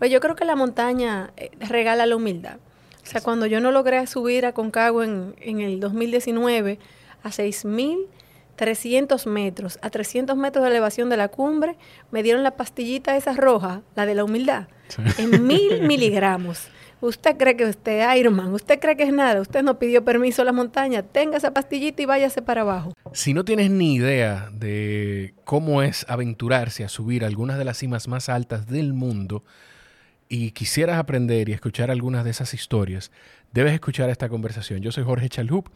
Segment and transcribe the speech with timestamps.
[0.00, 2.56] Pues yo creo que la montaña eh, regala la humildad.
[3.02, 6.78] O sea, cuando yo no logré subir a Concagua en, en el 2019
[7.22, 11.76] a 6.300 metros, a 300 metros de elevación de la cumbre,
[12.12, 14.68] me dieron la pastillita esa roja, la de la humildad,
[15.18, 16.68] en mil miligramos.
[17.02, 20.40] Usted cree que usted es Ironman, usted cree que es nada, usted no pidió permiso
[20.40, 22.94] a la montaña, tenga esa pastillita y váyase para abajo.
[23.12, 28.08] Si no tienes ni idea de cómo es aventurarse a subir algunas de las cimas
[28.08, 29.44] más altas del mundo
[30.32, 33.10] y quisieras aprender y escuchar algunas de esas historias,
[33.52, 34.80] debes escuchar esta conversación.
[34.80, 35.68] Yo soy Jorge Chalhup.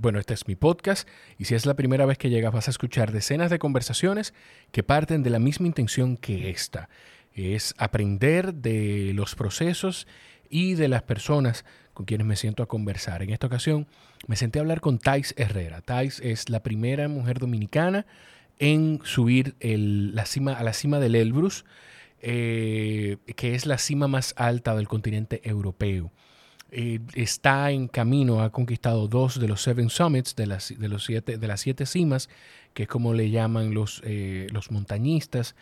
[0.00, 2.70] bueno, este es mi podcast y si es la primera vez que llegas vas a
[2.70, 4.32] escuchar decenas de conversaciones
[4.72, 6.88] que parten de la misma intención que esta.
[7.34, 10.06] Es aprender de los procesos
[10.48, 13.22] y de las personas con quienes me siento a conversar.
[13.22, 13.86] En esta ocasión
[14.26, 15.82] me senté a hablar con Thais Herrera.
[15.82, 18.06] Thais es la primera mujer dominicana
[18.58, 21.66] en subir a la cima del Elbrus,
[22.20, 26.10] eh, que es la cima más alta del continente europeo.
[26.70, 31.04] Eh, está en camino, ha conquistado dos de los Seven Summits, de las, de los
[31.04, 32.28] siete, de las siete cimas,
[32.74, 35.54] que es como le llaman los, eh, los montañistas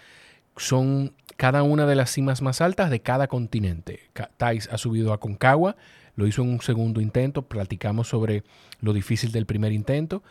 [0.56, 4.00] son cada una de las cimas más altas de cada continente.
[4.38, 5.76] Thais ha subido a Concagua,
[6.14, 8.42] lo hizo en un segundo intento, platicamos sobre
[8.80, 10.22] lo difícil del primer intento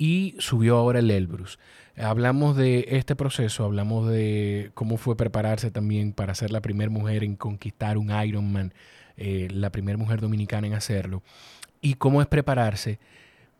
[0.00, 1.58] y subió ahora el Elbrus.
[1.94, 7.22] Hablamos de este proceso, hablamos de cómo fue prepararse también para ser la primera mujer
[7.22, 8.72] en conquistar un Ironman,
[9.18, 11.22] eh, la primera mujer dominicana en hacerlo,
[11.82, 12.98] y cómo es prepararse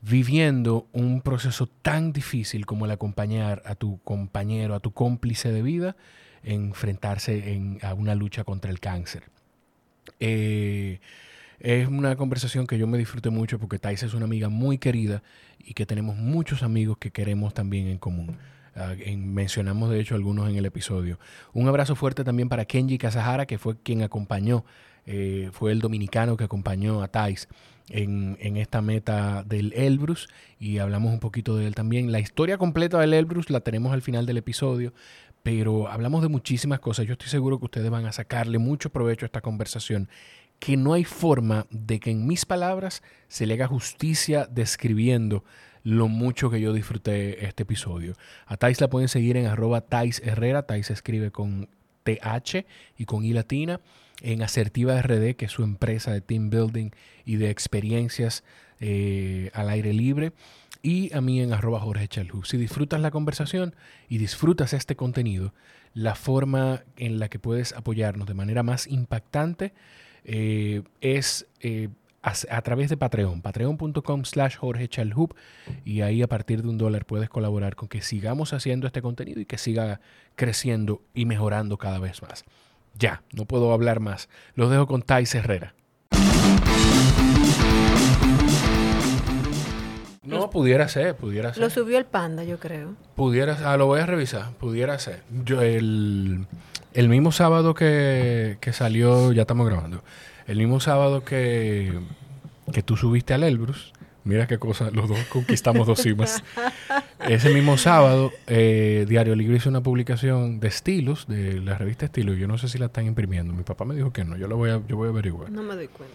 [0.01, 5.61] viviendo un proceso tan difícil como el acompañar a tu compañero, a tu cómplice de
[5.61, 5.95] vida,
[6.43, 9.25] enfrentarse a una lucha contra el cáncer.
[10.21, 11.01] Eh,
[11.61, 15.23] es una conversación que yo me disfruté mucho porque Thais es una amiga muy querida
[15.59, 18.39] y que tenemos muchos amigos que queremos también en común.
[18.75, 21.19] Ah, mencionamos de hecho algunos en el episodio.
[21.53, 24.65] Un abrazo fuerte también para Kenji Kazahara, que fue quien acompañó,
[25.07, 27.49] eh, fue el dominicano que acompañó a Thais
[27.91, 32.13] en, esta meta del Elbrus y hablamos un poquito de él también.
[32.13, 34.93] La historia completa del Elbrus la tenemos al final del episodio,
[35.43, 37.07] pero hablamos de muchísimas cosas.
[37.07, 40.09] Yo estoy seguro que ustedes van a sacarle mucho provecho a esta conversación,
[40.61, 45.43] que no hay forma de que en mis palabras se le haga justicia describiendo
[45.83, 48.15] lo mucho que yo disfruté este episodio.
[48.47, 50.67] A Thais la pueden seguir en arroba Thais Herrera.
[50.67, 51.71] Thais se escribe con
[52.05, 52.67] TH
[52.99, 53.81] y con I latina
[54.21, 56.91] en Asertiva RD, que es su empresa de team building
[57.25, 58.45] y de experiencias
[58.81, 60.33] eh, al aire libre.
[60.83, 62.45] Y a mí en arroba Jorge Chalhu.
[62.45, 63.75] Si disfrutas la conversación
[64.11, 65.55] y disfrutas este contenido,
[65.95, 69.73] la forma en la que puedes apoyarnos de manera más impactante
[70.25, 71.89] eh, es eh,
[72.23, 75.35] a, través de Patreon, patreon.com slash Jorge Chalhub
[75.85, 79.41] y ahí a partir de un dólar puedes colaborar con que sigamos haciendo este contenido
[79.41, 80.01] y que siga
[80.37, 82.45] creciendo y mejorando cada vez más.
[82.99, 84.29] Ya, no puedo hablar más.
[84.55, 85.75] Los dejo con Thais Herrera.
[90.39, 91.63] No, pudiera ser, pudiera ser.
[91.63, 92.95] Lo subió el panda, yo creo.
[93.17, 95.23] Pudiera ah, lo voy a revisar, pudiera ser.
[95.45, 96.47] Yo, el,
[96.95, 100.03] el mismo sábado que, que salió, ya estamos grabando,
[100.47, 101.99] el mismo sábado que,
[102.73, 103.93] que tú subiste al Elbrus,
[104.25, 106.43] Mira qué cosa, los dos conquistamos dos cimas.
[107.29, 112.37] Ese mismo sábado, eh, Diario Libre hizo una publicación de estilos, de la revista Estilos.
[112.37, 113.53] Yo no sé si la están imprimiendo.
[113.53, 114.37] Mi papá me dijo que no.
[114.37, 115.51] Yo lo voy a, yo voy a averiguar.
[115.51, 116.15] No me doy cuenta.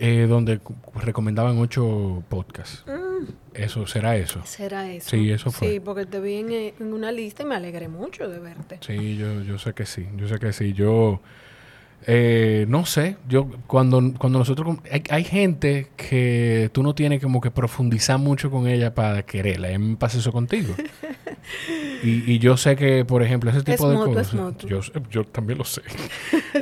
[0.00, 0.60] Eh, donde
[0.94, 2.84] recomendaban ocho podcasts.
[2.86, 3.08] Mm.
[3.54, 4.40] Eso, ¿será eso?
[4.44, 5.10] Será eso.
[5.10, 5.68] Sí, eso fue.
[5.68, 8.78] Sí, porque te vi en, en, una lista y me alegré mucho de verte.
[8.80, 10.06] Sí, yo, yo sé que sí.
[10.16, 10.72] Yo sé que sí.
[10.72, 11.20] Yo
[12.06, 14.78] eh, no sé, yo cuando, cuando nosotros...
[15.10, 19.68] Hay, gente que tú no tienes como que profundizar mucho con ella para quererla.
[19.68, 20.74] A mí me pasa eso contigo.
[22.02, 24.32] y, yo sé que, por ejemplo, ese tipo de cosas...
[24.66, 25.82] Yo, yo, también lo sé.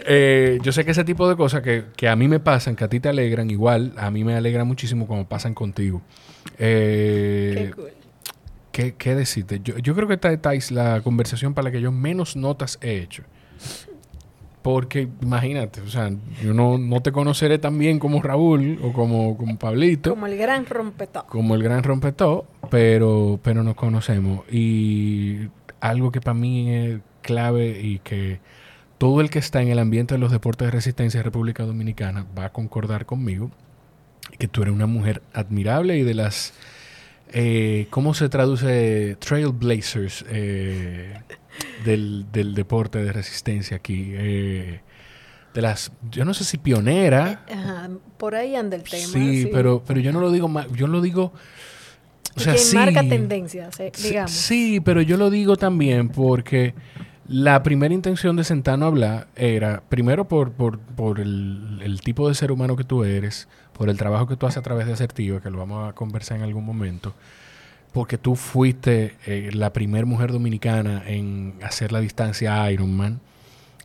[0.08, 2.84] Eh, yo sé que ese tipo de cosas que, que, a mí me pasan, que
[2.84, 6.02] a ti te alegran, igual a mí me alegra muchísimo como pasan contigo.
[6.58, 7.72] Eh,
[8.72, 9.60] Qué ¿qué, decirte?
[9.64, 12.98] Yo, yo creo que esta es la conversación para la que yo menos notas he
[12.98, 13.22] hecho.
[14.66, 16.10] Porque imagínate, o sea,
[16.42, 20.10] yo no, no te conoceré tan bien como Raúl o como, como Pablito.
[20.10, 21.24] Como el gran rompetó.
[21.28, 24.40] Como el gran rompetó, pero, pero nos conocemos.
[24.50, 28.40] Y algo que para mí es clave y que
[28.98, 32.26] todo el que está en el ambiente de los deportes de resistencia de República Dominicana
[32.36, 33.52] va a concordar conmigo,
[34.36, 36.54] que tú eres una mujer admirable y de las...
[37.32, 40.24] Eh, ¿Cómo se traduce Trailblazers?
[40.28, 41.14] Eh,
[41.84, 44.12] del, deporte de resistencia aquí.
[44.14, 44.80] Eh,
[45.54, 47.44] de las, yo no sé si pionera.
[47.48, 49.06] Eh, por ahí anda el tema.
[49.06, 51.32] Sí, Pero, pero yo no lo digo más, yo lo digo...
[52.36, 54.30] O sea, marca tendencias, eh, digamos.
[54.30, 56.74] Sí, pero yo lo digo también porque
[57.28, 62.28] La primera intención de sentarnos a hablar era, primero por, por, por el, el, tipo
[62.28, 64.92] de ser humano que tú eres, por el trabajo que tú haces a través de
[64.92, 67.14] Asertiva, que lo vamos a conversar en algún momento,
[67.96, 73.22] porque tú fuiste eh, la primera mujer dominicana en hacer la distancia Ironman.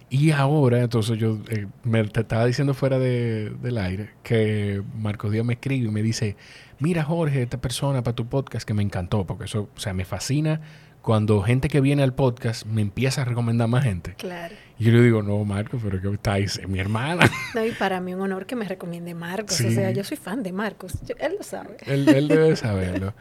[0.10, 5.30] Y ahora, entonces yo eh, me te estaba diciendo fuera de, del aire que Marco
[5.30, 6.36] Díaz me escribe y me dice,
[6.80, 10.04] mira Jorge, esta persona para tu podcast que me encantó, porque eso, o sea, me
[10.04, 10.60] fascina
[11.02, 14.16] cuando gente que viene al podcast me empieza a recomendar más gente.
[14.16, 14.56] Claro.
[14.82, 16.60] Y yo le digo, no, Marco, pero ¿qué estáis?
[16.68, 17.30] mi hermana.
[17.54, 19.62] No, y para mí un honor que me recomiende Marcos.
[19.62, 20.94] O sea, yo soy fan de Marcos.
[21.20, 21.78] él lo sabe.
[21.86, 23.14] Él, él debe saberlo.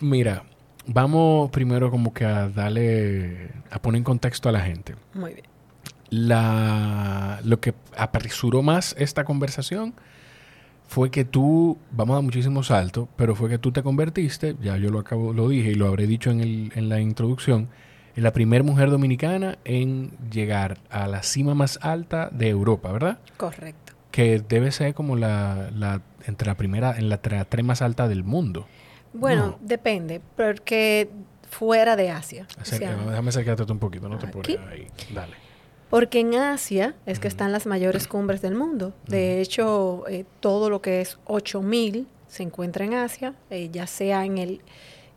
[0.00, 0.42] Mira,
[0.84, 4.96] vamos primero como que a darle, a poner en contexto a la gente.
[5.14, 5.46] Muy bien.
[6.10, 9.94] La, lo que apresuró más esta conversación
[10.88, 14.76] fue que tú, vamos a dar muchísimos saltos, pero fue que tú te convertiste, ya
[14.76, 17.70] yo lo acabo, lo dije y lo habré dicho en, el, en la introducción,
[18.16, 23.18] en la primera mujer dominicana en llegar a la cima más alta de Europa, ¿verdad?
[23.36, 23.92] Correcto.
[24.10, 28.24] Que debe ser como la, la entre la primera, en la tres más alta del
[28.24, 28.66] mundo.
[29.12, 31.10] Bueno, depende, porque
[31.48, 32.46] fuera de Asia.
[32.70, 34.88] déjame acercarte un poquito, no te pones ahí.
[35.14, 35.34] Dale.
[35.90, 38.92] Porque en Asia es que están las mayores cumbres del mundo.
[39.06, 44.24] De hecho, eh, todo lo que es 8000 se encuentra en Asia, eh, ya sea
[44.24, 44.62] en el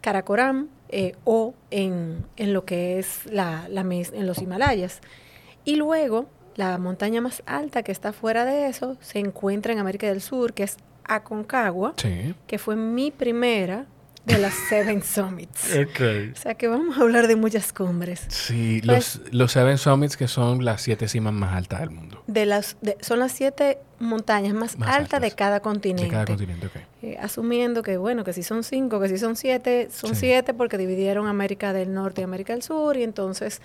[0.02, 5.02] Karakoram eh, o en, en, lo que es la, la, en los Himalayas.
[5.66, 10.08] Y luego, la montaña más alta que está fuera de eso se encuentra en América
[10.08, 11.94] del Sur, que es Aconcagua,
[12.48, 13.86] que fue mi primera
[14.30, 15.76] de las Seven Summits.
[15.90, 16.32] Okay.
[16.32, 18.26] O sea que vamos a hablar de muchas cumbres.
[18.28, 22.24] Sí, pues los, los Seven Summits que son las siete cimas más altas del mundo.
[22.28, 26.04] De las, son las siete montañas más, altas, de cada continente.
[26.04, 26.76] De cada continente, ok.
[27.02, 30.78] Eh, asumiendo que, bueno, que si son cinco, que si son siete, son siete porque
[30.78, 33.62] dividieron América del Norte y América del Sur y entonces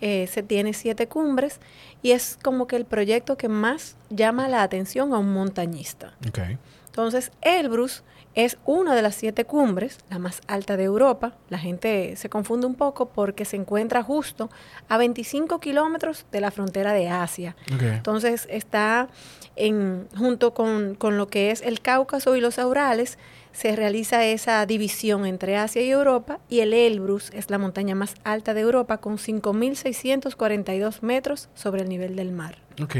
[0.00, 1.60] eh, se tiene siete cumbres
[2.02, 6.14] y es como que el proyecto que más llama la atención a un montañista.
[6.28, 6.58] Okay.
[6.86, 8.02] Entonces, Elbrus
[8.38, 11.32] es una de las siete cumbres, la más alta de Europa.
[11.48, 14.48] La gente se confunde un poco porque se encuentra justo
[14.88, 17.56] a 25 kilómetros de la frontera de Asia.
[17.68, 19.08] Entonces está
[19.56, 23.18] en, junto con, con, lo que es el Cáucaso y los Urales,
[23.58, 28.14] se realiza esa división entre Asia y Europa y el Elbrus es la montaña más
[28.22, 32.58] alta de Europa con 5.642 metros sobre el nivel del mar.
[32.80, 32.94] Ok.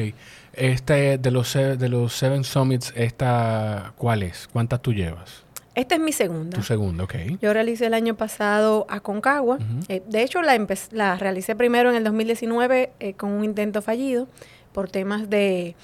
[0.54, 4.48] Este, de los, de los Seven Summits, esta, ¿cuál es?
[4.52, 5.44] ¿Cuántas tú llevas?
[5.76, 6.56] Esta es mi segunda.
[6.56, 7.14] Tu segunda, ok.
[7.40, 9.58] Yo realicé el año pasado a Concagua.
[9.88, 10.58] Eh, de hecho, la,
[10.90, 14.26] la realicé primero en el 2019 eh, con un intento fallido
[14.72, 15.76] por temas de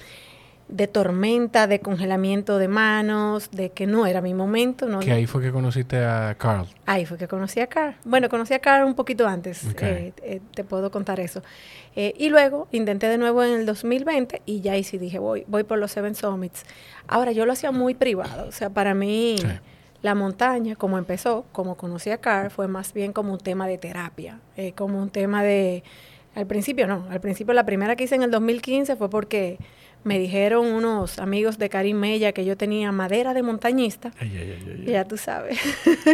[0.67, 4.87] de tormenta, de congelamiento de manos, de que no era mi momento.
[4.87, 6.67] No, que ahí fue que conociste a Carl.
[6.85, 7.95] Ahí fue que conocí a Carl.
[8.03, 11.43] Bueno, conocí a Carl un poquito antes, eh, eh, te puedo contar eso.
[11.95, 15.45] Eh, y luego intenté de nuevo en el 2020 y ya ahí sí dije, voy,
[15.47, 16.63] voy por los Seven Summits.
[17.07, 19.37] Ahora, yo lo hacía muy privado, o sea, para mí...
[20.01, 23.79] La montaña, como empezó, como conocí a Carl, fue más bien como un tema de
[23.79, 24.39] terapia,
[24.75, 25.83] como un tema de...
[26.35, 29.57] Al principio no, al principio la primera que hice en el 2015 fue porque
[30.05, 34.11] me dijeron unos amigos de Karim Mella que yo tenía madera de montañista.
[34.85, 35.59] ya tú sabes.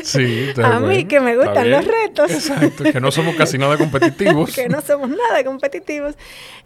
[0.03, 2.31] Sí, A mí que me gustan los retos.
[2.31, 4.55] Exacto, que no somos casi nada competitivos.
[4.55, 6.15] que no somos nada competitivos.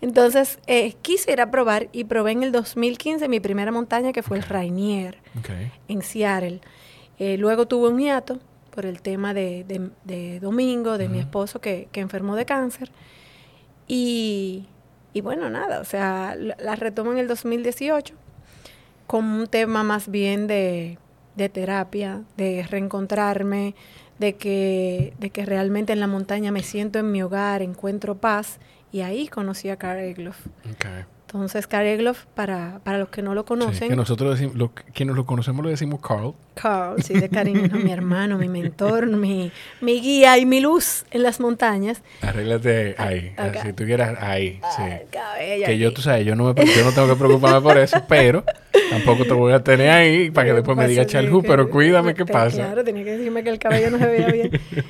[0.01, 4.21] Entonces, eh, quise ir a probar y probé en el 2015 mi primera montaña que
[4.21, 5.17] fue el Rainier,
[5.87, 6.61] en Seattle.
[7.17, 8.39] Eh, luego tuve un hiato
[8.69, 9.65] por el tema de,
[10.03, 12.91] de, Domingo, de mi esposo que, que enfermó de cáncer.
[13.87, 14.67] Y
[15.15, 18.13] y bueno, nada, o sea, la, retomo en el 2018
[19.07, 20.97] como un tema más bien de,
[21.37, 23.75] de terapia, de reencontrarme,
[24.19, 28.59] de que, de que realmente en la montaña me siento en mi hogar, encuentro paz.
[28.91, 30.47] Y ahí conocí a Carl Egloff.
[31.35, 33.89] Entonces, Carl Egloff, para, para los que no lo conocen...
[33.89, 36.33] que nosotros decimos, lo, quienes lo conocemos lo decimos Carl.
[36.53, 39.51] Carl, sí, de cariño, mi hermano, mi mentor, mi,
[39.81, 42.01] mi guía y mi luz en las montañas.
[42.21, 44.83] Arréglate ahí, si tú quieras, ahí, sí.
[45.65, 48.45] que yo, tú sabes, yo no, me, yo no tengo que preocuparme por eso, pero
[48.89, 52.25] tampoco te voy a tener ahí para que después me diga Chalhu, pero cuídame, ¿qué
[52.25, 52.55] pasa?
[52.55, 54.51] Claro, tenía que decirme que el cabello no se veía bien.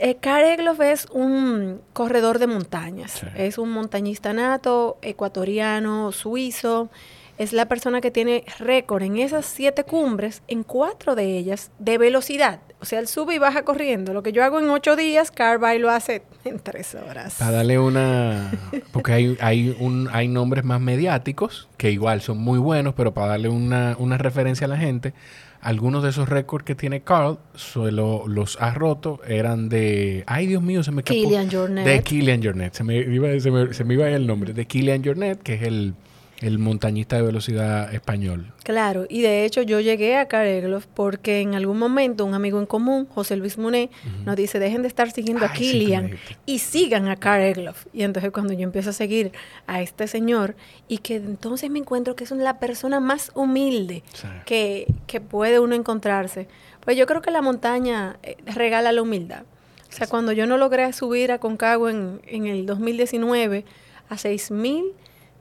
[0.00, 3.22] El, el es un corredor de montañas.
[3.36, 6.88] Es un montañista nato, ecuatoriano, suizo.
[7.36, 11.98] es la persona que tiene récord en esas siete cumbres, en cuatro de ellas, de
[11.98, 12.60] velocidad.
[12.80, 14.14] O sea, él sube y baja corriendo.
[14.14, 17.36] Lo que yo hago en ocho días, Carby lo hace en tres horas.
[17.38, 18.50] Para darle una...
[18.92, 23.28] Porque hay, hay, un, hay nombres más mediáticos, que igual son muy buenos, pero para
[23.28, 25.12] darle una, una referencia a la gente,
[25.60, 30.24] algunos de esos récords que tiene Carl, solo los ha roto, eran de...
[30.26, 31.20] Ay, Dios mío, se me escapó.
[31.20, 31.86] Killian Jornet.
[31.86, 32.74] De Killian Jornet.
[32.74, 34.52] Se me, iba, se, me, se me iba el nombre.
[34.52, 35.94] De Killian Jornet, que es el
[36.40, 38.52] el montañista de velocidad español.
[38.64, 42.66] Claro, y de hecho yo llegué a Careglof porque en algún momento un amigo en
[42.66, 43.90] común, José Luis Muné,
[44.24, 47.86] nos dice, dejen de estar siguiendo a Kilian y sigan a Careglof.
[47.92, 49.32] Y entonces cuando yo empiezo a seguir
[49.66, 50.56] a este señor
[50.88, 54.02] y que entonces me encuentro que es la persona más humilde
[54.46, 56.48] que, que, puede uno encontrarse,
[56.80, 59.42] pues yo creo que la montaña eh, regala la humildad.
[59.88, 63.64] O sea, cuando yo no logré subir a Concagua en, en el 2019
[64.08, 64.92] a 6000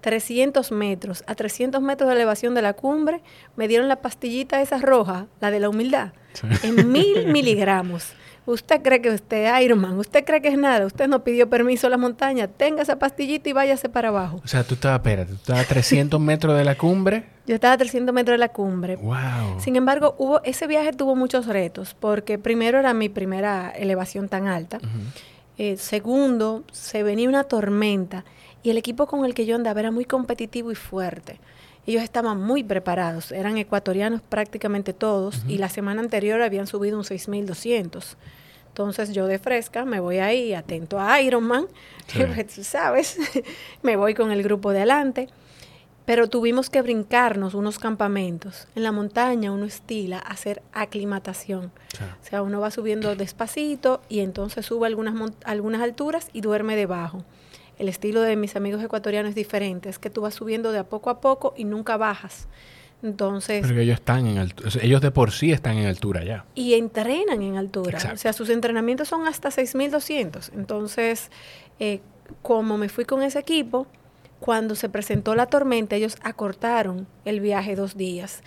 [0.02, 3.22] 300 metros, a 300 metros de elevación de la cumbre,
[3.56, 6.14] me dieron la pastillita esa roja, la de la humildad,
[6.64, 8.14] en mil miligramos.
[8.46, 11.86] Usted cree que usted es Ironman, usted cree que es nada, usted no pidió permiso
[11.86, 14.42] a la montaña, tenga esa pastillita y váyase para abajo.
[14.44, 17.26] O sea, tú estabas, espérate, tú estabas a 300 metros de la cumbre.
[17.46, 18.96] Yo estaba a 300 metros de la cumbre.
[18.96, 19.60] Wow.
[19.60, 24.48] Sin embargo, hubo, ese viaje tuvo muchos retos, porque primero era mi primera elevación tan
[24.48, 24.80] alta.
[25.60, 28.26] Eh, segundo, se venía una tormenta
[28.64, 31.40] y el equipo con el que yo andaba era muy competitivo y fuerte.
[31.88, 37.04] Ellos estaban muy preparados, eran ecuatorianos prácticamente todos y la semana anterior habían subido un
[37.04, 38.18] 6200.
[38.68, 41.68] Entonces yo de fresca me voy ahí atento a Ironman,
[42.56, 43.18] tú sabes,
[43.82, 45.30] me voy con el grupo de adelante,
[46.06, 48.68] pero tuvimos que brincarnos unos campamentos.
[48.76, 51.72] En la montaña uno estila hacer aclimatación.
[52.22, 55.14] O sea, uno va subiendo despacito y entonces sube algunas,
[55.44, 57.24] algunas alturas y duerme debajo
[57.80, 60.84] el estilo de mis amigos ecuatorianos es diferente, es que tú vas subiendo de a
[60.84, 62.48] poco a poco y nunca bajas.
[63.02, 63.66] Entonces.
[63.66, 66.46] Pero ellos están en altura, ellos de por sí están en altura ya.
[66.54, 67.98] Y entrenan en altura.
[68.14, 70.52] O sea, sus entrenamientos son hasta 6200.
[70.54, 71.32] Entonces,
[71.80, 72.02] eh,
[72.42, 73.88] como me fui con ese equipo,
[74.40, 78.42] cuando se presentó la tormenta, ellos acortaron el viaje dos días.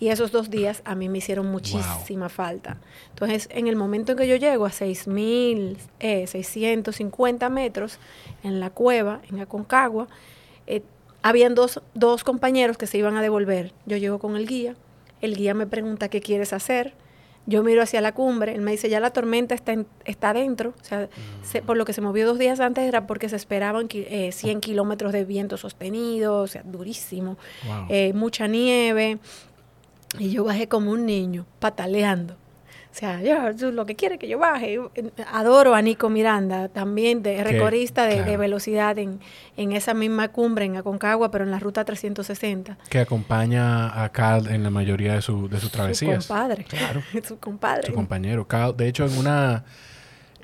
[0.00, 2.78] Y esos dos días a mí me hicieron muchísima falta.
[3.10, 8.00] Entonces, en el momento en que yo llego a 6.650 eh, metros
[8.42, 10.08] en la cueva, en Aconcagua,
[10.66, 10.82] eh,
[11.22, 13.72] habían dos, dos compañeros que se iban a devolver.
[13.86, 14.74] Yo llego con el guía.
[15.20, 16.94] El guía me pregunta qué quieres hacer
[17.46, 19.74] yo miro hacia la cumbre, él me dice, ya la tormenta está,
[20.04, 21.08] está dentro, o sea,
[21.64, 25.12] por lo que se movió dos días antes era porque se esperaban 100 eh, kilómetros
[25.12, 27.38] de viento sostenido, o sea, durísimo,
[27.88, 29.18] eh, mucha nieve,
[30.18, 32.36] y yo bajé como un niño, pataleando.
[32.96, 34.80] O sea, yo, lo que quiere que yo baje.
[35.30, 39.20] Adoro a Nico Miranda, también de recorrista de, velocidad en,
[39.58, 42.78] en, esa misma cumbre, en Aconcagua, pero en la ruta 360.
[42.88, 46.24] Que acompaña a Carl en la mayoría de, su, de sus travesías.
[46.24, 46.64] Su compadre.
[46.64, 47.02] Claro.
[47.22, 47.88] su compadre.
[47.88, 48.48] Su compañero.
[48.48, 49.64] Carl, de hecho, en una...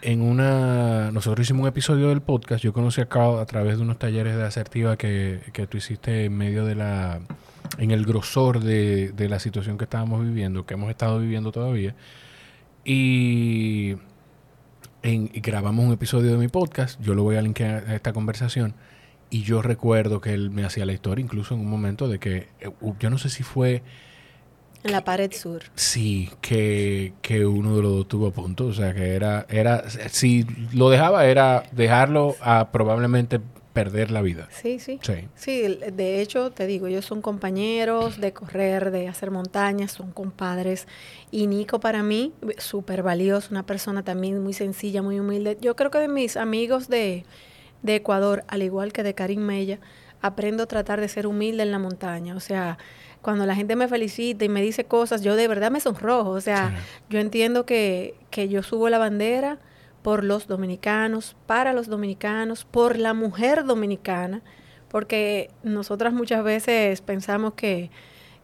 [0.02, 1.10] En una...
[1.10, 2.62] Nosotros hicimos un episodio del podcast.
[2.62, 6.26] Yo conocí a Carl a través de unos talleres de asertiva que, que tú hiciste
[6.26, 7.20] en medio de la...
[7.78, 11.94] En el grosor de, de la situación que estábamos viviendo, que hemos estado viviendo todavía.
[12.84, 13.96] Y
[15.04, 18.74] grabamos un episodio de mi podcast, yo lo voy a linkear a esta conversación,
[19.30, 22.48] y yo recuerdo que él me hacía la historia, incluso en un momento de que,
[22.60, 22.70] eh,
[23.00, 23.82] yo no sé si fue...
[24.84, 25.62] En la pared sur.
[25.74, 29.88] Sí, que, que uno de los dos tuvo a punto, o sea, que era, era,
[30.10, 33.40] si lo dejaba era dejarlo a probablemente
[33.72, 34.48] perder la vida.
[34.50, 35.00] Sí, sí.
[35.34, 35.78] Sí.
[35.92, 40.86] de hecho, te digo, ellos son compañeros de correr, de hacer montañas, son compadres.
[41.30, 45.56] Y Nico para mí, súper valioso, una persona también muy sencilla, muy humilde.
[45.60, 47.24] Yo creo que de mis amigos de,
[47.82, 49.78] de Ecuador, al igual que de Karim Mella,
[50.20, 52.36] aprendo a tratar de ser humilde en la montaña.
[52.36, 52.78] O sea,
[53.22, 56.30] cuando la gente me felicita y me dice cosas, yo de verdad me sonrojo.
[56.30, 56.74] O sea,
[57.08, 59.58] yo entiendo que, que yo subo la bandera
[60.02, 64.42] por los dominicanos, para los dominicanos, por la mujer dominicana,
[64.88, 67.90] porque nosotras muchas veces pensamos que,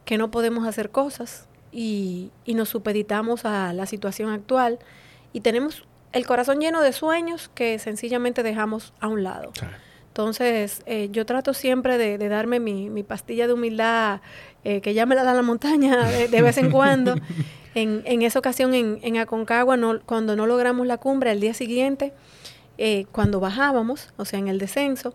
[0.05, 4.79] que no podemos hacer cosas y, y, nos supeditamos a la situación actual
[5.33, 9.51] y tenemos el corazón lleno de sueños que sencillamente dejamos a un lado.
[10.07, 14.21] Entonces, eh, yo trato siempre de, darme mi, mi, pastilla de humildad,
[14.63, 17.15] eh, que ya me la da la montaña de vez en cuando,
[17.75, 21.53] En, en esa ocasión en, en Aconcagua, no, cuando no logramos la cumbre, al día
[21.53, 22.13] siguiente,
[22.77, 25.13] eh, cuando bajábamos, o sea, en el descenso,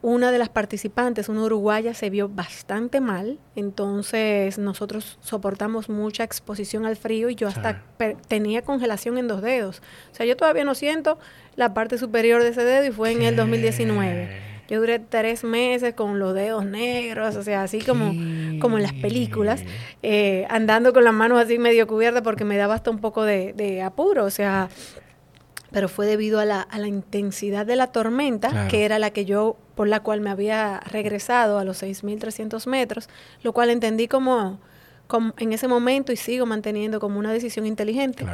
[0.00, 6.86] una de las participantes, una uruguaya, se vio bastante mal, entonces nosotros soportamos mucha exposición
[6.86, 7.82] al frío y yo hasta
[8.28, 9.82] tenía congelación en dos dedos.
[10.12, 11.18] O sea, yo todavía no siento
[11.56, 14.47] la parte superior de ese dedo y fue en el 2019.
[14.68, 18.12] Yo duré tres meses con los dedos negros, o sea, así como,
[18.60, 19.62] como en las películas,
[20.02, 23.54] eh, andando con las manos así medio cubiertas porque me daba hasta un poco de,
[23.54, 24.68] de apuro, o sea,
[25.70, 29.24] pero fue debido a la, a la intensidad de la tormenta, que era la que
[29.24, 33.08] yo, por la cual me había regresado a los 6.300 metros,
[33.42, 34.60] lo cual entendí como,
[35.06, 38.26] como, en ese momento y sigo manteniendo como una decisión inteligente.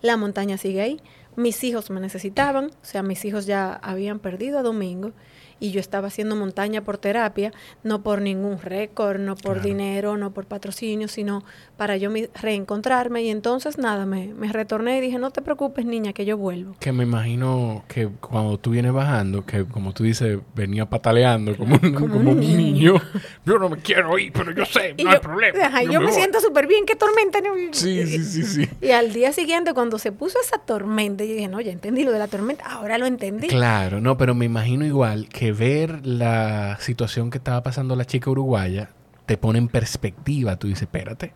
[0.00, 1.00] La montaña sigue ahí,
[1.34, 5.12] mis hijos me necesitaban, o sea, mis hijos ya habían perdido a Domingo
[5.60, 10.32] y yo estaba haciendo montaña por terapia, no por ningún récord, no por dinero, no
[10.32, 11.44] por patrocinio, sino
[11.76, 12.10] para yo
[12.40, 13.22] reencontrarme.
[13.22, 16.76] Y entonces nada, me, me, retorné y dije, no te preocupes niña, que yo vuelvo.
[16.80, 21.76] Que me imagino que cuando tú vienes bajando, que como tú dices, venía pataleando como,
[21.76, 22.94] un, niño.
[23.44, 25.82] yo no me quiero ir, pero yo sé, no hay problema.
[25.82, 27.38] yo, me, siento súper bien, qué tormenta.
[27.72, 28.68] Sí, sí, sí, sí.
[28.80, 32.12] Y al día siguiente, cuando se puso esa tormenta, yo dije, no, ya entendí lo
[32.12, 33.48] de la tormenta, ahora lo entendí.
[33.48, 38.30] Claro, no, pero me imagino igual que ver la situación que estaba pasando la chica
[38.30, 38.90] uruguaya
[39.26, 40.56] te pone en perspectiva.
[40.56, 41.32] Tú dices, espérate,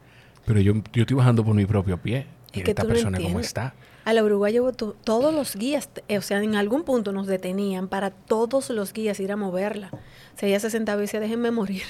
[0.46, 2.26] pero yo, yo estoy bajando por mi propio pie.
[2.52, 3.74] Y esta persona cómo está.
[4.04, 4.60] A la Uruguaya
[5.04, 9.20] todos los guías, eh, o sea, en algún punto nos detenían para todos los guías
[9.20, 9.90] ir a moverla.
[9.92, 11.84] O sea, ella se sentaba y decía, déjenme morir.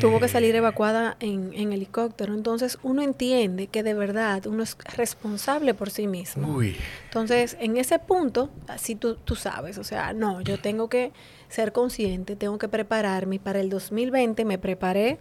[0.00, 2.34] Tuvo que salir evacuada en, helicóptero.
[2.34, 6.60] Entonces uno entiende que de verdad uno es responsable por sí mismo.
[7.04, 11.12] Entonces, en ese punto, así tú, tú sabes, o sea, no, yo tengo que
[11.48, 13.38] ser consciente, tengo que prepararme.
[13.38, 15.18] Para el 2020 me preparé,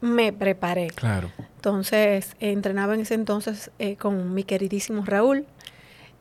[0.00, 0.88] me preparé.
[0.88, 1.30] Claro.
[1.56, 5.46] Entonces, entrenaba en ese entonces eh, con mi queridísimo Raúl,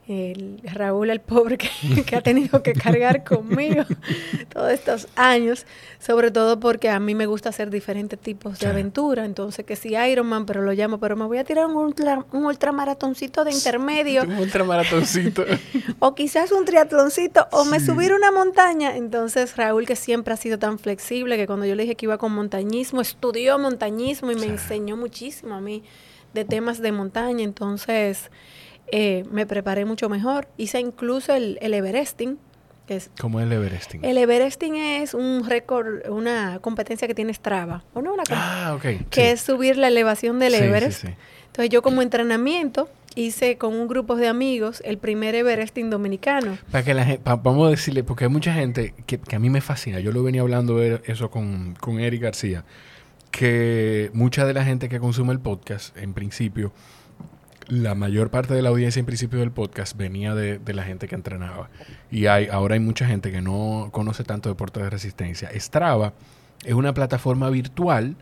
[0.08, 1.58] el Raúl, el pobre
[2.06, 3.84] que, ha tenido que cargar conmigo
[4.54, 5.66] todos estos años,
[6.00, 9.96] sobre todo porque a mí me gusta hacer diferentes tipos de aventura, entonces que si
[9.96, 14.24] Ironman, pero lo llamo, pero me voy a tirar un, ultra, un ultramaratoncito de intermedio.
[14.24, 15.44] un ultramaratoncito.
[16.00, 18.96] o quizás un triatloncito, o me subir una montaña.
[18.96, 22.18] Entonces Raúl, que siempre ha sido tan flexible, que cuando yo le dije que iba
[22.18, 25.84] con montañismo, estudió montañismo y me enseñó muchísimo a mí
[26.34, 28.30] de temas de montaña, entonces...
[28.92, 30.48] Eh, me preparé mucho mejor.
[30.58, 32.38] Hice incluso el, el Everesting.
[32.88, 34.04] Que es, ¿Cómo es el Everesting?
[34.04, 37.84] El Everesting es un récord, una competencia que tiene Strava.
[37.94, 38.14] ¿o no?
[38.14, 39.10] Una ah, ok.
[39.10, 41.04] Que es subir la elevación del Everest.
[41.04, 46.58] Entonces yo como entrenamiento hice con un grupo de amigos el primer Everesting dominicano.
[46.72, 49.50] Para que la gente, vamos a decirle, porque hay mucha gente que, que, a mí
[49.50, 50.00] me fascina.
[50.00, 52.64] Yo lo venía hablando eso con, con Eric García,
[53.32, 56.72] que mucha de la gente que consume el podcast, en principio,
[57.68, 61.16] la mayor parte de la audiencia en principio del podcast venía de, la gente que
[61.16, 61.70] entrenaba.
[62.10, 65.50] Y hay, ahora hay mucha gente que no conoce tanto deporte de resistencia.
[65.56, 66.14] Strava
[66.66, 68.16] es una plataforma virtual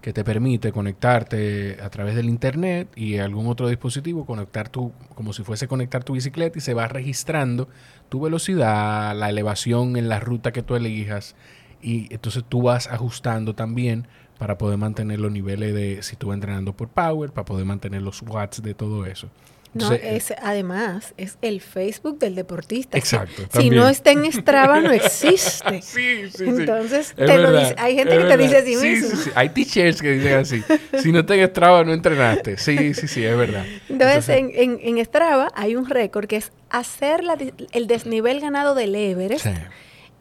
[0.00, 5.32] que te permite conectarte a través del internet y algún otro dispositivo, conectar tu, como
[5.32, 7.68] si fuese conectar tu bicicleta y se va registrando
[8.08, 11.36] tu velocidad, la elevación en la ruta que tú elijas
[11.80, 14.06] y entonces tú vas ajustando también
[14.42, 18.02] para poder mantener los niveles de, si tú vas entrenando por power, para poder mantener
[18.02, 19.28] los watts de todo eso.
[19.72, 22.98] no, es, además, es el Facebook del deportista.
[22.98, 23.44] Exacto.
[23.52, 25.80] Si, no está en Strava, no existe.
[25.82, 29.10] sí, sí, Entonces, te lo dice, hay gente que te dice así mismo.
[29.10, 30.64] Sí, sí, Hay teachers que dicen así.
[31.00, 32.56] Si no está en Strava, no entrenaste.
[32.56, 33.64] Sí, sí, sí, es verdad.
[33.88, 37.38] Entonces, en, en, en, Strava hay un récord que es hacer la,
[37.70, 39.46] el desnivel ganado del Everest.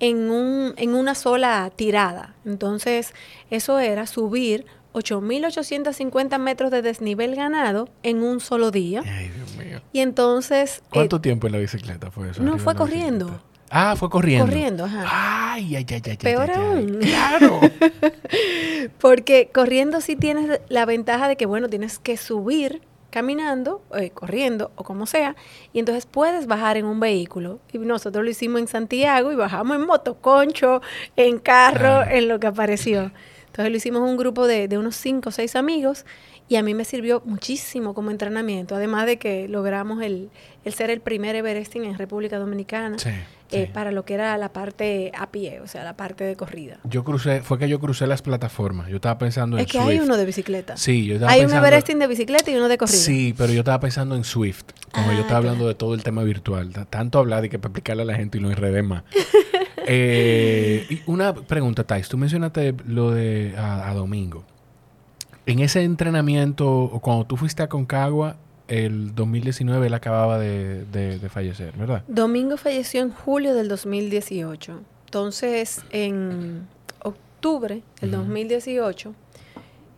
[0.01, 2.35] En, un, en una sola tirada.
[2.43, 3.13] Entonces,
[3.49, 9.03] eso era subir 8.850 metros de desnivel ganado en un solo día.
[9.05, 9.81] Ay, Dios mío.
[9.93, 10.83] Y entonces...
[10.91, 12.43] ¿Cuánto eh, tiempo en la bicicleta fue eso?
[12.43, 13.41] No, fue corriendo.
[13.69, 14.45] Ah, fue corriendo.
[14.45, 15.05] Corriendo, ajá.
[15.53, 16.17] Ay, ay, ay, ay.
[16.17, 16.99] Peor aún.
[17.01, 17.61] Claro.
[18.99, 22.81] Porque corriendo sí tienes la ventaja de que, bueno, tienes que subir
[23.11, 25.35] caminando, eh, corriendo o como sea,
[25.73, 27.59] y entonces puedes bajar en un vehículo.
[27.71, 30.81] Y nosotros lo hicimos en Santiago y bajamos en motoconcho,
[31.15, 33.11] en carro, en lo que apareció.
[33.45, 36.05] Entonces lo hicimos un grupo de, de unos cinco o seis amigos
[36.51, 40.29] y a mí me sirvió muchísimo como entrenamiento, además de que logramos el,
[40.65, 42.97] el ser el primer Everesting en República Dominicana.
[43.53, 46.77] Eh, para lo que era la parte a pie, o sea, la parte de corrida.
[46.83, 48.89] Yo crucé, fue que yo crucé las plataformas.
[48.89, 50.75] Yo estaba pensando en Es que hay uno de bicicleta.
[50.75, 52.97] Sí, yo estaba Hay un Everesting de bicicleta y uno de corrida.
[52.97, 54.63] Sí, pero yo estaba pensando en Swift.
[54.91, 56.71] Como yo Ah, estaba hablando de todo el tema virtual.
[56.89, 59.03] Tanto hablar de que para explicarle a la gente y lo enredé más.
[59.93, 62.07] Eh, y una pregunta, Thais.
[62.07, 64.45] Tú mencionaste lo de a, a Domingo.
[65.51, 68.37] En ese entrenamiento, cuando tú fuiste a Concagua,
[68.69, 72.03] el 2019 él acababa de, de- de fallecer, ¿verdad?
[72.07, 74.79] Domingo falleció en julio del 2018.
[75.07, 76.65] Entonces, en
[77.03, 78.19] octubre del Ujú.
[78.23, 79.13] 2018,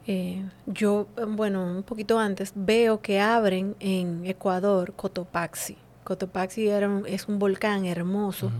[0.07, 5.77] eh, yo, bueno, un poquito antes, veo que abren en Ecuador Cotopaxi.
[6.03, 8.51] Cotopaxi era un- es un volcán hermoso.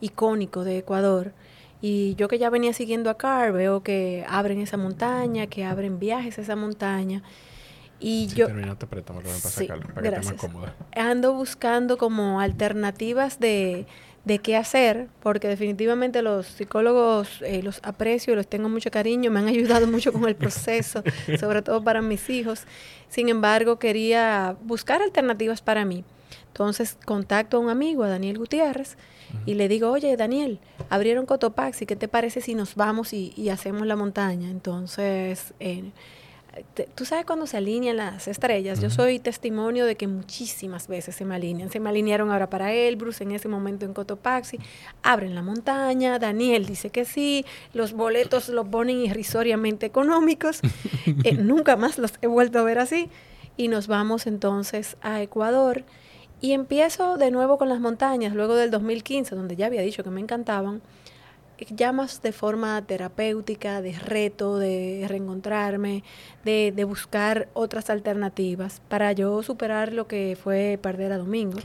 [0.00, 1.34] Icónico de Ecuador.
[1.82, 5.98] Y yo que ya venía siguiendo a Car, veo que abren esa montaña, que abren
[5.98, 7.22] viajes a esa montaña.
[7.98, 8.48] Y yo...
[9.38, 10.46] sí, gracias.
[10.96, 13.86] Ando buscando como alternativas de,
[14.24, 19.40] de qué hacer, porque definitivamente los psicólogos eh, los aprecio, los tengo mucho cariño, me
[19.40, 21.02] han ayudado mucho con el proceso,
[21.38, 22.64] sobre todo para mis hijos.
[23.08, 26.04] Sin embargo, quería buscar alternativas para mí.
[26.48, 28.96] Entonces contacto a un amigo, a Daniel Gutiérrez,
[29.46, 33.86] y le digo, oye, Daniel, abrieron Cotopaxi, ¿qué te parece si nos vamos y, hacemos
[33.86, 34.50] la montaña?
[34.50, 35.90] Entonces, eh,
[36.94, 38.80] tú sabes cuando se alinean las estrellas.
[38.80, 41.70] Yo soy testimonio de que muchísimas veces se me alinean.
[41.70, 44.58] Se me alinearon ahora para Elbrus, en ese momento en Cotopaxi.
[45.02, 50.60] Abren la montaña, Daniel dice que sí, los boletos los ponen irrisoriamente económicos.
[51.24, 53.10] Eh, nunca más los he vuelto a ver así.
[53.56, 55.84] Y nos vamos entonces a Ecuador.
[56.40, 60.10] Y empiezo de nuevo con las montañas, luego del 2015, donde ya había dicho que
[60.10, 60.80] me encantaban
[61.68, 66.02] llamas de forma terapéutica, de reto, de reencontrarme,
[66.44, 71.58] de, de, buscar otras alternativas para yo superar lo que fue perder a Domingo.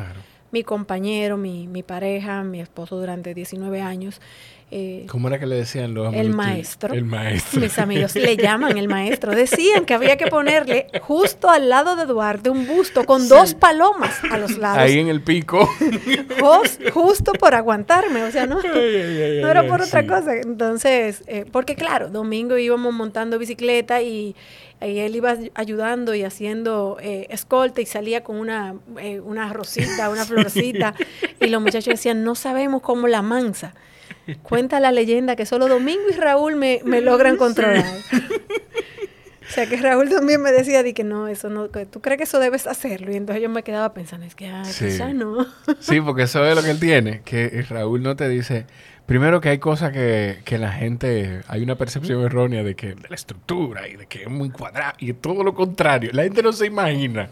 [0.55, 4.21] Mi compañero, mi, mi pareja, mi esposo durante 19 años,
[4.71, 6.25] eh, ¿Cómo era que le decían los amigos?
[6.25, 6.93] El maestro.
[6.93, 7.61] El maestro.
[7.61, 9.35] Mis amigos le llaman el maestro.
[9.35, 14.19] Decían que había que ponerle justo al lado de Duarte un busto con dos palomas
[14.31, 14.79] a los lados.
[14.79, 15.69] Ahí en el pico.
[16.93, 20.35] justo por aguantarme, o sea, no, no era por otra cosa.
[20.35, 24.35] Entonces, eh, porque claro, domingo íbamos montando bicicleta y,
[24.85, 28.75] él iba ayudando y haciendo eh, escolta y salía con una,
[29.23, 30.93] una rosita, una florcita.
[31.39, 33.73] y los muchachos decían, no sabemos cómo la mansa.
[34.43, 37.85] Cuenta la leyenda que solo Domingo y Raúl me, logran controlar.
[39.47, 42.23] O sea que Raúl también me decía di que no, eso no, tú crees que
[42.23, 43.11] eso debes hacerlo.
[43.11, 45.45] Y entonces yo me quedaba pensando, es que ah, ya no.
[45.79, 48.65] sí, porque eso es lo que él tiene, que Raúl no te dice,
[49.05, 53.09] primero que hay cosas que, que la gente, hay una percepción errónea de que de
[53.09, 56.11] la estructura y de que es muy cuadrado y todo lo contrario.
[56.13, 57.29] La gente no se imagina.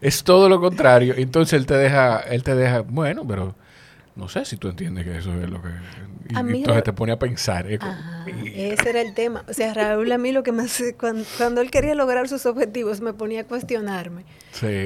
[0.00, 1.14] Es todo lo contrario.
[1.16, 3.54] Entonces él te deja, él te deja, bueno, pero
[4.14, 5.68] no sé si tú entiendes que eso es lo que...
[6.28, 7.70] Y, entonces te pone a pensar.
[7.70, 9.44] ese era el tema.
[9.48, 10.82] O sea, Raúl a mí lo que más...
[10.98, 14.24] Cuando, cuando él quería lograr sus objetivos me ponía a cuestionarme.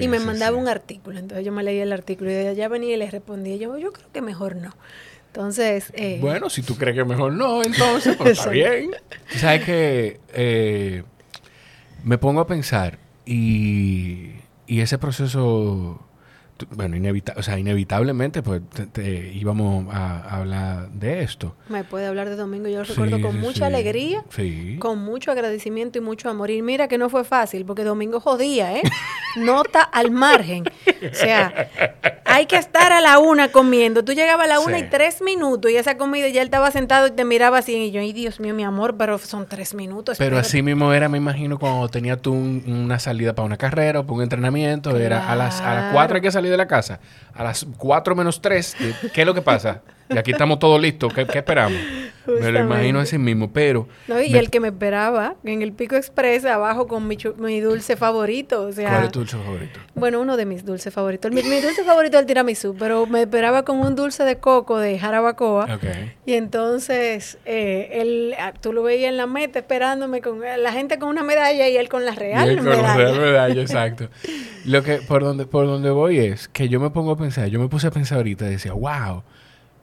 [0.00, 1.18] y me mandaba un artículo.
[1.18, 3.56] Entonces yo me leía el artículo y de allá venía y le respondía.
[3.56, 4.74] Yo, yo creo que mejor no.
[5.32, 5.92] Entonces...
[5.94, 8.90] Eh, bueno, si tú crees que mejor no, entonces pues, está bien.
[9.36, 11.04] ¿Sabes que eh,
[12.02, 14.32] Me pongo a pensar y,
[14.66, 16.04] y ese proceso
[16.70, 16.96] bueno,
[17.36, 21.54] o sea, inevitablemente pues te, íbamos a, hablar de esto.
[21.68, 24.24] Me puede hablar de domingo, yo lo recuerdo con mucha alegría,
[24.78, 26.50] con mucho agradecimiento y mucho amor.
[26.50, 28.82] Y mira que no fue fácil, porque domingo jodía, ¿eh?
[29.36, 30.64] Nota al margen.
[31.10, 31.70] O sea,
[32.24, 34.04] hay que estar a la una comiendo.
[34.04, 37.06] Tú llegabas a la una y tres minutos y esa comida ya él estaba sentado
[37.06, 40.18] y te miraba así y yo, ay Dios mío, mi amor, pero son tres minutos.
[40.18, 44.02] Pero así mismo era, me imagino, cuando tenía tú una salida para una carrera o
[44.04, 47.00] para un entrenamiento, era a las, a las cuatro hay que salir de la casa
[47.34, 48.76] a las 4 menos 3,
[49.12, 49.82] ¿qué es lo que pasa?
[50.10, 51.78] Y aquí estamos todos listos, ¿qué, esperamos?
[52.26, 53.88] Me lo imagino así mismo, pero...
[54.08, 58.62] y el que me esperaba en el Pico Express abajo con mi, mi, dulce favorito,
[58.62, 58.90] o sea...
[58.90, 59.80] ¿Cuál es tu dulce favorito?
[59.94, 61.30] Bueno, uno de mis dulces favoritos.
[61.32, 64.98] Mi, dulce favorito es el tiramisú, pero me esperaba con un dulce de coco de
[64.98, 65.78] jarabacoa.
[66.26, 70.98] Y entonces, eh, él, ah, tú lo veías en la meta esperándome con la gente
[70.98, 74.08] con una medalla y él con la real con La real medalla, exacto.
[74.64, 77.60] Lo que, por donde, por donde voy es que yo me pongo a pensar, yo
[77.60, 79.22] me puse a pensar ahorita y decía, wow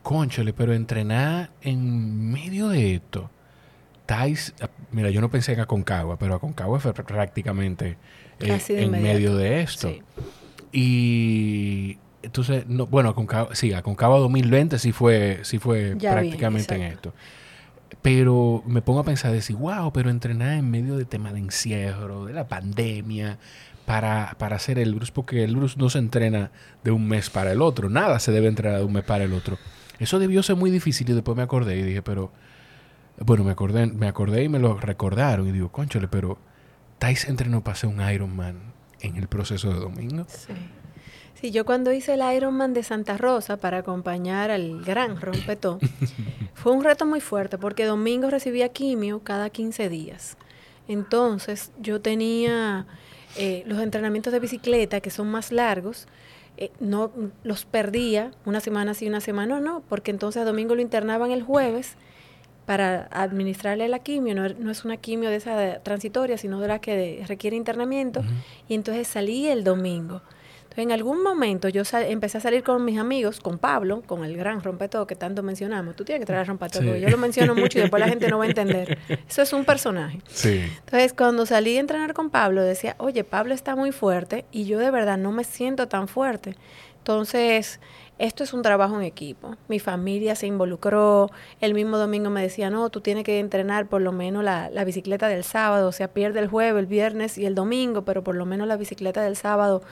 [0.07, 3.29] conchole, pero entrenar en medio de esto.
[4.05, 4.53] Tais,
[4.89, 7.97] mira, yo no pensé en Aconcagua, pero Aconcagua fue prácticamente
[8.39, 9.93] eh, en medio de esto.
[10.71, 17.13] Y entonces, no, bueno, Aconcagua, sí, Aconcagua 2020 sí fue, sí fue prácticamente en esto.
[18.01, 22.23] Pero me pongo a pensar, decir, wow, pero entrenar en medio de tema de encierro,
[22.23, 23.39] de la pandemia,
[23.85, 26.51] para, para hacer el Bruce, porque el Bruce no se entrena
[26.85, 29.33] de un mes para el otro, nada se debe entrenar de un mes para el
[29.33, 29.57] otro.
[29.99, 32.31] Eso debió ser muy difícil y después me acordé y dije, pero...
[33.19, 36.37] Bueno, me acordé, me acordé y me lo recordaron y digo, conchole, pero
[36.99, 40.25] Thais entrenó para hacer un Ironman en el proceso de domingo.
[40.27, 40.53] Sí.
[41.39, 45.79] Sí, yo cuando hice el Ironman de Santa Rosa para acompañar al gran rompetón,
[46.55, 50.35] fue un reto muy fuerte porque domingo recibía quimio cada 15 días.
[50.87, 52.87] Entonces yo tenía
[53.35, 56.07] eh, los entrenamientos de bicicleta que son más largos,
[56.57, 57.11] eh, no
[57.43, 61.43] los perdía una semana sí, una semana no, porque entonces a domingo lo internaban el
[61.43, 61.97] jueves
[62.65, 67.23] para administrarle la quimio, no, es una quimio de esa transitoria, sino de la que
[67.25, 68.21] requiere internamiento,
[68.67, 70.21] y entonces salí el domingo.
[70.83, 74.61] En algún momento yo empecé a salir con mis amigos, con Pablo, con el gran
[74.61, 75.95] rompetó que tanto mencionamos.
[75.95, 78.37] Tú tienes que traer a rompetó, yo lo menciono mucho y después la gente no
[78.37, 78.97] va a entender.
[79.27, 80.19] Eso es un personaje.
[80.27, 80.61] Sí.
[80.79, 84.79] Entonces, cuando salí a entrenar con Pablo, decía, oye, Pablo está muy fuerte y yo
[84.79, 86.55] de verdad no me siento tan fuerte.
[86.99, 87.79] Entonces,
[88.19, 89.55] esto es un trabajo en equipo.
[89.67, 91.29] Mi familia se involucró.
[91.61, 94.83] El mismo domingo me decía, no, tú tienes que entrenar por lo menos la, la,
[94.83, 95.87] bicicleta del sábado.
[95.87, 98.75] O sea, pierde el jueves, el viernes y el domingo, pero por lo menos la
[98.75, 99.83] bicicleta del sábado.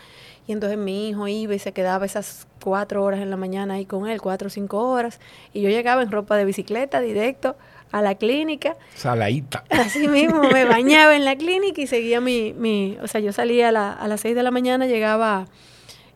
[0.47, 3.86] Y entonces mi hijo iba y se quedaba esas cuatro horas en la mañana ahí
[3.86, 5.19] con él, cuatro o cinco horas.
[5.53, 7.55] Y yo llegaba en ropa de bicicleta directo
[7.91, 8.75] a la clínica.
[8.95, 9.63] Saladita.
[9.69, 13.69] Así mismo, me bañaba en la clínica y seguía mi, mi o sea, yo salía
[13.69, 15.47] a, la, a las seis de la mañana, llegaba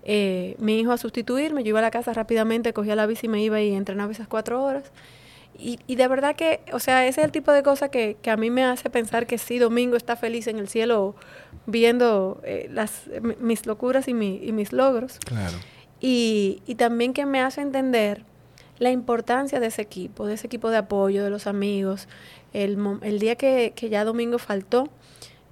[0.03, 3.29] eh, mi hijo a sustituirme, yo iba a la casa rápidamente, cogía la bici y
[3.29, 4.91] me iba y entrenaba esas cuatro horas.
[5.57, 8.31] Y, y, de verdad que, o sea, ese es el tipo de cosa que, que,
[8.31, 11.15] a mí me hace pensar que sí, Domingo está feliz en el cielo
[11.69, 13.03] viendo eh, las,
[13.39, 15.19] mis locuras y, mi, y, mis logros.
[15.19, 15.57] Claro.
[15.99, 18.23] Y, y, también que me hace entender
[18.77, 22.07] la importancia de ese equipo, de ese equipo de apoyo, de los amigos.
[22.53, 24.89] El, el día que, que ya Domingo faltó,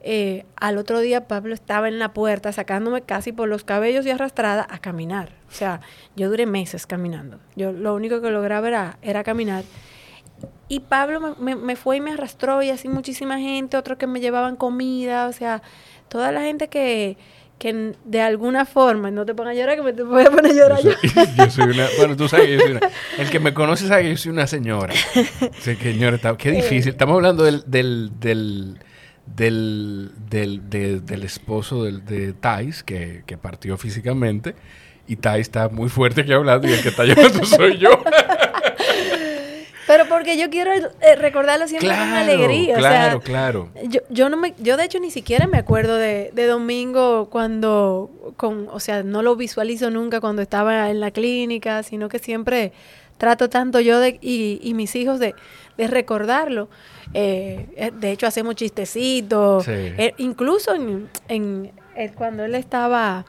[0.01, 4.11] eh, al otro día Pablo estaba en la puerta sacándome casi por los cabellos y
[4.11, 5.31] arrastrada a caminar.
[5.49, 5.81] O sea,
[6.15, 7.39] yo duré meses caminando.
[7.55, 9.63] Yo lo único que lograba era, era caminar.
[10.69, 14.19] Y Pablo me, me, fue y me arrastró y así muchísima gente, otros que me
[14.19, 15.61] llevaban comida, o sea,
[16.09, 17.17] toda la gente que,
[17.57, 20.51] que de alguna forma, no te pongas a llorar, que me te voy a poner
[20.51, 20.91] a llorar yo.
[20.91, 21.49] Soy, yo.
[21.49, 22.81] soy una, bueno, tú sabes que yo soy una,
[23.17, 24.93] el que me conoce sabe que yo soy una señora.
[25.59, 26.89] Sí, señora, qué difícil.
[26.89, 28.79] Estamos hablando del, del, del
[29.35, 34.55] del, del, del esposo del, de Thais, que, que, partió físicamente,
[35.07, 37.89] y Thais está muy fuerte que hablando, y el que está llorando soy yo.
[39.87, 42.75] Pero porque yo quiero eh, recordarlo siempre con alegría.
[42.75, 43.69] Claro, claro.
[43.85, 48.11] Yo, yo, no me, yo de hecho ni siquiera me acuerdo de, de, Domingo cuando,
[48.35, 52.73] con, o sea, no lo visualizo nunca cuando estaba en la clínica, sino que siempre
[53.17, 55.35] trato tanto yo de, y, y mis hijos de,
[55.77, 56.69] de recordarlo.
[57.13, 59.67] Eh, eh, de hecho, hacemos chistecitos.
[59.67, 61.71] Eh, incluso en, en,
[62.15, 63.25] cuando él estaba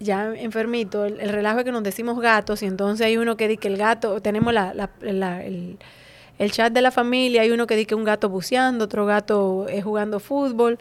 [0.00, 3.60] ya enfermito, el, relajo es que nos decimos gatos y entonces hay uno que dice
[3.60, 5.78] que el gato, tenemos la, la, el,
[6.38, 9.66] el, chat de la familia, hay uno que dice que un gato buceando, otro gato
[9.82, 10.78] jugando fútbol.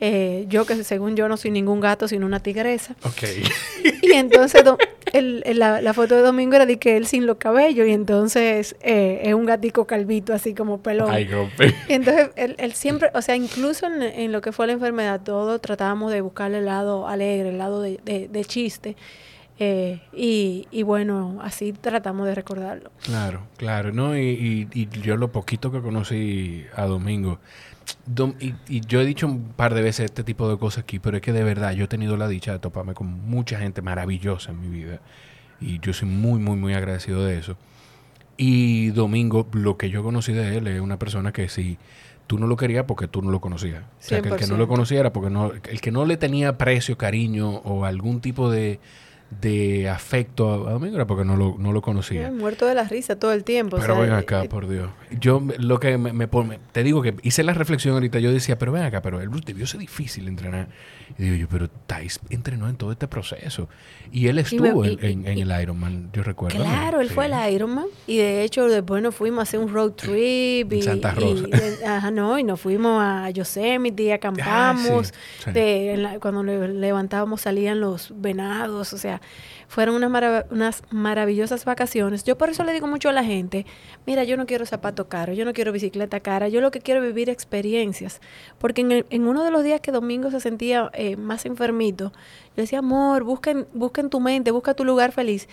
[0.00, 2.94] Eh, yo que según yo no soy ningún gato, sino una tigresa.
[3.02, 3.24] Ok.
[4.02, 4.62] Y entonces
[5.12, 8.74] el, la, la, foto de Domingo era de que él sin los cabellos y entonces
[8.80, 11.10] eh, es un gatico calvito así como pelón.
[11.10, 11.28] Ay,
[11.88, 15.20] y entonces él, él, siempre, o sea, incluso en, en, lo que fue la enfermedad,
[15.22, 18.96] todo tratábamos de buscarle el lado alegre, el lado de, de, de chiste.
[19.60, 22.92] Eh, y, y, bueno, así tratamos de recordarlo.
[23.02, 24.16] Claro, claro, ¿no?
[24.16, 27.40] Y, y, y yo lo poquito que conocí a Domingo,
[28.40, 31.22] y, yo he dicho un par de veces este tipo de cosas aquí, pero es
[31.22, 34.60] que de verdad yo he tenido la dicha de toparme con mucha gente maravillosa en
[34.60, 35.00] mi vida.
[35.60, 37.56] Y yo soy muy, muy, muy agradecido de eso.
[38.36, 41.78] Y Domingo, lo que yo conocí de él es una persona que si
[42.28, 43.82] tú no lo querías porque tú no lo conocías.
[43.82, 46.56] O sea, que el que no lo conociera porque no, el que no le tenía
[46.56, 48.78] precio, cariño o algún tipo de,
[49.30, 52.30] de afecto a Domingo era porque no lo, no lo conocía.
[52.30, 53.76] muerto de la risa todo el tiempo.
[53.78, 54.90] Pero ven acá, por Dios.
[55.20, 56.28] Yo lo que me, me,
[56.72, 59.66] te digo que hice la reflexión ahorita, yo decía, pero ven acá, pero el debió
[59.66, 60.68] ser difícil entrenar.
[61.18, 63.68] Y digo yo, pero Thais entrenó en todo este proceso.
[64.10, 66.58] Y él estuvo en, el Ironman, yo recuerdo.
[66.58, 67.86] Claro, él fue el Ironman.
[68.06, 70.72] Y de hecho, después nos fuimos a hacer un road trip.
[70.72, 71.46] Y, Santa Rosa.
[71.48, 75.12] Y, ajá, no, y nos fuimos a Yosemite, acampamos.
[75.46, 79.17] Ah, de, cuando levantábamos salían los venados, o sea
[79.68, 82.24] fueron unas, unas maravillosas vacaciones.
[82.24, 83.66] Yo por eso le digo mucho a la gente,
[84.06, 87.02] mira, yo no quiero zapato caro, yo no quiero bicicleta cara, yo lo que quiero
[87.02, 88.20] es vivir experiencias.
[88.58, 92.12] Porque en, en uno de los días que Domingo se sentía eh, más enfermito,
[92.56, 95.48] yo decía, amor, busca en, busca en tu mente, busca tu lugar feliz.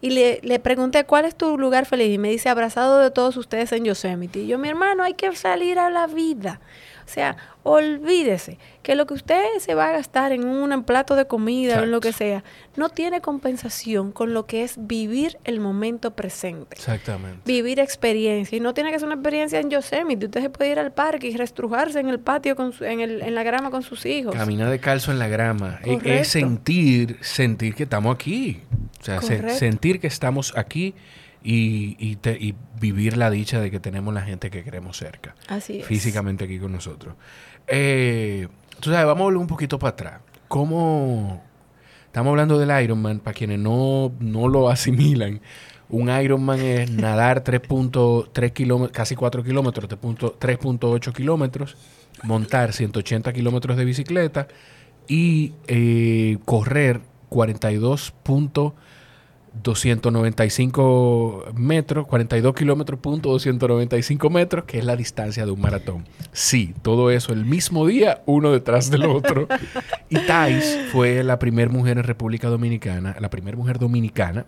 [0.00, 2.14] Y le, le, pregunté, ¿cuál es tu lugar feliz?
[2.14, 4.40] Y me dice, abrazado de todos ustedes en Yosemite.
[4.40, 6.60] Y yo, mi hermano, hay que salir a la vida.
[7.08, 11.26] O sea, olvídese que lo que usted se va a gastar en un plato de
[11.26, 12.44] comida o en lo que sea,
[12.76, 16.76] no tiene compensación con lo que es vivir el momento presente.
[16.76, 17.40] Exactamente.
[17.46, 18.58] Vivir experiencia.
[18.58, 20.26] Y no tiene que ser una experiencia en Yosemite.
[20.26, 23.34] Usted se puede ir al parque y restrujarse en el patio, con en, el, en
[23.34, 24.34] la grama con sus hijos.
[24.34, 25.80] Caminar de calzo en la grama.
[25.86, 28.60] Es, es sentir, sentir que estamos aquí.
[29.00, 30.94] O sea, se, sentir que estamos aquí
[31.42, 35.34] y, y, te, y, vivir la dicha de que tenemos la gente que queremos cerca.
[35.48, 35.86] Así es.
[35.86, 37.14] Físicamente aquí con nosotros.
[37.66, 38.48] Eh,
[38.80, 40.20] tú sabes, vamos a volver un poquito para atrás.
[40.48, 41.42] ¿Cómo...?
[42.06, 45.40] Estamos hablando del Ironman, para quienes no, no lo asimilan.
[45.90, 51.76] Un Ironman es nadar 3.3 kilómetros, casi 4 kilómetros, 3.8 kilómetros,
[52.22, 54.48] montar 180 kilómetros de bicicleta
[55.06, 57.02] y eh, correr
[59.62, 66.04] 42.295 metros, 42 kilómetros punto 295 metros, que es la distancia de un maratón.
[66.32, 69.48] Sí, todo eso el mismo día, uno detrás del otro.
[70.08, 74.46] y Thais fue la primera mujer en República Dominicana, la primera mujer dominicana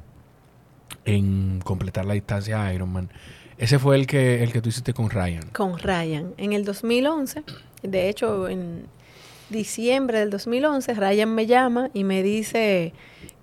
[1.04, 3.10] en completar la distancia Ironman.
[3.58, 5.48] Ese fue el que, el que tú hiciste con Ryan.
[5.52, 6.32] Con Ryan.
[6.38, 7.44] En el 2011,
[7.82, 8.86] de hecho, en
[9.50, 12.92] diciembre del 2011, Ryan me llama y me dice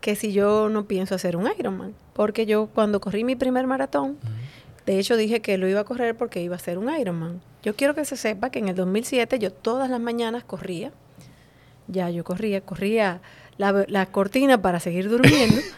[0.01, 1.93] que si yo no pienso hacer un Ironman.
[2.13, 4.17] Porque yo cuando corrí mi primer maratón,
[4.85, 7.41] de hecho dije que lo iba a correr porque iba a ser un Ironman.
[7.63, 10.91] Yo quiero que se sepa que en el 2007 yo todas las mañanas corría.
[11.87, 13.21] Ya yo corría, corría
[13.57, 15.61] la, la cortina para seguir durmiendo.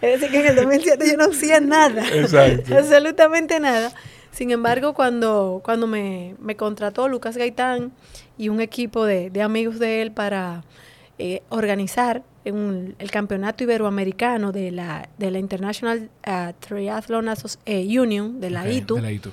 [0.00, 2.06] es decir, que en el 2007 yo no hacía nada.
[2.12, 2.76] Exacto.
[2.78, 3.92] Absolutamente nada.
[4.38, 7.90] Sin embargo, cuando, cuando me, me contrató Lucas Gaitán
[8.36, 10.62] y un equipo de, de amigos de él para
[11.18, 17.28] eh, organizar un, el campeonato iberoamericano de la, de la International uh, Triathlon
[17.66, 18.94] eh, Union, de la, ITU.
[18.94, 19.30] de la ITU.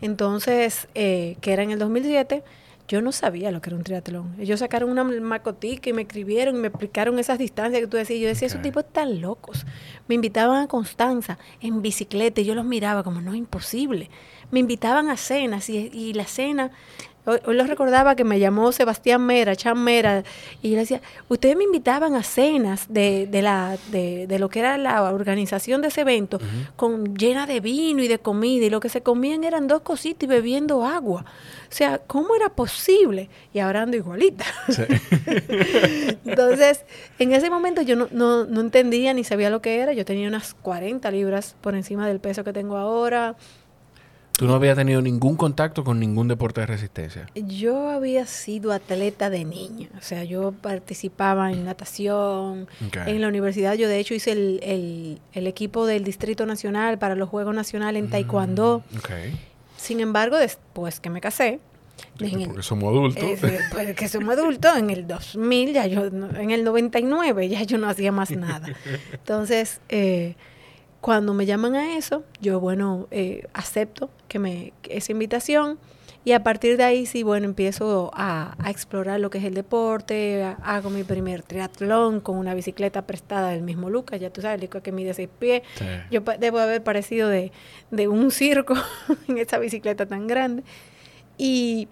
[0.00, 2.42] Entonces, eh, que era en el 2007,
[2.88, 4.34] yo no sabía lo que era un triatlón.
[4.40, 8.18] Ellos sacaron una macotica y me escribieron y me explicaron esas distancias que tú decías.
[8.18, 9.66] Yo decía, esos tipos están locos.
[10.08, 14.08] Me invitaban a Constanza en bicicleta y yo los miraba como, no, imposible.
[14.50, 16.70] Me invitaban a cenas y, y la cena
[17.28, 20.24] Hoy, lo recordaba que me llamó Sebastián Mera, Chan Mera,
[20.62, 24.48] y yo le decía, ustedes me invitaban a cenas de, de la, de, de, lo
[24.48, 26.40] que era la organización de ese evento,
[26.76, 30.24] con llena de vino y de comida, y lo que se comían eran dos cositas
[30.24, 31.24] y bebiendo agua.
[31.70, 33.28] O sea, ¿cómo era posible?
[33.52, 34.46] Y ahora ando igualita.
[36.24, 36.84] Entonces,
[37.18, 39.92] en ese momento yo no, no, no entendía ni sabía lo que era.
[39.92, 43.36] Yo tenía unas 40 libras por encima del peso que tengo ahora
[44.38, 47.26] ¿Tú no habías tenido ningún contacto con ningún deporte de resistencia?
[47.34, 53.74] Yo había sido atleta de niña, o sea, yo participaba en natación, en la universidad
[53.74, 58.84] yo de hecho hice el, equipo del Distrito Nacional para los Juegos Nacionales en Taekwondo.
[58.92, 58.98] Mm,
[59.76, 61.58] Sin embargo, después que me casé,
[62.16, 63.24] porque somos adultos.
[63.24, 67.76] Eh, pues que somos adultos, en el 2000, ya yo, en el 99 ya yo
[67.76, 68.68] no hacía más nada.
[69.12, 70.36] Entonces, eh,
[71.00, 75.78] cuando me llaman a eso, yo, bueno, eh, acepto que me, esa invitación
[76.24, 80.44] y a partir de ahí sí, bueno, empiezo a, explorar lo que es el deporte,
[80.62, 84.68] hago mi primer triatlón con una bicicleta prestada del mismo Lucas, ya tú sabes, el
[84.68, 85.62] que mide seis pies.
[86.10, 87.52] Yo debo haber parecido de,
[87.90, 88.74] de un circo
[89.28, 90.64] en esa bicicleta tan grande.
[91.38, 91.88] Y,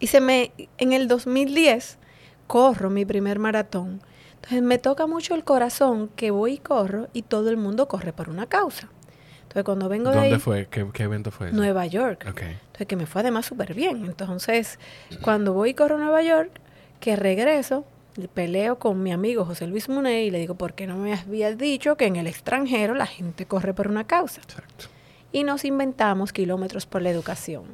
[0.00, 1.96] y se me, en el 2010,
[2.46, 4.02] corro mi primer maratón
[4.50, 8.28] me toca mucho el corazón que voy y corro y todo el mundo corre por
[8.28, 8.88] una causa.
[9.42, 10.66] Entonces cuando vengo de ¿Dónde fue?
[10.66, 11.52] ¿Qué, evento fue?
[11.52, 12.24] Nueva York.
[12.26, 14.04] Entonces que me fue además súper bien.
[14.04, 14.78] Entonces
[15.22, 16.50] cuando voy y corro a Nueva York,
[17.00, 17.84] que regreso,
[18.26, 21.56] peleo con mi amigo José Luis Muné y le digo, ¿por qué no me habías
[21.56, 24.40] dicho que en el extranjero la gente corre por una causa?
[24.40, 24.86] Exacto.
[25.30, 27.64] Y nos inventamos kilómetros por la educación.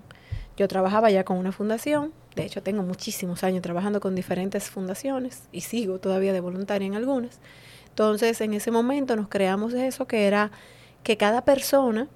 [0.56, 5.44] Yo trabajaba ya con una fundación de hecho, tengo muchísimos años trabajando con diferentes fundaciones
[5.52, 7.38] y sigo todavía de voluntaria en algunas.
[7.88, 10.50] Entonces, en ese momento nos creamos eso que era
[11.04, 12.08] que cada persona,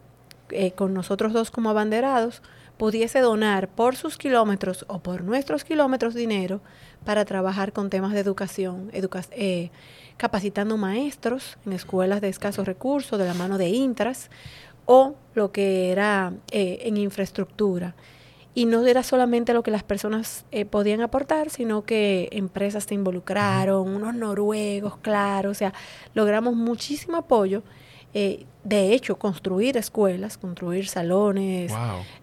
[0.50, 2.42] eh, con nosotros dos como abanderados,
[2.78, 6.60] pudiese donar por sus kilómetros o por nuestros kilómetros dinero
[7.04, 9.70] para trabajar con temas de educación, eh,
[10.16, 14.30] capacitando maestros en escuelas de escasos recursos de la mano de Intras
[14.84, 17.94] o lo que era eh, en infraestructura
[18.58, 22.94] y no era solamente lo que las personas eh, podían aportar, sino que empresas se
[22.94, 25.72] involucraron, unos noruegos, claro, o sea,
[26.12, 27.62] logramos muchísimo apoyo.
[28.14, 31.72] Eh, de hecho, construir escuelas, construir salones,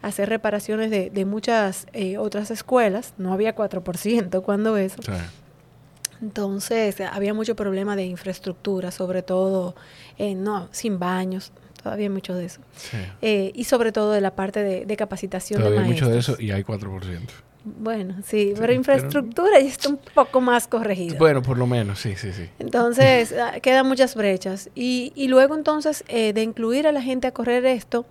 [0.02, 5.02] hacer reparaciones de, de muchas eh, otras escuelas, no había 4% cuando eso.
[6.22, 9.74] Entonces, había mucho problema de infraestructura, sobre todo,
[10.20, 11.54] no, sin baños,
[11.86, 12.62] todavía hay mucho de eso.
[13.22, 15.86] Eh, y sobre todo de la parte de, capacitación de maestros.
[15.86, 17.20] hay mucho de eso y hay 4%.
[17.64, 21.16] Bueno, sí, pero infraestructura ya está un poco más corregida.
[21.20, 22.50] Bueno, por lo menos, sí, sí, sí.
[22.58, 24.72] Entonces, ah, quedan muchas brechas.
[24.74, 28.08] Y, y luego entonces, eh, de incluir a la gente a correr esto,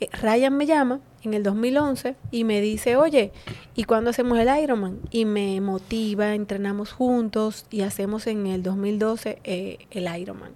[0.00, 3.30] eh, Ryan me llama en el 2011 y me dice, oye,
[3.76, 4.98] ¿y cuándo hacemos el Ironman?
[5.12, 10.54] Y me motiva, entrenamos juntos y hacemos en el 2012 el Ironman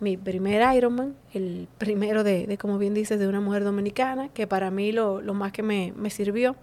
[0.00, 4.70] mi primer Ironman, el primero de, como bien dices, de una mujer dominicana, que para
[4.70, 6.56] mí lo, más que me, sirvió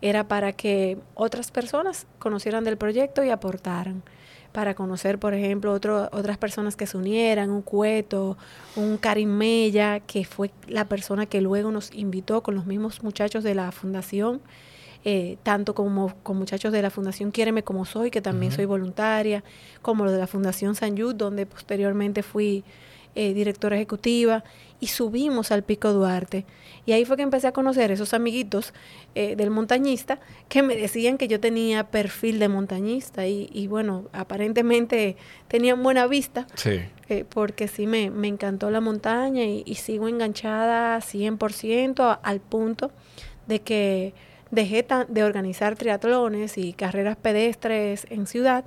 [0.00, 4.02] era para que otras personas conocieran del proyecto y aportaran.
[4.52, 8.38] Para conocer, por ejemplo, otras personas que se unieran, un Cueto,
[8.76, 13.44] un Karim Mella, que fue la persona que luego nos invitó con los mismos muchachos
[13.44, 14.40] de la fundación
[15.04, 19.44] eh, tanto como con muchachos de la Fundación Quiéreme como soy, que también soy voluntaria,
[19.82, 22.64] como los de la Fundación San Yud, donde posteriormente fui
[23.14, 24.44] eh, directora ejecutiva,
[24.80, 26.44] y subimos al Pico Duarte.
[26.86, 28.72] Y ahí fue que empecé a conocer esos amiguitos
[29.14, 35.16] eh, del montañista que me decían que yo tenía perfil de montañista y, bueno, aparentemente
[35.48, 36.46] tenían buena vista.
[36.54, 36.80] Sí.
[37.08, 42.92] Eh, porque sí me, me, encantó la montaña y, y sigo enganchada 100% al punto
[43.48, 44.12] de que
[44.50, 48.64] dejé de organizar triatlones y carreras pedestres en ciudad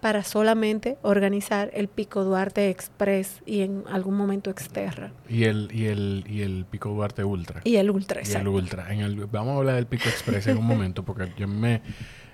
[0.00, 5.12] para solamente organizar el Pico Duarte Express y en algún momento Exterra.
[5.28, 7.60] Y el, y el, y el Pico Duarte Ultra.
[7.64, 8.92] Y el Ultra, y el Ultra.
[8.92, 11.82] En el, vamos a hablar del Pico Express en un momento porque yo me,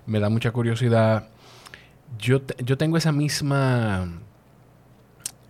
[0.07, 1.29] me da mucha curiosidad.
[2.19, 4.09] Yo, yo tengo esa misma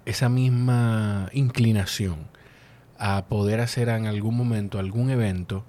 [0.06, 2.28] esa misma inclinación
[2.98, 5.64] a poder hacer en algún momento algún evento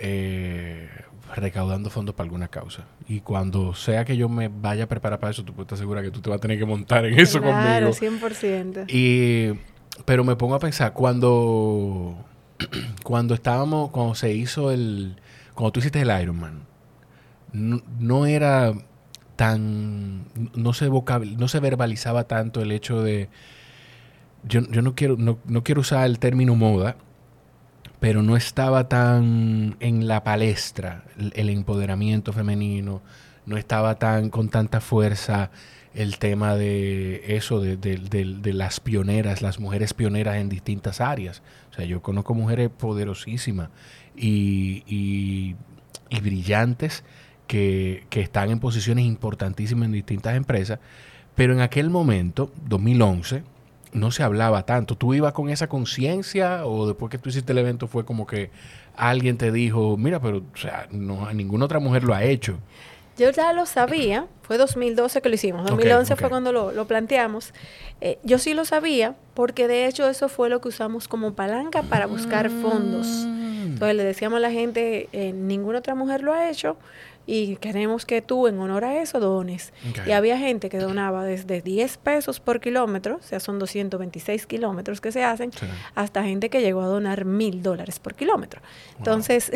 [0.00, 0.88] eh,
[1.36, 2.86] recaudando fondos para alguna causa.
[3.06, 6.02] Y cuando sea que yo me vaya a preparar para eso, tú puedes estar segura
[6.02, 7.60] que tú te vas a tener que montar en eso conmigo.
[7.60, 8.86] Claro, 100%.
[8.88, 9.58] Y,
[10.04, 12.24] pero me pongo a pensar, cuando,
[13.04, 15.20] cuando estábamos, cuando se hizo el,
[15.54, 16.62] cuando tú hiciste el Ironman,
[17.52, 18.72] no, no era
[19.36, 20.24] tan,
[20.54, 23.28] no se, no se verbalizaba tanto el hecho de,
[24.44, 26.96] yo, yo no, quiero, no, no quiero usar el término moda,
[28.00, 33.02] pero no estaba tan en la palestra el, empoderamiento femenino,
[33.44, 35.50] no estaba tan con tanta fuerza
[35.92, 41.42] el tema de eso, de, las pioneras, las mujeres pioneras en distintas áreas.
[41.70, 43.68] O sea, yo conozco mujeres poderosísimas
[44.16, 45.56] y, y,
[46.20, 47.04] brillantes
[47.46, 50.78] que, que están en posiciones importantísimas en distintas empresas,
[51.34, 53.42] pero en aquel momento, 2011,
[53.92, 54.96] no se hablaba tanto.
[54.96, 58.50] ¿Tú ibas con esa conciencia o después que tú hiciste el evento fue como que
[58.96, 62.58] alguien te dijo, mira, pero o sea, no, ninguna otra mujer lo ha hecho?
[63.16, 67.52] Yo ya lo sabía, fue 2012 que lo hicimos, 2011 fue cuando lo, planteamos.
[68.00, 71.82] Eh, yo sí lo sabía porque de hecho eso fue lo que usamos como palanca
[71.82, 73.06] para buscar fondos.
[73.06, 73.72] Mm.
[73.72, 76.78] Entonces le decíamos a la gente, eh, ninguna otra mujer lo ha hecho,
[77.30, 79.72] y queremos que tú en honor a eso dones.
[80.04, 85.00] Y había gente que donaba desde 10 pesos por kilómetro, o sea, son 226 kilómetros
[85.00, 85.52] que se hacen,
[85.94, 88.60] hasta gente que llegó a donar mil dólares por kilómetro.
[88.98, 89.52] Entonces,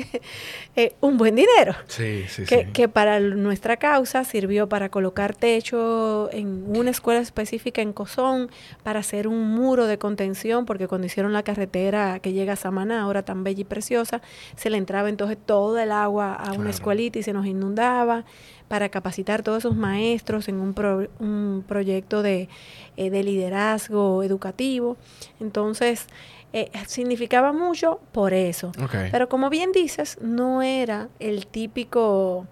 [0.76, 1.74] eh, un buen dinero.
[1.86, 7.80] Sí, sí, que, que para nuestra causa sirvió para colocar techo en una escuela específica
[7.80, 8.50] en Cozón,
[8.82, 13.00] para hacer un muro de contención, porque cuando hicieron la carretera que llega a Samaná,
[13.00, 14.20] ahora tan bella y preciosa,
[14.54, 18.24] se le entraba entonces todo el agua a una escuelita y se nos inundaba,
[18.68, 20.74] para capacitar todos esos maestros en un,
[21.20, 22.48] un proyecto de,
[22.96, 24.96] eh, de, liderazgo educativo.
[25.40, 26.06] Entonces,
[26.52, 28.72] eh, significaba mucho por eso.
[29.12, 32.46] Pero como bien dices, no era el típico...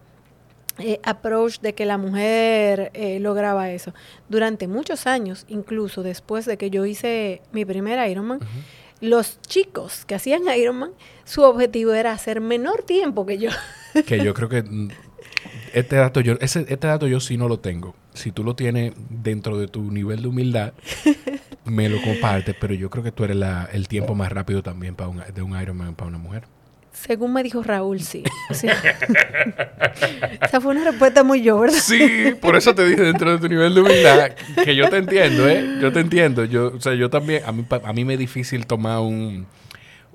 [0.81, 2.91] Eh, approach de que la mujer
[3.21, 3.95] lograba eso.
[4.29, 8.41] Durante muchos años, incluso después de que yo hice mi primer Ironman,
[9.05, 10.93] los chicos que hacían Ironman,
[11.25, 13.51] su objetivo era hacer menor tiempo que yo.
[14.07, 14.89] que yo creo que mm,
[15.73, 17.95] este dato yo ese, este dato yo sí no lo tengo.
[18.15, 20.73] Si tú lo tienes dentro de tu nivel de humildad,
[21.65, 23.37] me lo compartes, pero yo creo que tú eres
[23.73, 26.45] el tiempo más rápido también para un, de un Ironman para una mujer.
[26.95, 28.23] Según me dijo Raúl, sí.
[30.41, 31.63] esa fue una respuesta muy yo.
[31.69, 34.31] Sí, por eso te dije dentro de tu nivel de humildad
[34.65, 35.79] que yo te entiendo, ¿eh?
[35.81, 36.45] Yo te entiendo.
[36.45, 39.47] Yo, o sea, yo también, a mí, a mí me es difícil tomar un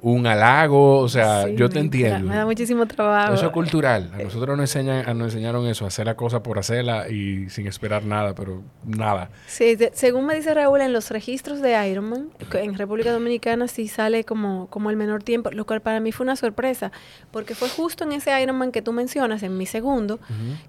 [0.02, 2.28] un halago, o sea, yo te entiendo.
[2.28, 3.34] Me da muchísimo trabajo.
[3.34, 4.12] Eso es cultural.
[4.14, 8.06] A nosotros nos, enseñan, nos enseñaron eso, hacer la cosa por hacerla y sin esperar
[8.06, 9.30] nada, pero nada.
[9.48, 14.24] Sí, según me dice Raúl, en los registros de Ironman, en República Dominicana sí sale
[14.24, 16.92] como, como el menor tiempo, lo cual para mí fue una sorpresa,
[17.32, 20.20] porque fue justo en ese Ironman que tú mencionas, en mi segundo,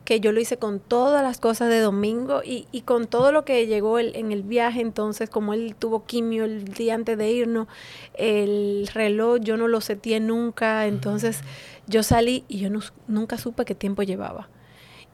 [0.04, 3.44] que yo lo hice con todas las cosas de domingo y, y con todo lo
[3.44, 7.68] que llegó en el viaje, entonces como él tuvo quimio el día antes de irnos,
[8.14, 11.40] el reloj yo no lo sentí nunca, entonces
[11.86, 12.68] yo salí y yo
[13.06, 14.48] nunca supe qué tiempo llevaba.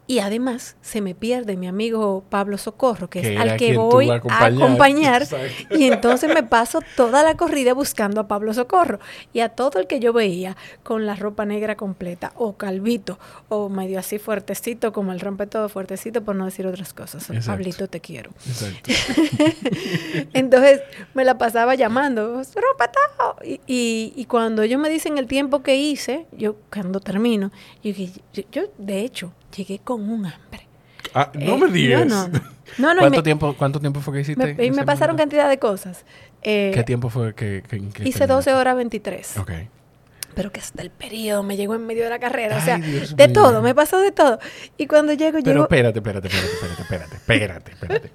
[0.08, 4.20] Y además se me pierde mi amigo Pablo Socorro, que, es al que voy a
[4.44, 5.26] acompañar.
[5.70, 9.00] y entonces me paso toda la corrida buscando a Pablo Socorro.
[9.32, 13.68] Y a todo el que yo veía con la ropa negra completa, o calvito, o
[13.68, 17.26] medio así fuertecito, como el rompe todo fuertecito, por no decir otras cosas.
[17.44, 18.30] Pablito, te quiero.
[20.32, 20.82] entonces
[21.14, 23.36] me la pasaba llamando, ropa todo.
[23.44, 27.50] Y, y, cuando ellos me dicen el tiempo que hice, yo cuando termino,
[27.82, 27.92] yo,
[28.52, 30.66] yo de hecho, llegué con un hambre.
[31.14, 32.06] Ah, no me eh, digas.
[32.06, 32.28] No,
[32.78, 32.94] no.
[32.94, 34.54] no, ¿Cuánto, tiempo, ¿Cuánto tiempo fue que hiciste?
[34.54, 36.04] Me, y me pasaron cantidad de cosas.
[36.42, 37.62] Eh, ¿Qué tiempo fue que,
[38.04, 39.38] Hice 12 horas 23.
[39.38, 39.52] Ok.
[40.34, 42.58] pero que hasta el periodo me llegó en medio de la carrera.
[42.58, 44.38] o sea, de todo, me pasó de todo.
[44.76, 48.10] Y cuando llego, Pero espérate, espérate, espérate, espérate, espérate, espérate, espérate.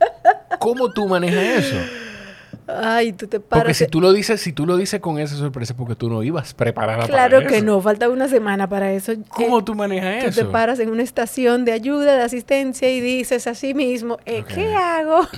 [0.59, 1.77] ¿Cómo tú manejas eso?
[2.67, 3.63] Ay, tú te paras.
[3.63, 6.23] Porque si tú lo dices, si tú lo dices con esa sorpresa, porque tú no
[6.23, 7.39] ibas preparada claro para eso.
[7.39, 9.13] Claro que no, falta una semana para eso.
[9.29, 10.41] ¿Cómo tú manejas eso?
[10.41, 14.17] Tú te paras en una estación de ayuda, de asistencia y dices a sí mismo,
[14.25, 15.27] eh, ¿qué hago?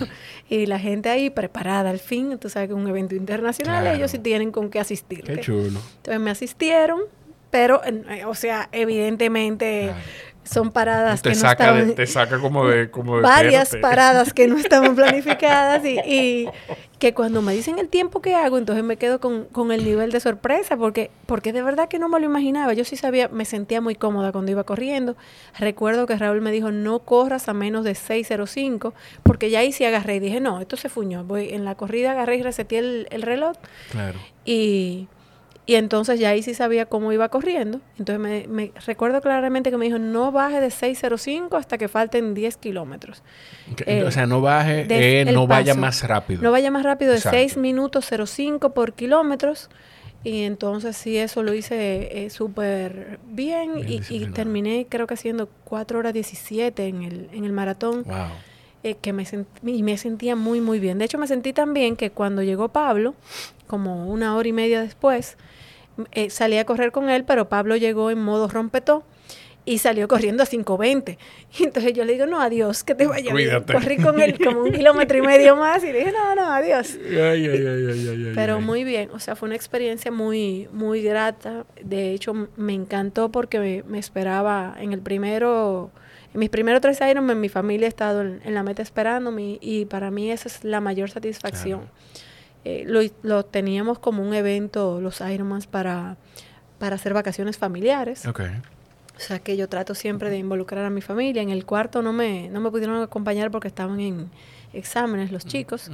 [0.50, 4.12] Y la gente ahí preparada al fin, tú sabes que es un evento internacional, ellos
[4.12, 5.24] sí tienen con qué asistir.
[5.24, 5.80] Qué chulo.
[5.96, 7.00] Entonces me asistieron,
[7.50, 9.94] pero, eh, o sea, evidentemente
[10.44, 14.96] son paradas que no estaban, te saca como de, como varias paradas que no estaban
[14.96, 16.48] planificadas y,
[17.00, 20.12] que cuando me dicen el tiempo que hago entonces me quedo con, con, el nivel
[20.12, 22.72] de sorpresa porque porque de verdad que no me lo imaginaba.
[22.74, 25.18] Yo sí sabía me sentía muy cómoda cuando iba corriendo.
[25.60, 29.84] Recuerdo que Raúl me dijo no corras a menos de 6.05 porque ya ahí sí
[29.84, 33.08] agarré y dije no esto se fuñó voy en la corrida agarré y reseté el,
[33.12, 33.58] el reloj
[33.92, 34.20] claro.
[34.46, 35.08] Y
[35.66, 37.80] y entonces ya ahí sí sabía cómo iba corriendo.
[37.98, 42.58] Entonces me, recuerdo claramente que me dijo, no baje de 6.05 hasta que falten 10
[42.58, 43.24] kilómetros.
[44.06, 46.42] o sea, no baje, eh, no vaya más rápido.
[46.42, 49.70] No vaya más rápido de 6 minutos 05 por kilómetros.
[50.26, 56.00] Y entonces sí, eso lo hice eh, súper bien, y, terminé creo que haciendo 4
[56.00, 58.04] horas 17 en el, en el maratón.
[58.04, 58.28] Wow.
[58.86, 59.26] Eh, que me,
[59.66, 60.98] y me sentía muy, muy bien.
[60.98, 63.16] De hecho, me sentí tan bien que cuando llegó Pablo,
[63.66, 65.38] como una hora y media después,
[66.12, 69.04] eh, salí a correr con él, pero Pablo llegó en modo rompetó
[69.66, 71.18] y salió corriendo a 5.20.
[71.60, 73.64] Y entonces yo le digo, no, adiós, que te vaya bien.
[73.64, 76.98] Corrí con él como un kilómetro y medio más y le dije, no, no, adiós.
[78.36, 81.66] Pero muy bien, o sea, fue una experiencia muy, muy grata.
[81.82, 85.92] De hecho, me encantó porque me, esperaba en el primero,
[86.34, 90.12] en mis primeros tres años, mi familia ha estado en, la meta esperándome y para
[90.12, 91.90] mí esa es la mayor satisfacción.
[92.66, 96.18] Eh, lo, lo, teníamos como un evento, los Ironmans, para,
[96.80, 98.26] para hacer vacaciones familiares.
[98.26, 98.52] Okay.
[99.16, 101.42] O sea que yo trato siempre de involucrar a mi familia.
[101.42, 104.30] En el cuarto no me, no me pudieron acompañar porque estaban en
[104.74, 105.92] exámenes los chicos.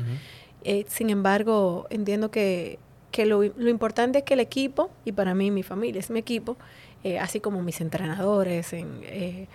[0.63, 2.79] Eh, sin embargo, entiendo que,
[3.11, 6.19] que lo, lo, importante es que el equipo, y para mí mi familia es mi
[6.19, 6.57] equipo,
[7.03, 9.47] eh, así como mis entrenadores, en,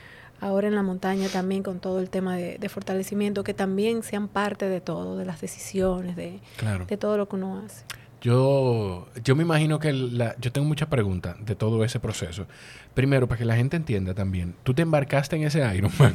[0.45, 4.69] ahora en la montaña también con todo el tema de, fortalecimiento, que también sean parte
[4.69, 6.41] de todo, de las decisiones, de,
[6.87, 7.85] de todo lo que uno hace.
[8.21, 12.47] Yo, yo me imagino que la, yo tengo muchas preguntas de todo ese proceso.
[12.93, 16.15] Primero, para que la gente entienda también, tú te embarcaste en ese Ironman.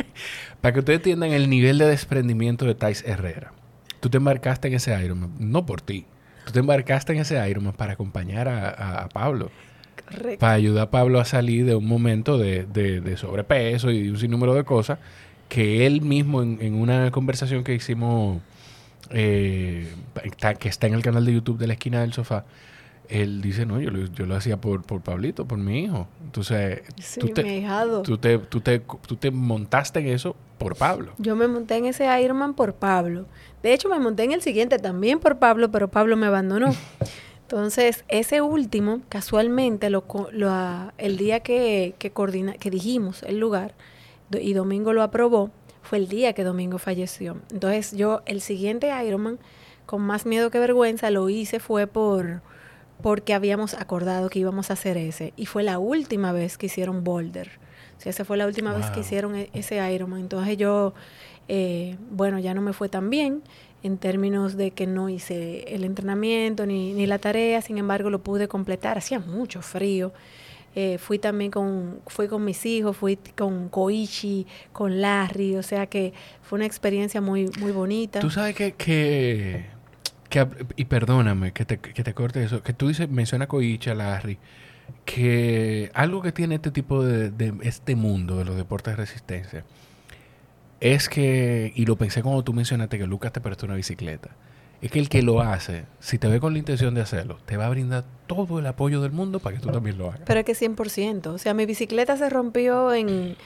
[0.60, 3.52] para que ustedes entiendan el nivel de desprendimiento de Thais Herrera.
[4.00, 6.06] Tú te embarcaste en ese Ironman, no por ti.
[6.44, 9.50] Tú te embarcaste en ese Ironman para acompañar a Pablo.
[10.38, 14.18] Para ayudar a Pablo a salir de un momento de, de, sobrepeso y de un
[14.18, 14.98] sinnúmero de cosas
[15.48, 18.40] que él mismo en, una conversación que hicimos,
[19.10, 19.92] eh,
[20.58, 22.44] que está en el canal de YouTube de la esquina del sofá,
[23.10, 26.06] él dice, no, yo lo, yo lo hacía por, por Pablito, por mi hijo.
[26.24, 26.82] Entonces,
[27.18, 27.66] tú, te,
[28.04, 31.12] tú, te, tú, te, tú te montaste en eso por Pablo.
[31.18, 33.26] Yo me monté en ese Ironman por Pablo.
[33.64, 36.70] De hecho, me monté en el siguiente también por Pablo, pero Pablo me abandonó.
[37.50, 40.04] Entonces, ese último, casualmente, lo,
[40.98, 43.74] el día que, que, coordina, que dijimos el lugar
[44.30, 45.50] y Domingo lo aprobó,
[45.82, 47.38] fue el día que Domingo falleció.
[47.50, 49.40] Entonces, yo, el siguiente Ironman,
[49.84, 52.40] con más miedo que vergüenza, lo hice fue por
[53.02, 55.32] porque habíamos acordado que íbamos a hacer ese.
[55.36, 57.50] Y fue la última vez que hicieron Boulder.
[57.98, 60.20] O sea, esa fue la última vez que hicieron e, ese Ironman.
[60.20, 60.94] Entonces yo,
[61.48, 63.42] eh, bueno, ya no me fue tan bien
[63.82, 68.22] en términos de que no hice el entrenamiento ni, ni la tarea, sin embargo lo
[68.22, 70.12] pude completar, hacía mucho frío.
[70.76, 75.86] Eh, fui también con, fui con mis hijos, fui con Koichi, con Larry, o sea
[75.86, 76.12] que
[76.42, 78.20] fue una experiencia muy, muy bonita.
[78.20, 79.66] Tú sabes que, que,
[80.28, 83.94] que y perdóname que te, que te corte eso, que tú dices, menciona Koichi, a
[83.96, 84.38] Larry,
[85.04, 89.64] que algo que tiene este tipo de, de este mundo de los deportes de resistencia,
[90.80, 94.30] es que, y lo pensé cuando tú mencionaste que Lucas te prestó una bicicleta,
[94.80, 97.58] es que el que lo hace, si te ve con la intención de hacerlo, te
[97.58, 100.22] va a brindar todo el apoyo del mundo para que tú también lo hagas.
[100.24, 101.26] Pero es que 100%.
[101.26, 103.36] O sea, mi bicicleta se rompió en...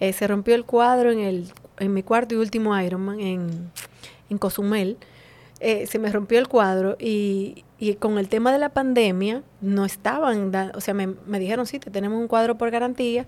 [0.00, 3.70] Eh, se rompió el cuadro en, el, en mi cuarto y último Ironman en,
[4.30, 4.96] en Cozumel.
[5.60, 9.84] Eh, se me rompió el cuadro y, y, con el tema de la pandemia no
[9.84, 13.26] estaban, o sea, me, me, dijeron, sí, te tenemos un cuadro por garantía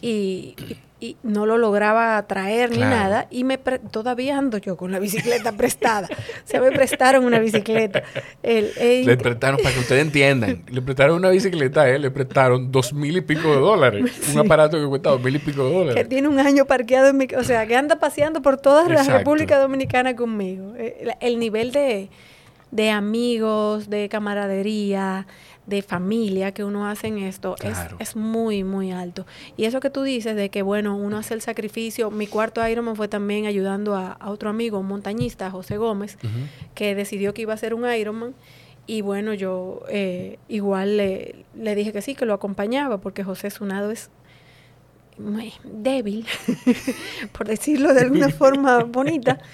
[0.00, 0.54] y,
[0.98, 5.52] y no lo lograba traer ni nada y me todavía ando yo con la bicicleta
[5.52, 6.08] prestada.
[6.44, 8.02] Se me prestaron una bicicleta.
[8.42, 12.94] le prestaron, para que ustedes entiendan, le prestaron una bicicleta a él, le prestaron dos
[12.94, 14.30] mil y pico de dólares.
[14.32, 15.94] Un aparato que cuesta dos mil y pico de dólares.
[16.02, 17.26] Que tiene un año parqueado en mi...
[17.36, 20.72] O sea, que anda paseando por toda la República Dominicana conmigo.
[20.78, 22.08] Eh, el, nivel de
[22.76, 25.26] de amigos, de camaradería,
[25.64, 29.26] de familia que uno hace en esto es, es, muy, muy alto.
[29.56, 32.10] Y eso que tú dices de que, bueno, uno hace el sacrificio.
[32.10, 36.18] Mi cuarto Ironman fue también ayudando a, otro amigo, un montañista, José Gómez,
[36.74, 38.34] que decidió que iba a ser un Ironman.
[38.86, 43.50] Y bueno, yo eh, igual le, le, dije que sí, que lo acompañaba, porque José
[43.50, 44.10] Sunado es
[45.18, 46.26] muy débil,
[47.32, 49.38] por decirlo de alguna forma bonita.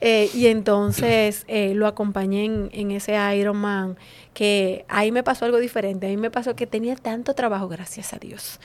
[0.00, 3.96] Eh, y entonces eh, lo acompañé en, en, ese Ironman,
[4.34, 6.06] que ahí me pasó algo diferente.
[6.06, 8.60] Ahí me pasó que tenía tanto trabajo, gracias a Dios,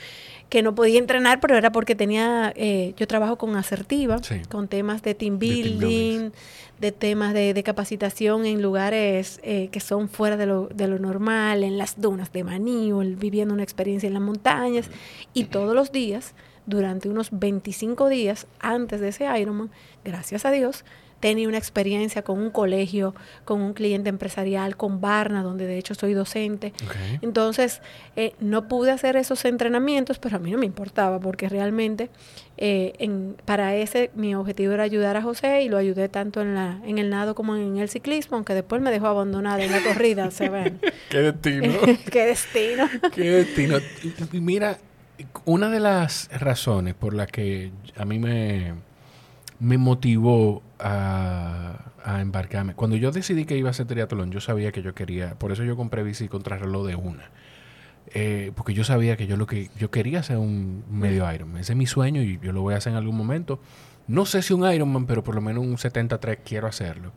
[0.50, 4.20] que no podía entrenar, pero era porque tenía, eh, yo trabajo con asertiva,
[4.50, 6.32] con temas de team building,
[6.78, 11.64] de, temas de, de, capacitación en lugares que son fuera de lo, de lo, normal,
[11.64, 14.90] en las dunas de Maní, viviendo una experiencia en las montañas.
[15.32, 16.34] Y todos los días,
[16.66, 19.70] durante unos 25 días antes de ese Ironman,
[20.04, 20.84] gracias a Dios,
[21.22, 23.14] tenía una experiencia con un colegio,
[23.44, 26.72] con un cliente empresarial, con Barna, donde de hecho soy docente.
[27.20, 27.80] Entonces,
[28.16, 32.10] eh, no pude hacer esos entrenamientos, pero a mí no me importaba, porque realmente
[32.56, 36.56] eh, en, para ese mi objetivo era ayudar a José y lo ayudé tanto en,
[36.56, 39.80] la, en el nado como en el ciclismo, aunque después me dejó abandonada en la
[39.80, 40.80] corrida, se ven.
[41.08, 41.72] Qué destino.
[42.10, 42.88] Qué destino.
[43.14, 43.78] Qué destino.
[44.32, 44.76] Mira,
[45.44, 48.74] una de las razones por las que a mí me,
[49.60, 52.74] me motivó a, embarcarme.
[52.74, 55.64] Cuando yo decidí que iba a hacer triatlón, yo sabía que yo quería, por eso
[55.64, 57.30] yo compré bici contrarreloj de una.
[58.14, 61.60] Eh, porque yo sabía que yo lo que yo quería hacer un medio Ironman.
[61.60, 63.60] Ese es mi sueño y yo lo voy a hacer en algún momento.
[64.08, 67.12] No sé si un Ironman, pero por lo menos un 73 quiero hacerlo.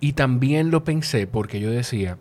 [0.00, 2.18] Y también lo pensé porque yo decía,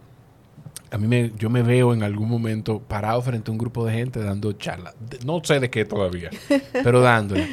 [0.92, 3.94] a mí me, yo me veo en algún momento parado frente a un grupo de
[3.94, 4.96] gente dando charlas.
[5.26, 6.30] No sé de qué todavía,
[6.84, 7.48] pero dándole.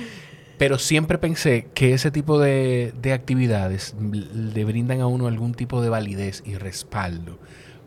[0.63, 5.89] Pero siempre pensé que ese tipo de, actividades le brindan a uno algún tipo de
[5.89, 7.37] validez y respaldo,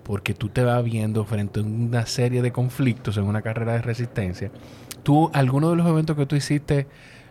[0.03, 3.81] porque tú te vas viendo frente a una serie de conflictos en una carrera de
[3.81, 4.51] resistencia.
[5.03, 6.85] ¿Tú, alguno de los eventos que tú hiciste,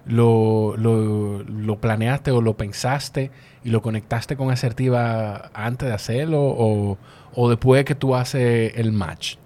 [0.07, 3.31] lo, lo, planeaste o lo pensaste
[3.65, 6.97] y lo conectaste con asertiva antes de hacerlo o,
[7.35, 9.37] o después que tú haces el match?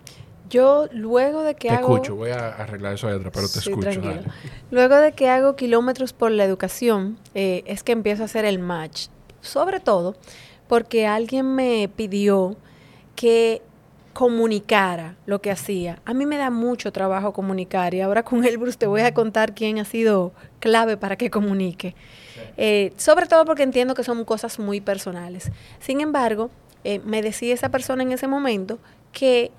[0.48, 1.94] Yo luego de que te hago...
[1.94, 4.00] escucho, voy a arreglar eso de pero te escucho.
[4.70, 8.58] Luego de que hago kilómetros por la educación, eh, es que empiezo a hacer el
[8.58, 9.08] match.
[9.40, 10.16] Sobre todo
[10.68, 12.56] porque alguien me pidió
[13.16, 13.62] que
[14.12, 16.00] comunicara lo que hacía.
[16.04, 19.54] A mí me da mucho trabajo comunicar y ahora con Elbrus te voy a contar
[19.54, 21.94] quién ha sido clave para que comunique.
[22.56, 25.52] Eh, sobre todo porque entiendo que son cosas muy personales.
[25.78, 26.50] Sin embargo,
[26.84, 28.78] eh, me decía esa persona en ese momento
[29.12, 29.52] que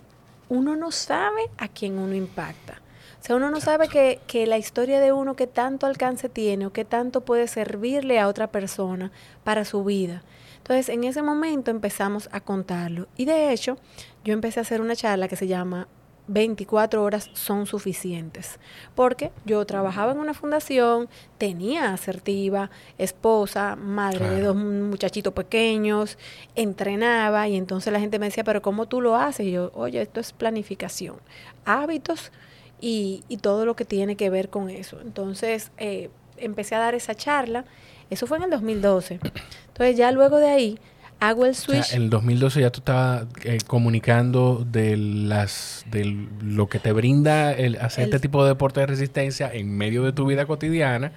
[0.50, 2.82] uno no sabe a quién uno impacta.
[3.22, 6.66] O sea, uno no sabe que, que, la historia de uno, que tanto alcance tiene
[6.66, 9.12] o que tanto puede servirle a otra persona
[9.44, 10.24] para su vida.
[10.58, 13.08] Entonces, en ese momento empezamos a contarlo.
[13.18, 13.78] Y de hecho,
[14.24, 15.88] yo empecé a hacer una charla que se llama
[16.30, 18.60] 24 horas son suficientes.
[18.96, 26.18] Porque yo trabajaba en una fundación, tenía asertiva, esposa, madre de dos muchachitos pequeños,
[26.56, 29.48] entrenaba y entonces la gente me decía, pero ¿cómo tú lo haces?
[29.48, 31.18] Y yo, oye, esto es planificación,
[31.66, 32.32] hábitos
[32.80, 35.02] y, y todo lo que tiene que ver con eso.
[35.02, 37.66] Entonces eh, empecé a dar esa charla,
[38.12, 39.20] eso fue en el 2012.
[39.68, 40.80] Entonces ya luego de ahí
[41.20, 41.94] hago el switch.
[41.94, 47.54] en el 2012 ya tú estabas eh, comunicando de las de lo que te brinda
[47.54, 51.12] el hacer este tipo de deporte de resistencia en medio de tu vida cotidiana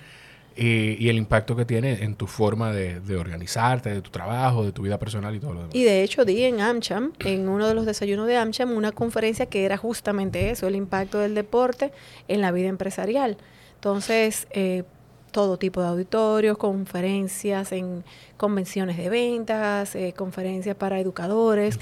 [0.54, 4.72] eh, y el impacto que tiene en tu forma de, organizarte, de tu trabajo, de
[4.72, 5.74] tu vida personal y todo lo demás.
[5.74, 9.46] Y de hecho di en AmCham, en uno de los desayunos de AmCham, una conferencia
[9.46, 11.90] que era justamente eso, el impacto del deporte
[12.28, 13.38] en la vida empresarial.
[13.76, 14.84] Entonces, eh,
[15.32, 18.04] todo tipo de auditorios, conferencias en
[18.36, 21.78] convenciones de ventas, eh, conferencias para educadores,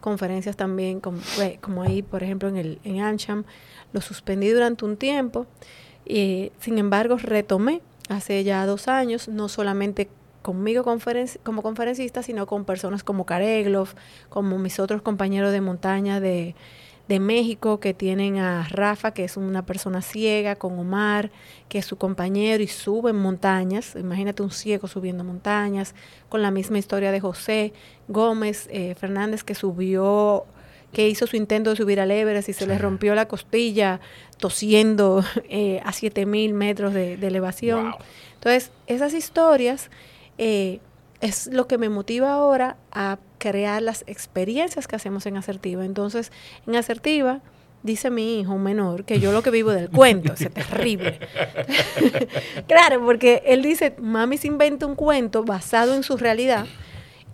[0.00, 1.02] conferencias también
[1.40, 3.44] eh, como, ahí, por ejemplo, en, el, en Ancham.
[3.92, 5.46] Lo suspendí durante un tiempo
[6.06, 10.08] y, sin embargo, retomé hace ya dos años, no solamente
[10.42, 10.84] conmigo
[11.42, 13.88] como conferencista, sino con personas como Kareglov,
[14.28, 16.54] como mis otros compañeros de montaña de
[17.08, 21.30] de México que tienen a Rafa, que es una persona ciega, con Omar,
[21.68, 23.94] que es su compañero y suben montañas.
[23.96, 25.94] Imagínate un ciego subiendo montañas,
[26.28, 27.72] con la misma historia de José
[28.08, 30.46] Gómez eh, Fernández, que subió,
[30.92, 34.00] que hizo su intento de subir al Everest y se le rompió la costilla
[34.38, 37.94] tosiendo eh, a 7000 metros de, elevación.
[38.34, 39.90] Entonces, esas historias
[40.38, 40.80] eh,
[41.20, 45.84] es lo que me motiva ahora a crear las experiencias que hacemos en asertiva.
[45.84, 46.32] Entonces,
[46.66, 47.40] en asertiva,
[47.82, 51.20] dice mi hijo menor que yo lo que vivo del cuento, es terrible.
[52.68, 56.66] claro, porque él dice, mami se inventa un cuento basado en su realidad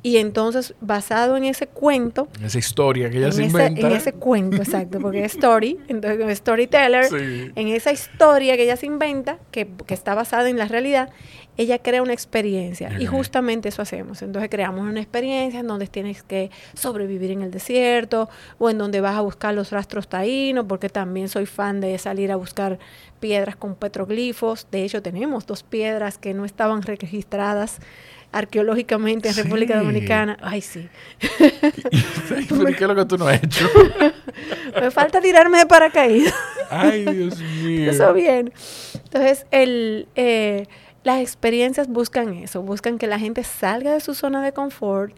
[0.05, 2.27] Y entonces, basado en ese cuento...
[2.39, 3.87] En esa historia que ella se inventa.
[3.87, 7.53] En ese cuento, exacto, porque es story, entonces storyteller, Sí.
[7.55, 11.11] en esa historia que ella se inventa, que, que está basada en la realidad,
[11.57, 12.99] ella crea una experiencia.
[12.99, 14.23] Y justamente eso hacemos.
[14.23, 18.29] Entonces creamos una experiencia en donde tienes que sobrevivir en el desierto,
[18.59, 22.33] o en donde vas a buscar los rastros taínos, porque también soy fan de salir
[22.33, 22.79] a buscar
[23.21, 24.67] piedras con petroglifos.
[24.73, 27.79] De hecho, tenemos dos piedras que no estaban registradas
[28.33, 29.79] arqueológicamente en República.
[29.79, 30.37] Dominicana.
[30.41, 30.89] Ay, sí.
[31.39, 33.69] Pero ¿Qué es lo que tú no has hecho?
[34.81, 36.35] Me falta tirarme de paracaídas.
[36.71, 37.91] Ay, Dios mío.
[37.91, 38.53] Eso bien.
[38.95, 40.67] Entonces, el, eh,
[41.05, 45.15] las experiencias buscan eso, buscan que la gente salga de su zona de confort,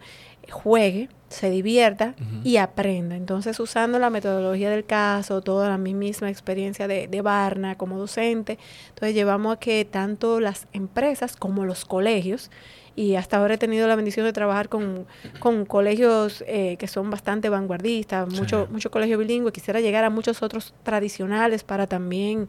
[0.51, 3.15] juegue, se divierta y aprenda.
[3.15, 7.97] Entonces, usando la metodología del caso, toda la mi misma experiencia de, de Barna como
[7.97, 8.59] docente,
[8.89, 12.51] entonces llevamos a que tanto las empresas como los colegios,
[12.95, 15.05] y hasta ahora he tenido la bendición de trabajar con,
[15.39, 18.39] con colegios eh, que son bastante vanguardistas, Sí.
[18.39, 19.51] mucho, mucho colegio bilingüe.
[19.51, 22.47] Quisiera llegar a muchos otros tradicionales para también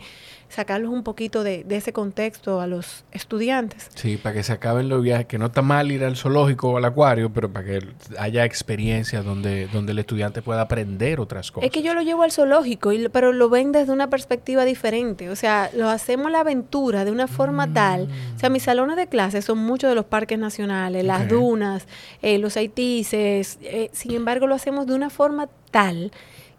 [0.48, 3.88] sacarlos un poquito de, de ese contexto a los estudiantes.
[3.94, 6.76] Sí, para que se acaben los viajes, que no está mal ir al zoológico o
[6.76, 7.80] al acuario, pero para que
[8.18, 11.66] haya experiencias donde, donde el estudiante pueda aprender otras cosas.
[11.66, 15.30] Es que yo lo llevo al zoológico, y, pero lo ven desde una perspectiva diferente.
[15.30, 18.08] O sea, lo hacemos la aventura de una forma tal.
[18.36, 21.86] O sea, mis salones de clases son muchos de los parques nacionales, las dunas,
[22.22, 23.58] eh, los haitises.
[23.62, 26.12] eh, sin embargo, lo hacemos de una forma tal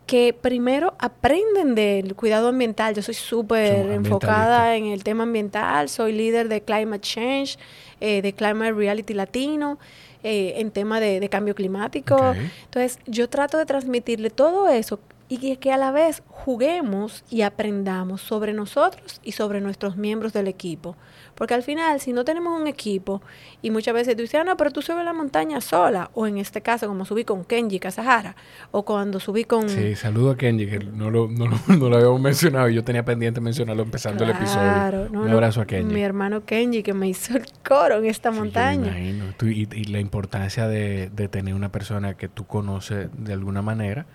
[0.08, 2.95] que primero aprenden del cuidado ambiental.
[2.95, 7.60] Yo soy súper enfocada en el tema ambiental, soy líder de Climate Change,
[7.99, 9.78] eh, de Climate Reality Latino,
[10.24, 12.34] eh, en tema de, de cambio climático.
[12.64, 14.99] Entonces, yo trato de transmitirle todo eso
[15.30, 20.47] y que a la vez juguemos y aprendamos sobre nosotros y sobre nuestros miembros del
[20.47, 20.95] equipo.
[21.38, 23.21] Porque al final, si no tenemos un equipo,
[23.61, 26.39] y muchas veces tú dices, ah, no, pero tú subes la montaña sola, o en
[26.39, 28.35] este caso, como subí con Kenji Casajara,
[28.71, 29.69] o cuando subí con...
[29.69, 32.69] Sí, saludo a Kenji, que no lo, no, lo, no lo habíamos mencionado.
[32.69, 34.61] y Yo tenía pendiente mencionarlo empezando el episodio.
[34.73, 35.93] Claro, no, Un abrazo a Kenji.
[35.93, 38.88] Mi hermano Kenji, que me hizo el coro en esta Sí, yo me montaña.
[38.97, 39.25] imagino.
[39.38, 43.61] Tú- y, y la importancia de, de tener una persona que tú conoces de alguna
[43.61, 44.07] manera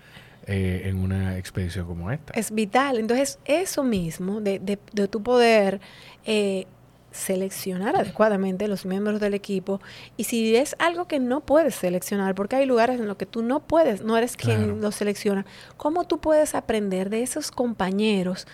[0.48, 2.32] eh, en una expedición como esta.
[2.34, 2.98] es vital.
[2.98, 5.80] Entonces, eso mismo, de, de, de tu poder
[6.26, 6.66] eh,
[7.12, 9.80] seleccionar adecuadamente los miembros del equipo,
[10.16, 13.42] y si es algo que no puedes seleccionar, porque hay lugares en los que tú
[13.42, 15.46] no puedes, no eres quien lo selecciona,
[15.76, 18.46] ¿cómo tú puedes aprender de esos compañeros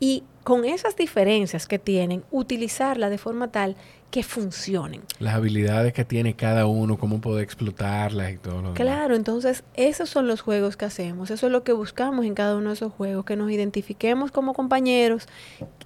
[0.00, 3.74] y con esas diferencias que tienen, utilizarla de forma tal
[4.10, 5.02] que funcionen?
[5.18, 8.76] Las habilidades que tiene cada uno, cómo poder explotarlas y todo lo demás.
[8.76, 12.56] Claro, entonces esos son los juegos que hacemos, eso es lo que buscamos en cada
[12.56, 15.28] uno de esos juegos, que nos identifiquemos como compañeros,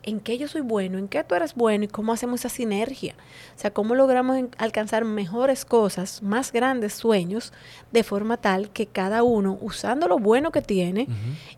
[0.02, 3.14] en qué yo soy bueno, en qué tú eres bueno y cómo hacemos esa sinergia.
[3.56, 7.52] O sea, cómo logramos alcanzar mejores cosas, más grandes sueños,
[7.92, 11.08] de forma tal que cada uno, usando lo bueno que tiene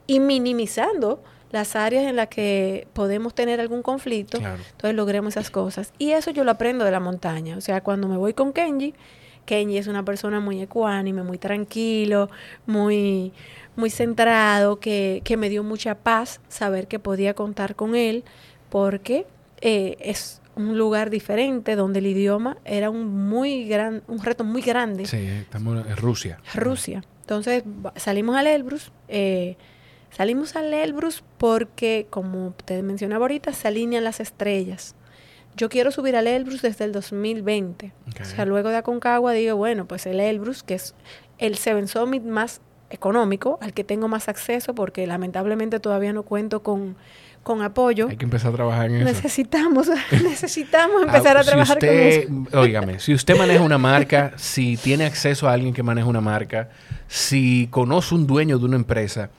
[0.06, 1.22] y minimizando
[1.52, 4.58] las áreas en las que podemos tener algún conflicto, Claro.
[4.72, 5.92] entonces logremos esas cosas.
[5.98, 7.56] Y eso yo lo aprendo de la montaña.
[7.56, 8.94] O sea, cuando me voy con Kenji,
[9.44, 12.30] Kenji es una persona muy ecuánime, muy tranquilo,
[12.66, 13.32] muy,
[13.76, 18.24] muy centrado, que, que me dio mucha paz saber que podía contar con él,
[18.70, 19.26] porque
[19.60, 24.62] eh, es un lugar diferente donde el idioma era un muy gran, un reto muy
[24.62, 25.06] grande.
[25.06, 26.38] Sí, estamos en Rusia.
[26.54, 27.04] Rusia.
[27.22, 27.64] Entonces
[27.96, 28.92] salimos al Elbrus.
[29.08, 29.56] eh,
[30.16, 34.94] salimos al Elbrus porque, como te mencionaba ahorita, se alinean las estrellas.
[35.56, 37.92] Yo quiero subir al Elbrus desde el 2020.
[38.10, 38.20] Ok.
[38.22, 40.94] O sea, luego de Aconcagua digo, bueno, pues el Elbrus, que es
[41.38, 46.62] el Seven Summit más económico, al que tengo más acceso, porque lamentablemente todavía no cuento
[46.62, 46.96] con,
[47.42, 48.08] con apoyo.
[48.08, 49.04] Hay que empezar a trabajar en eso.
[49.04, 49.88] Necesitamos,
[50.22, 52.58] necesitamos empezar Ah, a trabajar si con eso.
[52.58, 56.70] Óigame, si usted maneja una marca, si tiene acceso a alguien que maneja una marca,
[57.08, 59.30] si conoce un dueño de una empresa,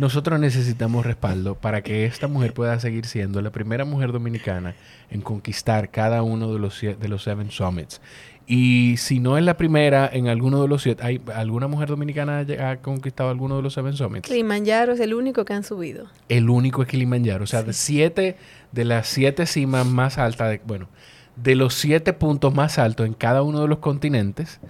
[0.00, 4.74] nosotros necesitamos respaldo para que esta mujer pueda seguir siendo la primera mujer dominicana
[5.10, 8.00] en conquistar cada uno de los, de los Seven Summits.
[8.46, 12.46] Y si no es la primera en alguno de los siete, ¿hay alguna mujer dominicana
[12.66, 14.26] ha conquistado alguno de los Seven Summits?
[14.26, 16.06] Kilimanjaro es el único que han subido.
[16.30, 17.44] El único es Kilimanjaro.
[17.44, 18.38] O sea, de siete,
[18.72, 20.88] de las siete cimas más altas, de, bueno,
[21.36, 24.60] de los siete puntos más altos en cada uno de los continentes,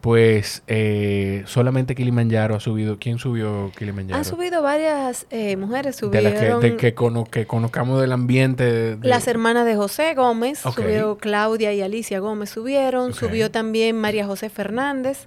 [0.00, 2.98] pues eh, solamente Kilimanjaro ha subido.
[2.98, 4.16] ¿Quién subió Kilimanjaro?
[4.16, 8.12] Han subido varias eh, mujeres, de subieron las que, de que, cono- que conozcamos del
[8.12, 8.64] ambiente.
[8.64, 13.96] de- de- las hermanas de José Gómez, subió Claudia y Alicia Gómez subieron, subió también
[13.96, 15.26] María José Fernández,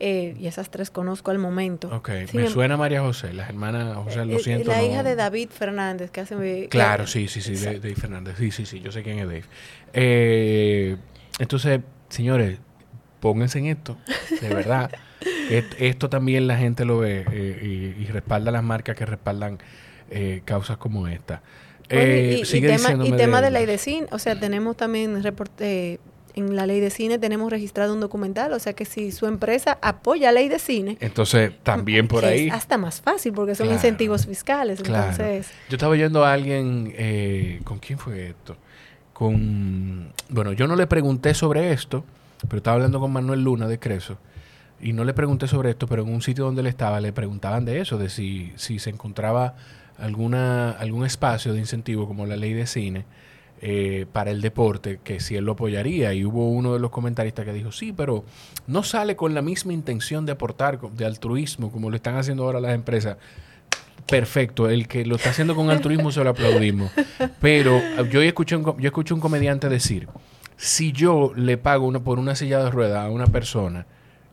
[0.00, 1.88] eh, y esas tres conozco al momento.
[1.94, 4.70] Ok, me em- suena María José, las hermanas, sea, lo eh, siento.
[4.70, 6.68] La no- hija de David Fernández, que hace...
[6.70, 7.80] Claro, sí, sí, sí, de-.
[7.80, 8.36] Dave Fernández.
[8.38, 9.44] Sí, sí, sí, yo sé quién es Dave.
[9.92, 10.96] Eh,
[11.38, 12.58] entonces, señores,
[13.26, 13.96] pónganse en esto,
[14.40, 14.88] de verdad.
[15.78, 19.58] esto también la gente lo ve eh, y, respalda las marcas que respaldan
[20.10, 21.42] eh, causas como esta.
[21.90, 25.98] y, tema, de, ley de cine, o sea, tenemos también reporte,
[26.36, 29.76] en la ley de cine tenemos registrado un documental, o sea que si su empresa
[29.82, 34.24] apoya ley de cine, entonces también por ahí es hasta más fácil porque son incentivos
[34.24, 34.78] fiscales.
[34.78, 38.56] Entonces, yo estaba oyendo a alguien, eh, ¿con quién fue esto?
[39.12, 42.04] Con, bueno, yo no le pregunté sobre esto,
[42.42, 44.18] pero estaba hablando con Manuel Luna de Creso
[44.80, 47.64] y no le pregunté sobre esto, pero en un sitio donde él estaba le preguntaban
[47.64, 49.54] de eso, de si, si se encontraba
[49.98, 53.06] alguna algún espacio de incentivo como la ley de cine
[53.62, 56.12] eh, para el deporte, que si él lo apoyaría.
[56.12, 58.24] Y hubo uno de los comentaristas que dijo, sí, pero
[58.66, 62.60] no sale con la misma intención de aportar, de altruismo, como lo están haciendo ahora
[62.60, 63.16] las empresas.
[64.06, 66.92] Perfecto, el que lo está haciendo con altruismo se lo aplaudimos.
[67.40, 67.80] Pero
[68.10, 70.06] yo escuché un, yo escuché un comediante decir,
[70.56, 73.86] si yo le pago una, por una silla de ruedas a una persona,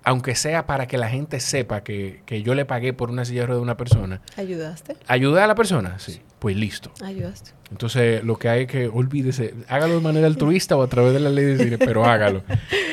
[0.04, 3.42] aunque sea para que la gente sepa que, que, yo le pagué por una silla
[3.42, 4.22] de ruedas a una persona.
[4.36, 4.98] ¿Ayudaste?
[5.08, 5.98] ¿Ayudé a la persona?
[6.00, 6.22] Sí.
[6.40, 6.92] Pues listo.
[7.02, 7.52] Ayudaste.
[7.72, 11.30] Entonces, lo que hay que, olvídese, hágalo de manera altruista o a través de la
[11.30, 12.44] ley de cine, pero hágalo.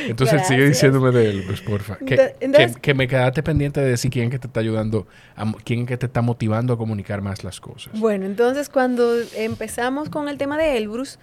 [0.06, 1.96] Entonces, sigue diciéndome de él, pues, porfa.
[1.98, 2.32] Que,
[2.80, 6.06] que, me quedaste pendiente de decir quién que te está ayudando, a, quién que te
[6.06, 7.92] está motivando a comunicar más las cosas.
[7.98, 11.18] Bueno, entonces, cuando empezamos con el tema de Elbrus,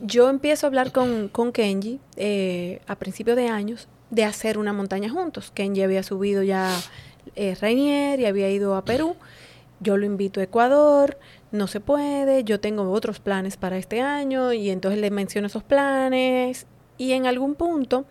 [0.00, 4.72] yo empiezo a hablar con, con Kenji eh, a principios de años de hacer una
[4.72, 5.50] montaña juntos.
[5.52, 6.70] Kenji había subido ya
[7.36, 9.16] eh, Rainier y había ido a Perú.
[9.80, 11.18] Yo lo invito a Ecuador,
[11.50, 15.62] no se puede, yo tengo otros planes para este año y entonces le menciono esos
[15.62, 16.66] planes
[16.96, 18.06] y en algún punto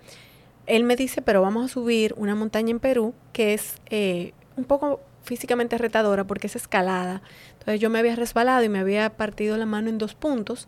[0.66, 4.66] él me dice, pero vamos a subir una montaña en Perú que es eh, un
[4.66, 7.22] poco físicamente retadora porque es escalada.
[7.64, 10.68] Entonces yo me había resbalado y me había partido la mano en dos puntos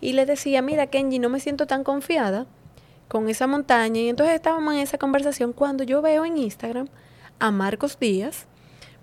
[0.00, 2.46] y le decía, mira Kenji, no me siento tan confiada
[3.08, 4.00] con esa montaña.
[4.00, 6.88] Y entonces estábamos en esa conversación cuando yo veo en Instagram
[7.40, 8.46] a Marcos Díaz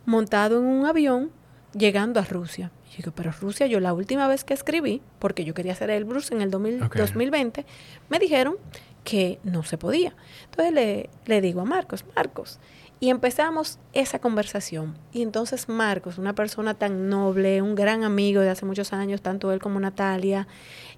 [0.05, 1.31] montado en un avión
[1.73, 2.71] llegando a Rusia.
[2.91, 6.05] Y digo, pero Rusia, yo la última vez que escribí, porque yo quería hacer el
[6.05, 7.65] Bruce en el 2020,
[8.09, 8.55] me dijeron
[9.03, 10.15] que no se podía.
[10.45, 12.59] Entonces le, le digo a Marcos, Marcos,
[12.99, 14.95] y empezamos esa conversación.
[15.11, 19.51] Y entonces Marcos, una persona tan noble, un gran amigo de hace muchos años, tanto
[19.51, 20.47] él como Natalia,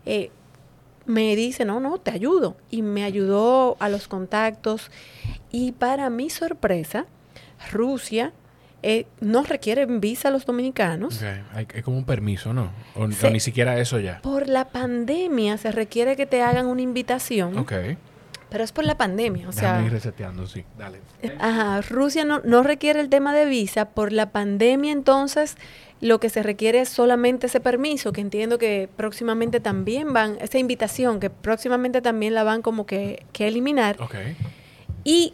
[0.05, 0.31] eh,
[1.05, 2.55] me dice, no, no, te ayudo.
[2.69, 4.91] Y me ayudó a los contactos.
[5.51, 7.05] Y para mi sorpresa,
[7.71, 8.31] Rusia
[8.81, 11.21] eh, no requiere visa a los dominicanos.
[11.73, 12.71] Es como un permiso, ¿no?
[12.95, 14.21] O, ni siquiera eso ya.
[14.21, 17.57] Por la pandemia se requiere que te hagan una invitación.
[18.49, 19.81] Pero es por la pandemia, o sea...
[19.83, 20.63] ir reseteando, sí.
[20.77, 20.99] Dale.
[21.39, 23.85] Ajá, Rusia no, no requiere el tema de visa.
[23.85, 25.55] Por la pandemia, entonces,
[26.01, 30.57] lo que se requiere es solamente ese permiso, que entiendo que próximamente también van, esa
[30.57, 33.97] invitación, que próximamente también la van como que, que eliminar.
[35.03, 35.33] Y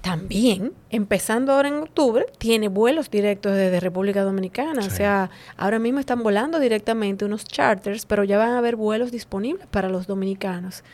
[0.00, 4.84] también, empezando ahora en octubre, tiene vuelos directos desde República Dominicana.
[4.86, 9.10] O sea, ahora mismo están volando directamente unos charters, pero ya van a haber vuelos
[9.10, 10.84] disponibles para los dominicanos.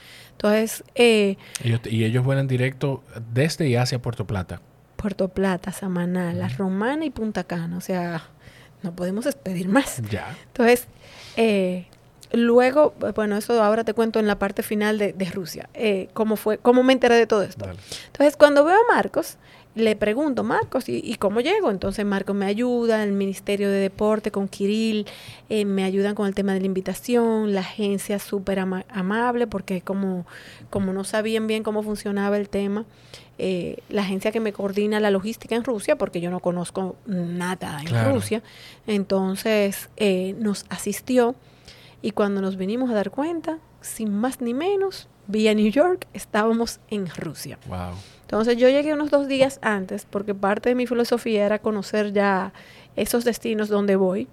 [0.42, 0.84] Entonces...
[0.94, 4.62] Eh, y ellos vuelan directo desde y hacia Puerto Plata.
[4.96, 7.76] Puerto Plata, Samaná, La Romana y Punta Cana.
[7.76, 8.22] O sea,
[8.82, 10.00] no podemos despedir más.
[10.10, 10.34] Ya.
[10.46, 10.86] Entonces,
[11.36, 11.88] eh,
[12.32, 16.56] luego, bueno, eso ahora te cuento en la parte final de, Rusia, eh, cómo fue,
[16.56, 17.66] cómo me enteré de todo esto.
[18.06, 19.36] Entonces, cuando veo a Marcos,
[19.74, 21.70] le pregunto, Marcos, ¿y, cómo llego?
[21.70, 25.06] Entonces Marcos me ayuda, el Ministerio de Deporte con Kirill,
[25.48, 30.26] eh, me ayudan con el tema de la invitación, la agencia súper amable, porque como,
[30.70, 32.84] como no sabían bien cómo funcionaba el tema,
[33.38, 37.80] eh, la agencia que me coordina la logística en Rusia, porque yo no conozco nada
[37.80, 38.42] en Rusia,
[38.86, 41.36] entonces eh, nos asistió
[42.02, 46.80] y cuando nos vinimos a dar cuenta, sin más ni menos, vía New York, estábamos
[46.90, 47.58] en Rusia.
[47.66, 47.94] Wow.
[48.30, 52.52] Entonces yo llegué unos dos días antes porque parte de mi filosofía era conocer ya
[52.94, 54.28] esos destinos donde voy.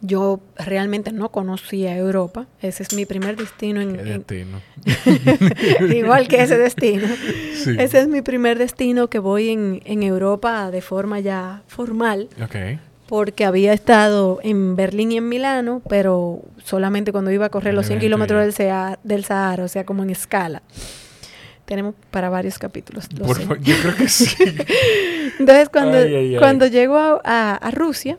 [0.00, 2.48] Yo realmente no conocía Europa.
[2.60, 3.92] Ese es mi primer destino en...
[3.92, 4.60] destino?
[5.94, 7.06] Igual que ese destino.
[7.78, 12.28] Ese es mi primer destino que voy en, en Europa de forma ya formal.
[12.42, 12.80] Okay.
[13.06, 17.86] Porque había estado en Berlín y en Milano, pero solamente cuando iba a correr los
[17.86, 20.62] 100 kilómetros del, del Sahara, o sea, como en escala.
[21.64, 23.08] Tenemos para varios capítulos.
[23.08, 24.34] yo creo que sí.
[25.38, 25.98] Entonces, cuando,
[26.38, 28.18] cuando llego a, a, Rusia,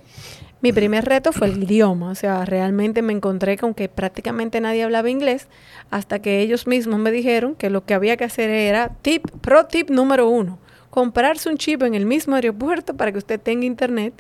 [0.62, 2.10] mi primer reto fue el idioma.
[2.10, 5.48] O sea, realmente me encontré con que prácticamente nadie hablaba inglés
[5.92, 9.66] hasta que ellos mismos me dijeron que lo que había que hacer era tip, pro
[9.66, 10.60] tip número uno
[10.96, 14.14] comprarse un chip en el mismo aeropuerto para que usted tenga internet.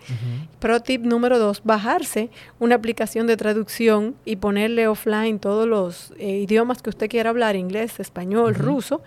[0.59, 6.39] Pro tip número dos, bajarse una aplicación de traducción y ponerle offline todos los eh,
[6.39, 9.01] idiomas que usted quiera hablar, inglés, español, ruso,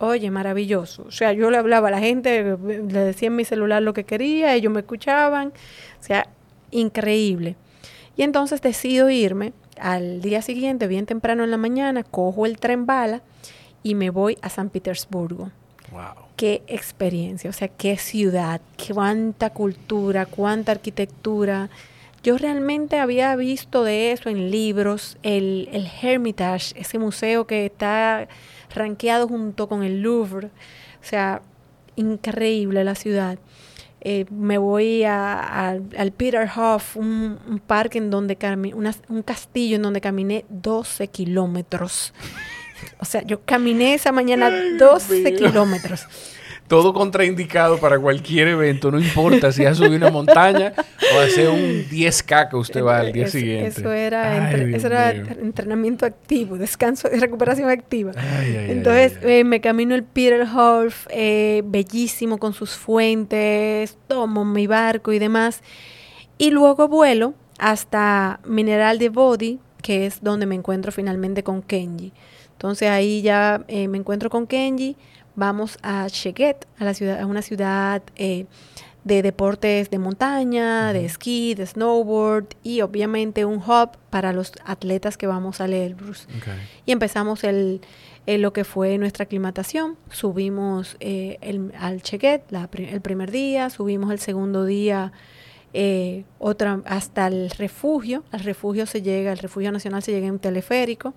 [0.00, 1.04] Oye, maravilloso.
[1.08, 4.04] O sea, yo le hablaba a la gente, le decía en mi celular lo que
[4.04, 5.48] quería, ellos me escuchaban.
[5.48, 6.28] O sea,
[6.70, 7.56] increíble.
[8.16, 12.86] Y entonces decido irme al día siguiente, bien temprano en la mañana, cojo el tren
[12.86, 13.22] bala
[13.82, 15.50] y me voy a San Petersburgo.
[15.90, 16.26] Wow.
[16.36, 18.60] Qué experiencia, o sea, qué ciudad,
[18.92, 21.70] cuánta cultura, cuánta arquitectura.
[22.22, 28.28] Yo realmente había visto de eso en libros, el, el Hermitage, ese museo que está
[28.74, 30.46] rankeado junto con el Louvre.
[30.46, 31.42] O sea,
[31.96, 33.38] increíble la ciudad.
[34.00, 38.38] Eh, me voy a, al Peterhof, un, parque en donde
[39.08, 42.14] un castillo en donde caminé 12 kilómetros.
[42.98, 46.06] O sea, yo caminé esa mañana 12 kilómetros
[46.68, 50.74] todo contraindicado para cualquier evento, no importa si has subido una montaña
[51.16, 53.80] o hacer un 10K que usted va al día siguiente.
[53.80, 58.12] Eso era, eso era entrenamiento activo, descanso y recuperación activa.
[58.44, 65.18] Entonces eh, me camino el Peterhof, eh, bellísimo con sus fuentes, tomo mi barco y
[65.18, 65.62] demás.
[66.36, 72.12] Y luego vuelo hasta Mineral de Body, que es donde me encuentro finalmente con Kenji.
[72.58, 74.96] Entonces ahí ya eh, me encuentro con Kenji
[75.38, 78.46] vamos a Cheguet, a, la ciudad, a una ciudad eh,
[79.04, 85.16] de deportes de montaña, de esquí, de snowboard y obviamente un hub para los atletas
[85.16, 86.26] que vamos al Elbrus.
[86.84, 87.80] Y empezamos el,
[88.26, 89.96] lo que fue nuestra aclimatación.
[90.10, 92.42] Subimos eh, el, al Cheguet
[92.76, 95.12] el primer día, subimos el segundo día
[95.74, 98.24] eh, otra hasta el refugio.
[98.32, 101.14] Al refugio se llega, el refugio nacional se llega en teleférico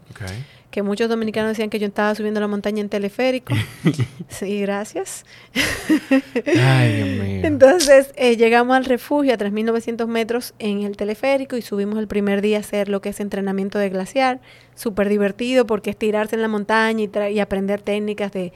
[0.71, 3.53] que muchos dominicanos decían que yo estaba subiendo la montaña en teleférico.
[4.29, 5.25] sí, gracias.
[5.53, 7.41] Ay, Dios mío.
[7.43, 12.41] Entonces eh, llegamos al refugio a 3.900 metros en el teleférico y subimos el primer
[12.41, 14.39] día a hacer lo que es entrenamiento de glaciar.
[14.73, 18.53] Súper divertido porque es tirarse en la montaña y, aprender técnicas de,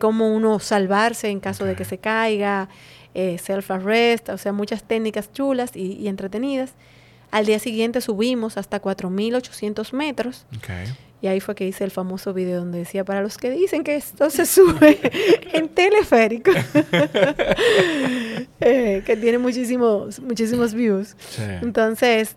[0.00, 2.70] cómo uno salvarse en caso de que se caiga,
[3.14, 6.72] eh, self-arrest, o sea, muchas técnicas chulas y, y entretenidas.
[7.30, 10.46] Al día siguiente subimos hasta 4.800 metros.
[10.56, 10.86] Okay.
[11.20, 13.96] Y ahí fue que hice el famoso video donde decía, para los que dicen que
[13.96, 15.00] esto se sube
[15.52, 16.50] en teleférico,
[18.60, 21.16] eh, que tiene muchísimos, muchísimos views.
[21.60, 22.36] Entonces,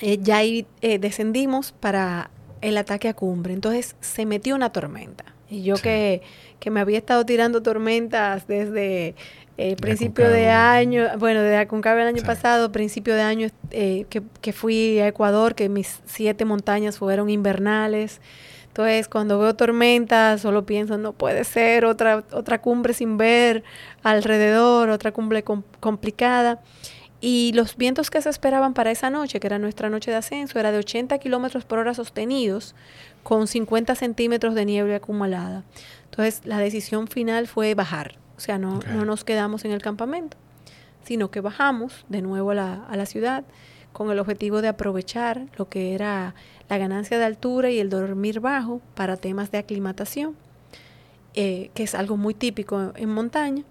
[0.00, 2.30] eh, ya ahí eh, descendimos para
[2.60, 3.54] el ataque a cumbre.
[3.54, 5.24] Entonces, se metió una tormenta.
[5.48, 6.20] Y yo que,
[6.60, 9.14] que me había estado tirando tormentas desde
[9.60, 14.52] eh, principio de año, bueno, de Aconcagua el año pasado, principio de año eh, que,
[14.52, 18.20] fui a Ecuador, que mis siete montañas fueron invernales.
[18.68, 23.64] Entonces, cuando veo tormentas, solo pienso, no puede ser otra, otra cumbre sin ver
[24.04, 26.62] alrededor, otra cumbre complicada.
[27.20, 30.60] Y los vientos que se esperaban para esa noche, que era nuestra noche de ascenso,
[30.60, 32.76] era de 80 kilómetros por hora sostenidos,
[33.24, 35.64] con 50 centímetros de nieve acumulada.
[36.04, 40.36] Entonces, la decisión final fue bajar o sea, no, no nos quedamos en el campamento,
[41.02, 43.42] sino que bajamos de nuevo a la, a la ciudad
[43.92, 46.36] con el objetivo de aprovechar lo que era
[46.68, 50.36] la ganancia de altura y el dormir bajo para temas de aclimatación,
[51.34, 53.64] eh, que es algo muy típico en montaña.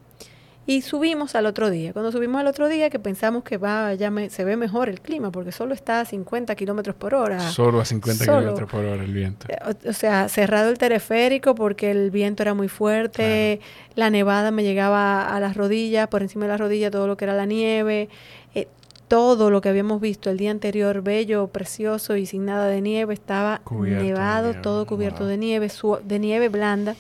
[0.70, 1.94] Y subimos al otro día.
[1.94, 5.32] Cuando subimos al otro día, que pensamos que va, ya se ve mejor el clima,
[5.32, 7.40] porque solo está a 50 kilómetros por hora.
[7.40, 9.48] Solo a 50 kilómetros por hora el viento.
[9.48, 9.58] Eh,
[9.88, 13.62] o, sea, cerrado el teleférico porque el viento era muy fuerte,
[13.96, 17.24] la nevada me llegaba a las rodillas, por encima de las rodillas todo lo que
[17.24, 18.10] era la nieve.
[18.54, 18.68] Eh,
[19.08, 23.14] todo lo que habíamos visto el día anterior, bello, precioso y sin nada de nieve,
[23.14, 25.72] estaba nevado, todo cubierto de nieve,
[26.04, 26.98] de nieve blanda.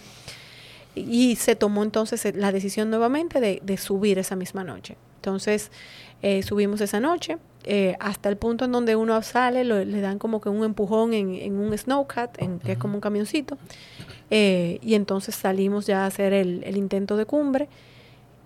[1.06, 4.98] Y se tomó entonces eh, la decisión nuevamente de, subir esa misma noche.
[5.16, 5.72] Entonces
[6.22, 10.40] eh, subimos esa noche eh, hasta el punto en donde uno sale, le dan como
[10.40, 13.58] que un empujón en, un snowcat, en, que es como un camioncito.
[14.30, 17.68] y entonces salimos ya a hacer el, intento de cumbre.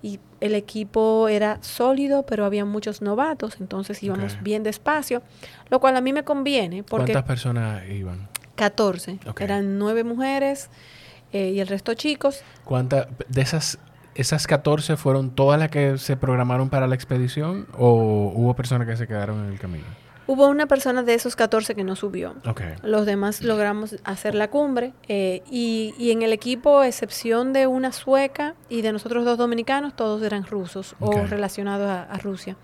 [0.04, 5.22] Y el equipo era sólido, pero había muchos novatos, entonces íbamos bien despacio,
[5.70, 6.82] lo cual a mí me conviene.
[6.82, 8.28] Porque ¿Cuántas personas iban?
[8.56, 9.20] 14.
[9.40, 10.70] Eran nueve mujeres
[11.34, 12.42] eh, y el resto chicos.
[12.64, 13.80] ¿Cuántas de esas
[14.16, 18.98] esas 14 fueron todas las que se programaron para la expedición o hubo personas que
[18.98, 19.86] se quedaron en el camino?
[20.28, 22.36] Hubo una persona de esos 14 que no subió.
[22.84, 27.92] Los demás logramos hacer la cumbre eh, y, y, en el equipo, excepción de una
[27.92, 32.56] sueca y de nosotros dos dominicanos, todos eran rusos o relacionados a Rusia.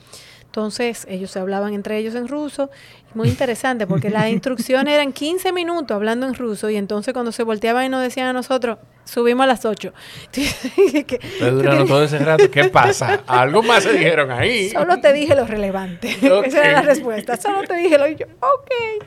[0.58, 2.72] Entonces ellos se hablaban entre ellos en ruso.
[3.14, 7.44] Muy interesante porque la instrucción eran 15 minutos hablando en ruso y entonces cuando se
[7.44, 9.94] volteaban y nos decían a nosotros, subimos a las 8.
[10.32, 12.50] Pero duraron todo ese rato.
[12.50, 13.22] ¿Qué pasa?
[13.28, 14.72] Algo más se dijeron ahí.
[14.72, 16.18] Solo te dije lo relevante.
[16.20, 17.38] Esa era la respuesta.
[17.38, 19.06] Solo te dije lo y yo, ok.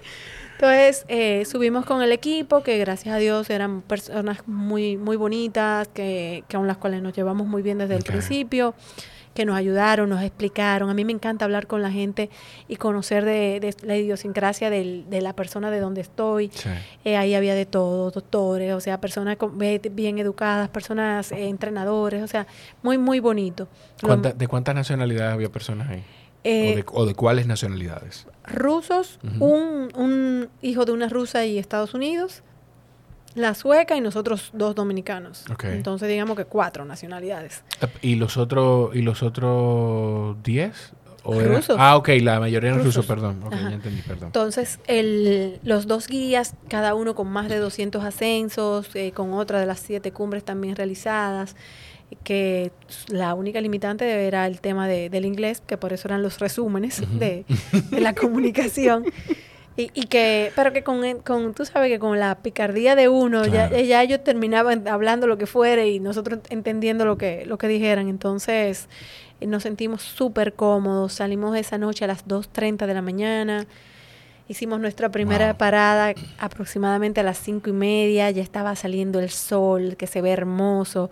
[0.52, 5.88] Entonces eh, subimos con el equipo, que gracias a Dios eran personas muy, muy bonitas,
[5.88, 8.72] que, que con las cuales nos llevamos muy bien desde el principio
[9.34, 10.90] que nos ayudaron, nos explicaron.
[10.90, 12.30] A mí me encanta hablar con la gente
[12.68, 16.50] y conocer de, la idiosincrasia de la persona de donde estoy.
[17.04, 19.36] Eh, ahí había de todo, doctores, o sea, personas
[19.92, 22.46] bien educadas, personas eh, entrenadores, o sea,
[22.82, 23.68] muy, muy bonito.
[24.36, 26.04] ¿De cuántas nacionalidades había personas ahí?
[26.42, 28.26] Eh, o, de, cuáles nacionalidades?
[28.44, 32.42] Rusos, un, un hijo de una rusa y Estados Unidos,
[33.34, 35.44] la sueca y nosotros dos dominicanos.
[35.64, 37.62] Entonces digamos que cuatro nacionalidades.
[38.02, 40.92] ¿Y los otros y los otros diez?
[41.22, 41.76] rusos.
[41.78, 43.42] Ah, ok, la mayoría eran rusos, perdón.
[43.44, 44.26] Ok, ya entendí, perdón.
[44.26, 49.60] Entonces, el, los dos guías, cada uno con más de 200 ascensos, eh, con otra
[49.60, 51.56] de las siete cumbres también realizadas,
[52.24, 52.72] que
[53.08, 57.02] la única limitante era el tema de, del inglés, que por eso eran los resúmenes
[57.18, 57.44] de,
[57.90, 59.04] de la comunicación.
[59.94, 63.70] Y, que, pero que con, con, tú sabes que con la picardía de uno, ya,
[63.70, 68.08] ya ellos terminaban hablando lo que fuera y nosotros entendiendo lo que, lo que dijeran.
[68.08, 68.88] Entonces
[69.40, 71.14] eh, nos sentimos súper cómodos.
[71.14, 73.66] Salimos esa noche a las 2.30 de la mañana.
[74.48, 78.30] Hicimos nuestra primera parada aproximadamente a las cinco y media.
[78.30, 81.10] Ya estaba saliendo el sol, que se ve hermoso.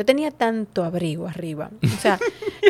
[0.00, 1.68] Yo tenía tanto abrigo arriba.
[1.84, 2.18] O sea,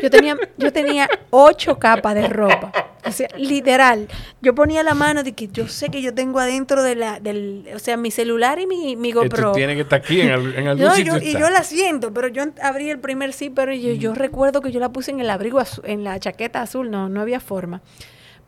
[0.02, 2.72] yo tenía, yo tenía ocho capas de ropa.
[3.06, 4.08] O sea, literal.
[4.42, 7.68] Yo ponía la mano de que yo sé que yo tengo adentro de la, del,
[7.72, 9.52] o sea, mi celular y mi, mi GoPro.
[9.52, 12.42] tiene que estar aquí en, en algún no, Yo, y yo la siento, pero yo
[12.60, 15.62] abrí el primer zipper y yo, yo recuerdo que yo la puse en el abrigo,
[15.84, 16.90] en la chaqueta azul.
[16.90, 17.80] No, no había forma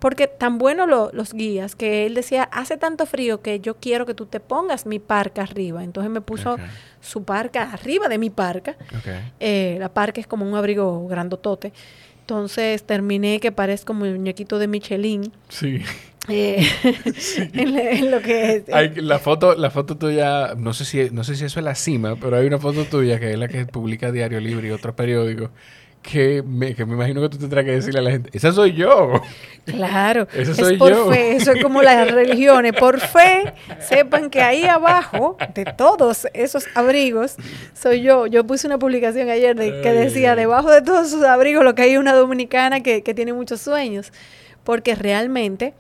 [0.03, 4.15] porque tan buenos los guías que él decía, hace tanto frío que yo quiero que
[4.15, 5.85] tú te pongas mi parca arriba.
[5.85, 6.57] Entonces me puso
[7.01, 8.75] su parca arriba de mi parca.
[9.39, 11.73] Eh, la parca es como un abrigo grandotote.
[12.19, 15.33] Entonces terminé que parezco como el muñequito de Michelin.
[15.49, 15.81] Sí.
[16.29, 16.67] Eh,
[17.53, 21.35] en, lo que es, hay, la foto la foto tuya no sé si no sé
[21.35, 24.13] si eso es la cima pero hay una foto tuya que es la que publica
[24.13, 25.51] Diario Libre y otro periódico
[26.03, 28.73] que me, que me imagino que tú tendrás que decirle a la gente, esa soy
[28.73, 29.13] yo.
[29.65, 34.43] Claro, esa soy es por fe, eso es como las religiones, por fe, sepan que
[34.43, 37.37] ahí abajo de todos esos abrigos
[37.73, 38.27] soy yo.
[38.27, 41.83] Yo puse una publicación ayer de, que decía, debajo de todos esos abrigos lo que
[41.83, 44.13] hay una dominicana que, que tiene muchos sueños,
[44.65, 45.75] porque realmente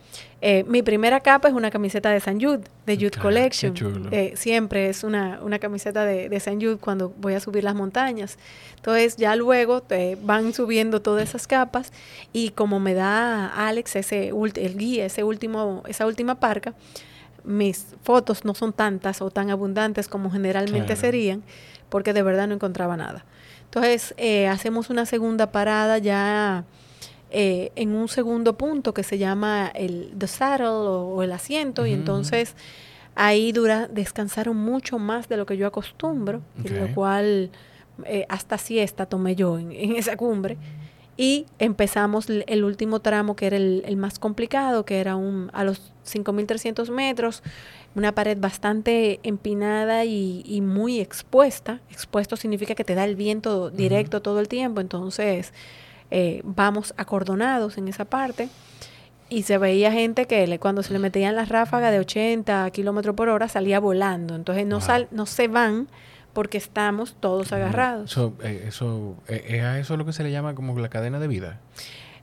[0.44, 4.08] eh, mi primera capa es una camiseta de San Jude, de Jude Collection.
[4.10, 7.76] Eh, siempre es una, una camiseta de, de, San Jude cuando voy a subir las
[7.76, 8.38] montañas.
[8.74, 11.92] Entonces ya luego te van subiendo todas esas capas
[12.32, 16.74] y como me da Alex ese el guía, ese último, esa última parca,
[17.44, 21.44] mis fotos no son tantas o tan abundantes como generalmente serían,
[21.88, 23.24] porque de verdad no encontraba nada.
[23.66, 26.64] Entonces eh, hacemos una segunda parada ya
[27.34, 31.92] eh, en un segundo punto que se llama el the saddle o, el asiento y
[31.92, 32.54] entonces
[33.14, 37.50] ahí dura descansaron mucho más de lo que yo acostumbro y lo cual
[38.04, 40.58] eh, hasta siesta tomé yo en, esa cumbre
[41.16, 45.90] y empezamos el último tramo que era el, más complicado que era un a los
[46.02, 47.42] 5300 metros
[47.94, 51.80] una pared bastante empinada y, muy expuesta.
[51.90, 55.54] Expuesto significa que te da el viento directo todo el tiempo entonces
[56.12, 58.48] eh, vamos acordonados en esa parte.
[59.30, 63.16] Y se veía gente que le, cuando se le metían las ráfagas de 80 kilómetros
[63.16, 64.34] por hora salía volando.
[64.34, 65.88] Entonces no, sal, no se van
[66.34, 68.10] porque estamos todos agarrados.
[68.12, 71.18] Eso, eh, eso, eh, ¿Es a eso lo que se le llama como la cadena
[71.18, 71.60] de vida?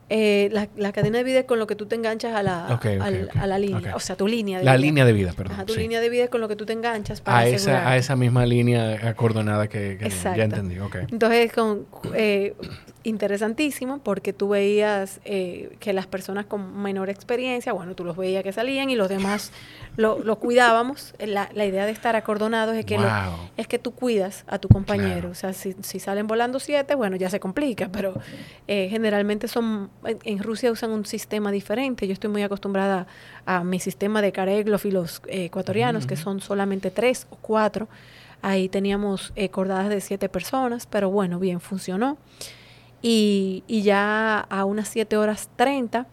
[0.08, 2.66] Eh, la, la, cadena de vida es con lo que tú te enganchas a la,
[2.66, 4.86] a la línea, o sea, tu línea de la vida.
[4.86, 5.64] línea de vida, perdón.
[5.66, 7.96] tu línea de vida es con lo que tú te enganchas para a esa, a
[7.96, 10.80] esa misma línea acordonada que, que ya entendí.
[10.80, 11.06] Okay.
[11.12, 12.56] Entonces, con, eh,
[13.02, 18.42] interesantísimo porque tú veías eh, que las personas con menor experiencia, bueno, tú los veías
[18.42, 19.52] que salían y los demás
[19.96, 21.14] lo, cuidábamos.
[21.18, 22.98] La, la, idea de estar acordonados es que,
[23.56, 25.30] es que tú cuidas a tu compañero.
[25.30, 28.14] O sea, si, si, salen volando siete, bueno, ya se complica, pero
[28.68, 32.06] eh, generalmente son, en, Rusia usan un sistema diferente.
[32.06, 33.06] Yo estoy muy acostumbrada
[33.46, 37.88] a mi sistema de Kareglov y los eh, ecuatorianos, que son solamente tres o cuatro.
[38.42, 42.16] Ahí teníamos cordadas de siete personas, pero bueno, bien, funcionó.
[43.02, 46.06] Y, y ya a unas 7 horas 30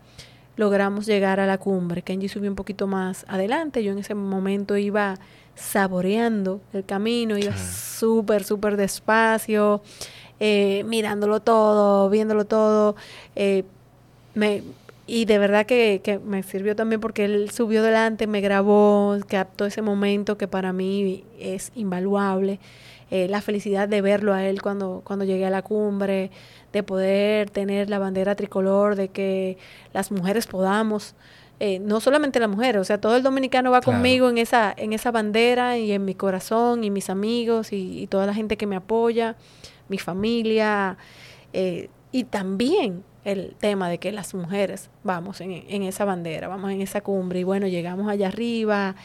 [0.57, 2.01] logramos llegar a la cumbre.
[2.01, 3.83] Kenji subió un poquito más adelante.
[3.83, 5.15] Yo en ese momento iba
[5.55, 9.81] saboreando el camino, iba súper, súper despacio,
[10.39, 12.95] eh, mirándolo todo, viéndolo todo.
[13.35, 13.63] Eh,
[14.33, 14.63] me,
[15.07, 19.65] y de verdad que, que, me sirvió también porque él subió delante, me grabó, captó
[19.65, 22.59] ese momento que para mí es invaluable.
[23.09, 26.29] Eh, la felicidad de verlo a él cuando, cuando llegué a la cumbre,
[26.77, 29.57] de poder tener la bandera tricolor, de que
[29.93, 31.15] las mujeres podamos
[31.59, 34.93] eh, no solamente la mujer, o sea, todo el dominicano va conmigo en esa, en
[34.93, 38.75] esa bandera y en mi corazón y mis amigos y, toda la gente que me
[38.75, 39.35] apoya,
[39.89, 40.97] mi familia,
[41.53, 46.71] eh, y también el tema de que las mujeres vamos en, en, esa bandera, vamos
[46.71, 48.95] en esa cumbre y bueno, llegamos allá arriba.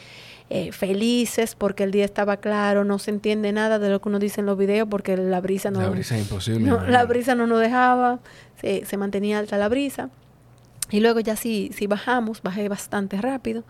[0.55, 4.19] Eh, felices porque el día estaba claro, no se entiende nada de lo que uno
[4.19, 5.81] dice en los videos porque la brisa no...
[5.81, 6.71] La brisa es imposible.
[6.89, 8.19] la brisa no nos dejaba,
[8.61, 10.11] se, se mantenía alta la brisa.
[10.91, 13.65] Y luego ya si, si bajamos, bajé bastante rápido,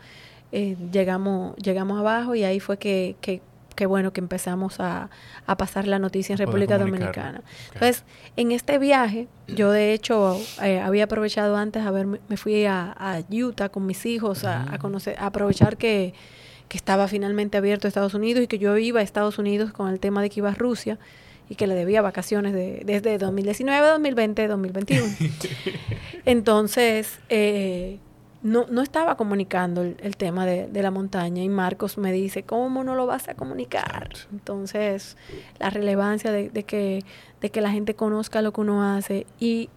[0.50, 5.09] eh, llegamos, llegamos abajo y ahí fue que, que, bueno, que empezamos a,
[5.46, 7.42] a, pasar la noticia en República Dominicana.
[7.74, 8.02] Entonces,
[8.34, 13.22] en este viaje, yo de hecho eh, había aprovechado antes, a ver, me fui a,
[13.30, 16.14] Utah con mis hijos a, a, conocer, a aprovechar que,
[16.73, 20.01] que estaba finalmente abierto Estados Unidos y que yo iba a Estados Unidos con el
[20.01, 20.99] tema de que iba a Rusia
[21.51, 25.07] y que le debía vacaciones de, desde 2019, 2020, 2021.
[26.24, 27.99] Entonces, eh,
[28.43, 32.94] no, no estaba comunicando el, tema de, la montaña y Marcos me dice, ¿cómo no
[32.94, 34.09] lo vas a comunicar?
[34.32, 35.19] Entonces,
[35.59, 37.05] la relevancia de, que,
[37.43, 39.69] de que la gente conozca lo que uno hace y,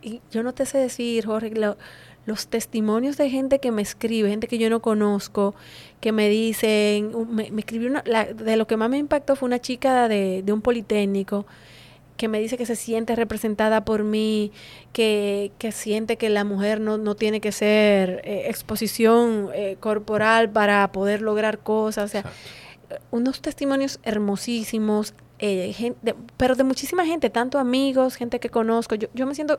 [0.00, 1.76] y yo no te sé decir, Jorge, lo,
[2.24, 5.54] los testimonios de gente que me escribe, gente que yo no conozco,
[6.00, 10.08] que me dicen, me, escribió una, de lo que más me impactó fue una chica
[10.08, 11.46] de, un politécnico
[12.16, 14.52] que me dice que se siente representada por mí,
[14.92, 20.50] que, que siente que la mujer no, no tiene que ser eh, exposición eh, corporal
[20.50, 22.24] para poder lograr cosas, o sea,
[23.10, 25.94] unos testimonios hermosísimos, eh,
[26.36, 29.58] pero de muchísima gente, tanto amigos, gente que conozco, yo, yo me siento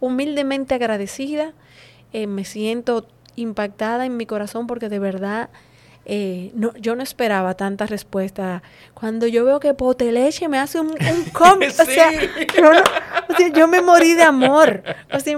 [0.00, 1.54] humildemente agradecida,
[2.16, 5.50] eh, me siento impactada en mi corazón porque de verdad
[6.06, 8.62] eh, no, yo no esperaba tanta respuesta.
[8.94, 12.10] Cuando yo veo que Poteleche me hace un, un cómic, o, sea,
[13.54, 14.82] yo me morí de amor.
[15.12, 15.36] O sea,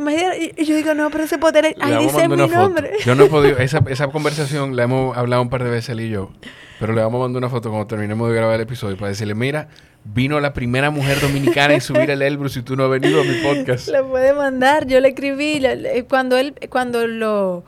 [0.56, 2.92] y yo digo, no, pero ese Poteleche, ahí dice mi nombre.
[3.04, 6.02] Yo no he podido, esa, esa conversación la hemos hablado un par de veces él
[6.02, 6.30] y yo,
[6.78, 9.34] pero le vamos a mandar una foto cuando terminemos de grabar el episodio para decirle,
[9.34, 9.66] mira,
[10.14, 13.24] vino la primera mujer dominicana en subir el Elbrus y tú no has venido a
[13.24, 13.88] mi podcast.
[13.88, 15.62] Lo puede mandar, yo le escribí,
[16.08, 17.64] cuando él, cuando lo,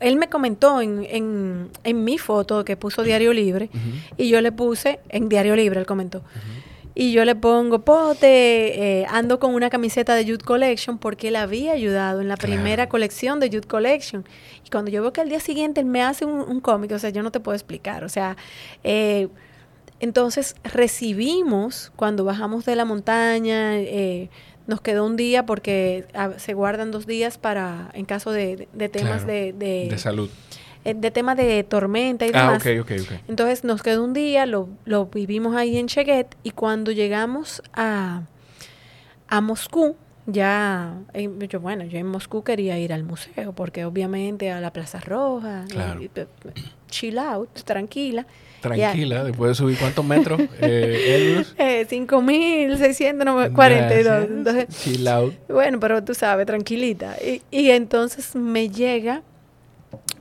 [0.00, 3.70] él me comentó en, en, en, mi foto que puso Diario Libre
[4.16, 6.22] y yo le puse, en Diario Libre él comentó,
[6.94, 11.36] y yo le pongo, pote, eh, ando con una camiseta de Youth Collection porque él
[11.36, 14.24] había ayudado en la primera colección de Youth Collection.
[14.64, 16.98] Y cuando yo veo que al día siguiente él me hace un, un cómic, o
[17.00, 18.36] sea, yo no te puedo explicar, o sea,
[18.84, 19.26] eh,
[20.00, 24.28] entonces recibimos cuando bajamos de la montaña, eh,
[24.66, 29.26] nos quedó un día porque ah, se guardan dos días para, en caso de, temas
[29.26, 30.30] de, de, salud.
[30.84, 32.62] Eh, de temas de tormenta y ah, demás.
[33.28, 38.22] Entonces nos quedó un día, lo, lo vivimos ahí en Cheguet y cuando llegamos a,
[39.28, 39.96] a Moscú,
[40.26, 40.98] ya,
[41.48, 45.66] yo, bueno, yo en Moscú quería ir al museo porque obviamente a la Plaza Roja,
[46.94, 48.24] chill out, tranquila.
[48.60, 54.28] Tranquila, después de subir cuántos metros, eh, eh, 5.642.
[54.28, 55.34] Entonces, chill out.
[55.48, 57.16] Bueno, pero tú sabes, tranquilita.
[57.22, 59.22] Y, y entonces me llega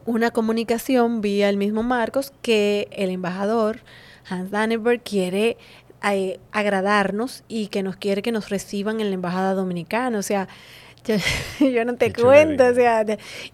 [0.05, 3.79] una comunicación vía el mismo Marcos que el embajador
[4.27, 5.57] Hans Danneberg quiere
[6.03, 10.17] eh, agradarnos y que nos quiere que nos reciban en la embajada dominicana.
[10.17, 10.49] O sea,
[11.59, 13.05] yo, no te cuento, o sea,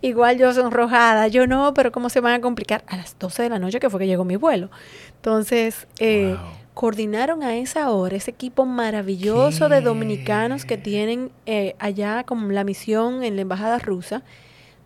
[0.02, 2.84] igual yo sonrojada, yo no, pero ¿cómo se van a complicar?
[2.88, 4.70] A las 12 de la noche que fue que llegó mi vuelo.
[5.16, 6.36] Entonces, eh,
[6.74, 12.64] coordinaron a esa hora ese equipo maravilloso de dominicanos que tienen eh, allá como la
[12.64, 14.24] misión en la embajada rusa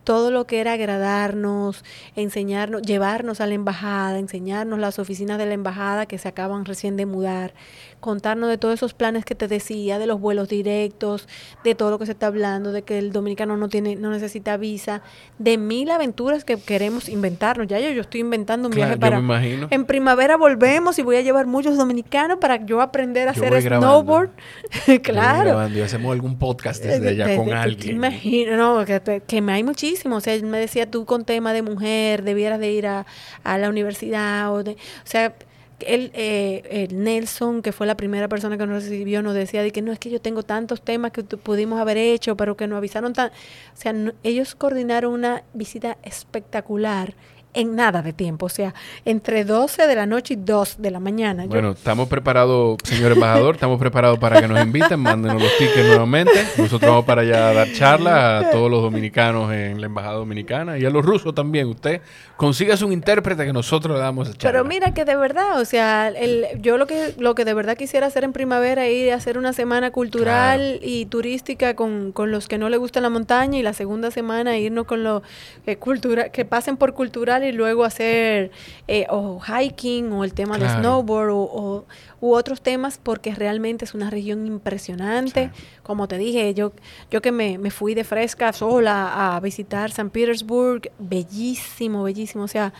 [0.04, 1.82] todo lo que era agradarnos,
[2.14, 6.96] enseñarnos, llevarnos a la embajada, enseñarnos las oficinas de la embajada que se acaban recién
[6.96, 7.54] de mudar,
[8.00, 11.26] contarnos de todos esos planes que te decía, de los vuelos directos,
[11.64, 14.58] de todo lo que se está hablando, de que el dominicano no tiene, no necesita
[14.58, 15.00] visa,
[15.38, 17.66] de mil aventuras que queremos inventarnos.
[17.66, 19.22] Ya yo, yo estoy inventando un viaje para.
[19.70, 24.30] En primavera volvemos y voy a llevar muchos dominicanos para yo aprender a hacer snowboard.
[25.02, 25.66] claro.
[25.68, 27.96] y hacemos algún podcast desde allá con alguien.
[27.96, 29.93] Imagino, no, que, que me hay muchísimo.
[30.16, 33.06] O sea, él me decía tú con tema de mujer, debieras de ir a,
[33.44, 34.52] la universidad.
[34.52, 34.76] O, de, o
[35.06, 35.34] sea,
[35.80, 39.82] él, eh, Nelson, que fue la primera persona que nos recibió, nos decía de que
[39.82, 43.12] no es que yo tengo tantos temas que pudimos haber hecho, pero que nos avisaron
[43.12, 43.28] tan...
[43.28, 43.32] O
[43.76, 47.14] sea, ellos coordinaron una visita espectacular
[47.54, 48.74] en nada de tiempo, o sea,
[49.04, 51.46] entre 12 de la noche y 2 de la mañana.
[51.46, 56.32] Bueno, estamos preparados, señor embajador, estamos preparados para que nos inviten, mándenos los tickets nuevamente.
[56.58, 60.78] Nosotros vamos para allá a dar charla a todos los dominicanos en la embajada dominicana
[60.78, 61.68] y a los rusos también.
[61.68, 62.00] Usted
[62.36, 64.50] consiga un intérprete que nosotros le damos charla.
[64.50, 67.76] Pero mira que de verdad, o sea, el, yo lo que lo que de verdad
[67.76, 72.30] quisiera hacer en primavera es ir a hacer una semana cultural y turística con, con,
[72.30, 75.22] los que no les gusta la montaña y la segunda semana irnos con los
[75.64, 78.50] que cultura que pasen por cultural y luego hacer
[78.88, 81.84] eh, o hiking o el tema de snowboard o,
[82.20, 85.50] u otros temas porque realmente es una región impresionante.
[85.82, 86.72] Como te dije, yo,
[87.10, 92.48] yo que me, me, fui de fresca sola a visitar San Petersburg, bellísimo, bellísimo, o
[92.48, 92.72] sea,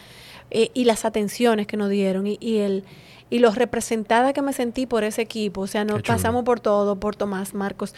[0.50, 2.84] eh, y las atenciones que nos dieron y, y el
[3.30, 5.62] y lo representada que me sentí por ese equipo.
[5.62, 7.94] O sea, nos pasamos por todo, por Tomás, Marcos,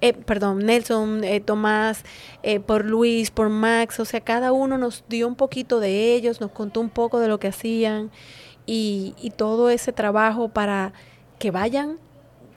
[0.00, 2.04] eh, perdón, Nelson, eh, Tomás,
[2.42, 4.00] eh, por Luis, por Max.
[4.00, 7.28] O sea, cada uno nos dio un poquito de ellos, nos contó un poco de
[7.28, 8.10] lo que hacían
[8.66, 10.92] y, y todo ese trabajo para
[11.38, 11.98] que vayan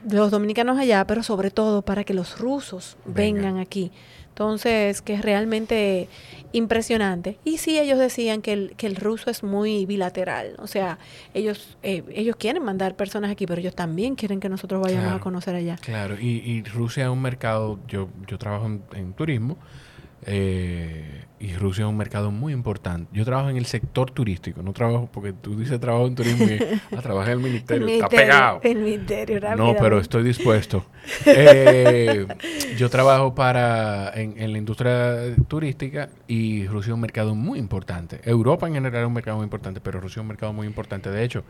[0.08, 3.92] los dominicanos allá, pero sobre todo para que los rusos vengan aquí.
[4.32, 6.08] Entonces, que es realmente
[6.52, 7.38] impresionante.
[7.44, 10.54] Y sí, ellos decían que el, que el ruso es muy bilateral.
[10.58, 10.98] O sea,
[11.34, 15.20] ellos, eh, ellos quieren mandar personas aquí, pero ellos también quieren que nosotros vayamos a
[15.20, 15.76] conocer allá.
[15.82, 19.58] Claro, y, y, Rusia es un mercado, yo, yo trabajo en, turismo,
[20.24, 23.10] eh, y Rusia es un mercado muy importante.
[23.12, 26.58] Yo trabajo en el sector turístico, no trabajo, porque tú dices trabajo en turismo y
[26.96, 28.60] ah, trabaja en el ministerio, está pegado.
[28.62, 30.84] El ministerio, No, pero estoy dispuesto.
[31.26, 32.26] Eh,
[32.76, 38.20] yo trabajo para en, en, la industria turística y Rusia es un mercado muy importante.
[38.24, 41.10] Europa en general es un mercado muy importante, pero Rusia es un mercado muy importante.
[41.10, 41.42] De hecho,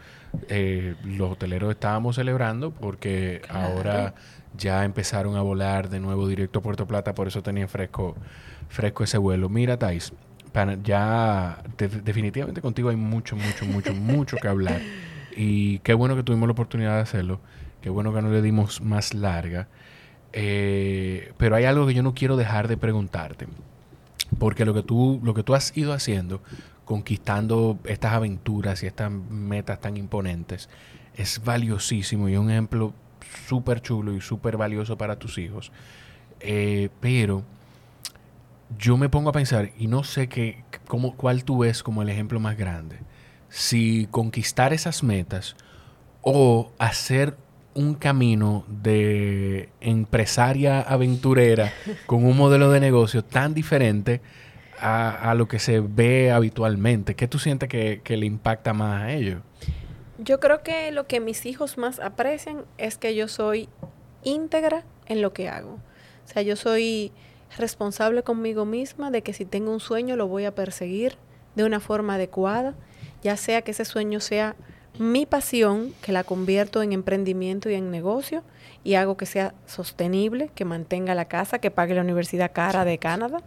[0.48, 4.14] eh, los hoteleros estábamos celebrando porque ahora
[4.56, 8.16] ya empezaron a volar de nuevo directo a Puerto Plata, por eso tenía fresco
[8.72, 9.48] fresco ese vuelo.
[9.48, 10.12] Mira, Thais,
[10.82, 11.62] ya
[12.04, 14.80] definitivamente contigo hay mucho, mucho, mucho, mucho que hablar.
[15.36, 17.40] Y qué bueno que tuvimos la oportunidad de hacerlo.
[17.80, 19.68] Qué bueno que no le dimos más larga.
[20.32, 23.46] Eh, pero hay algo que yo no quiero dejar de preguntarte.
[24.38, 26.42] Porque lo que tú, lo que tú has ido haciendo,
[26.84, 30.68] conquistando estas aventuras y estas metas tan imponentes,
[31.14, 32.94] es valiosísimo y un ejemplo
[33.46, 35.72] súper chulo y súper valioso para tus hijos.
[36.40, 37.44] Eh, pero
[38.78, 42.08] yo me pongo a pensar y no sé qué, cómo, cuál tú ves como el
[42.08, 42.98] ejemplo más grande.
[43.48, 45.56] Si conquistar esas metas
[46.22, 47.36] o hacer
[47.74, 51.72] un camino de empresaria aventurera
[52.06, 54.20] con un modelo de negocio tan diferente
[54.78, 57.14] a, lo que se ve habitualmente.
[57.14, 59.40] ¿Qué tú sientes que, que le impacta más a ellos?
[60.18, 63.68] Yo creo que lo que mis hijos más aprecian es que yo soy
[64.24, 65.74] íntegra en lo que hago.
[66.24, 67.12] O sea, yo soy
[67.56, 71.16] responsable conmigo misma de que si tengo un sueño lo voy a perseguir
[71.54, 72.74] de una forma adecuada,
[73.22, 74.56] ya sea que ese sueño sea
[74.98, 78.42] mi pasión, que la convierto en emprendimiento y en negocio
[78.84, 82.98] y hago que sea sostenible, que mantenga la casa, que pague la universidad cara de
[82.98, 83.42] Canadá.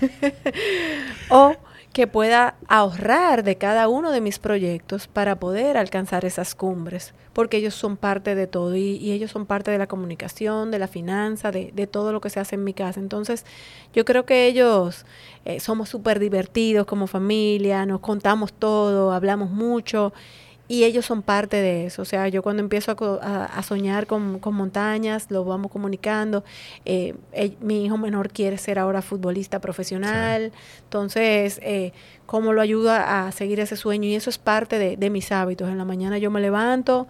[1.30, 1.56] o
[1.92, 7.58] que pueda ahorrar de cada uno de mis proyectos para poder alcanzar esas cumbres, porque
[7.58, 11.50] ellos son parte de todo y, ellos son parte de la comunicación, de la finanza,
[11.50, 12.98] de, de, todo lo que se hace en mi casa.
[12.98, 13.44] Entonces,
[13.92, 15.04] yo creo que ellos
[15.44, 20.14] eh, somos súper divertidos como familia, nos contamos todo, hablamos mucho
[20.72, 22.00] y ellos son parte de eso.
[22.00, 26.44] O sea, yo cuando empiezo a, soñar con, montañas, lo vamos comunicando.
[26.86, 27.14] Eh,
[27.60, 30.50] mi hijo menor quiere ser ahora futbolista profesional.
[30.84, 31.92] Entonces, eh,
[32.24, 34.08] ¿cómo lo ayuda a seguir ese sueño?
[34.08, 35.68] Y eso es parte de, mis hábitos.
[35.68, 37.06] En la mañana yo me levanto,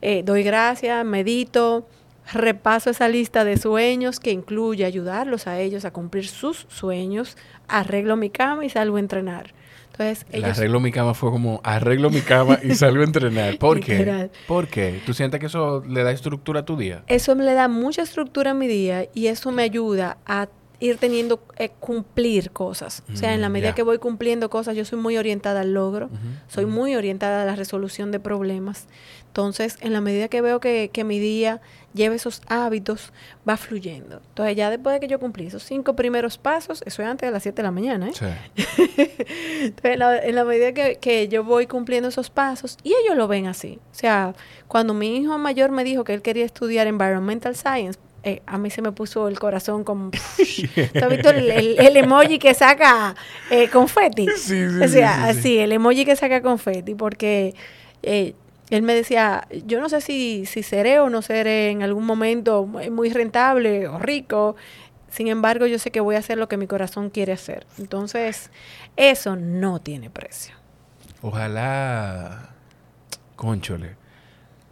[0.00, 1.88] eh, doy gracias, medito,
[2.32, 7.36] repaso esa lista de sueños que incluye ayudarlos a ellos a cumplir sus sueños,
[7.66, 9.54] arreglo mi cama y salgo a entrenar.
[9.98, 13.58] Entonces, El arreglo mi cama fue como arreglo mi cama y salgo a entrenar.
[13.58, 14.30] ¿Por qué?
[14.46, 15.00] ¿Por qué?
[15.06, 17.02] ¿Tú sientes que eso le da estructura a tu día?
[17.06, 20.48] Eso me le da mucha estructura a mi día y eso me ayuda a
[20.78, 23.02] ir teniendo, eh, cumplir cosas.
[23.12, 25.72] o sea, en la mm, medida que voy cumpliendo cosas, yo soy muy orientada al
[25.72, 26.10] logro,
[26.48, 28.86] soy muy orientada a la resolución de problemas.
[29.36, 31.60] Entonces, en la medida que veo que, que mi día
[31.92, 33.12] lleva esos hábitos,
[33.46, 34.22] va fluyendo.
[34.28, 37.32] Entonces, ya después de que yo cumplí esos cinco primeros pasos, eso es antes de
[37.32, 38.12] las 7 de la mañana, ¿eh?
[38.14, 38.24] Sí.
[39.60, 43.14] Entonces, en la, en la medida que, que, yo voy cumpliendo esos pasos, y ellos
[43.14, 43.78] lo ven así.
[43.92, 44.32] O sea,
[44.68, 48.70] cuando mi hijo mayor me dijo que él quería estudiar Environmental Science, eh, a mí
[48.70, 50.10] se me puso el corazón como...
[50.92, 53.14] ¿Tú has visto el, emoji que saca
[53.50, 54.28] eh, confeti?
[54.34, 57.54] Sí, sí, o sea, así, el emoji que saca confeti, porque
[58.02, 58.32] eh,
[58.70, 62.66] él me decía, yo no sé si, si seré o no seré en algún momento
[62.66, 64.56] muy rentable o rico,
[65.08, 67.66] sin embargo, yo sé que voy a hacer lo que mi corazón quiere hacer.
[67.78, 68.50] Entonces,
[68.96, 70.54] eso no tiene precio.
[71.22, 72.50] Ojalá,
[73.36, 73.96] conchole,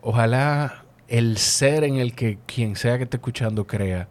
[0.03, 4.09] ojalá el ser en el que quien sea que esté escuchando crea,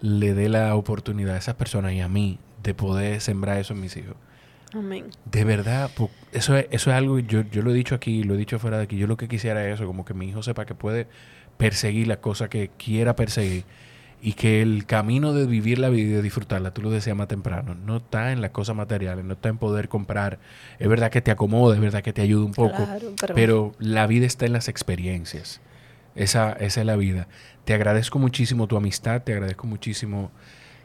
[0.00, 3.80] le dé la oportunidad a esas personas y a mí de poder sembrar eso en
[3.80, 4.16] mis hijos.
[4.72, 5.06] Amén.
[5.24, 5.90] De verdad,
[6.32, 8.78] eso es, eso es algo, yo, yo lo he dicho aquí, lo he dicho fuera
[8.78, 11.06] de aquí, yo lo que quisiera es eso, como que mi hijo sepa que puede
[11.56, 13.64] perseguir la cosa que quiera perseguir
[14.20, 17.28] y que el camino de vivir la vida y de disfrutarla, tú lo decías más
[17.28, 20.38] temprano, no está en las cosas materiales, no está en poder comprar.
[20.78, 22.86] Es verdad que te acomoda, es verdad que te ayuda un poco,
[23.34, 23.72] pero...
[23.78, 25.60] la vida está en las experiencias.
[26.14, 27.28] Esa, esa es la vida.
[27.64, 30.30] Te agradezco muchísimo tu amistad, te agradezco muchísimo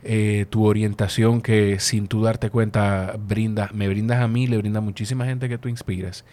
[0.04, 4.82] eh, tu orientación que sin tú darte cuenta brinda, me brindas a mí, le brinda
[4.82, 6.26] muchísima gente que tú inspiras.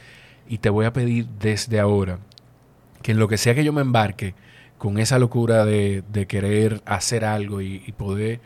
[0.48, 2.18] Y te voy a pedir desde ahora
[3.02, 4.34] que en lo que sea que yo me embarque,
[4.78, 8.40] con esa locura de, querer hacer algo y, poder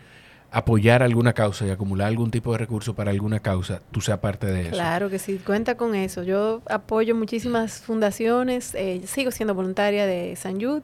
[0.51, 4.47] apoyar alguna causa y acumular algún tipo de recurso para alguna causa, tú seas parte
[4.47, 4.70] de eso.
[4.73, 6.23] Claro que sí, cuenta con eso.
[6.24, 10.82] Yo apoyo muchísimas fundaciones, eh, sigo siendo voluntaria de San Jude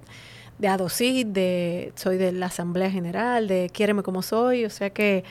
[0.59, 5.25] de ADOCID, de, soy de la Asamblea General, de Quiéreme como soy, o sea que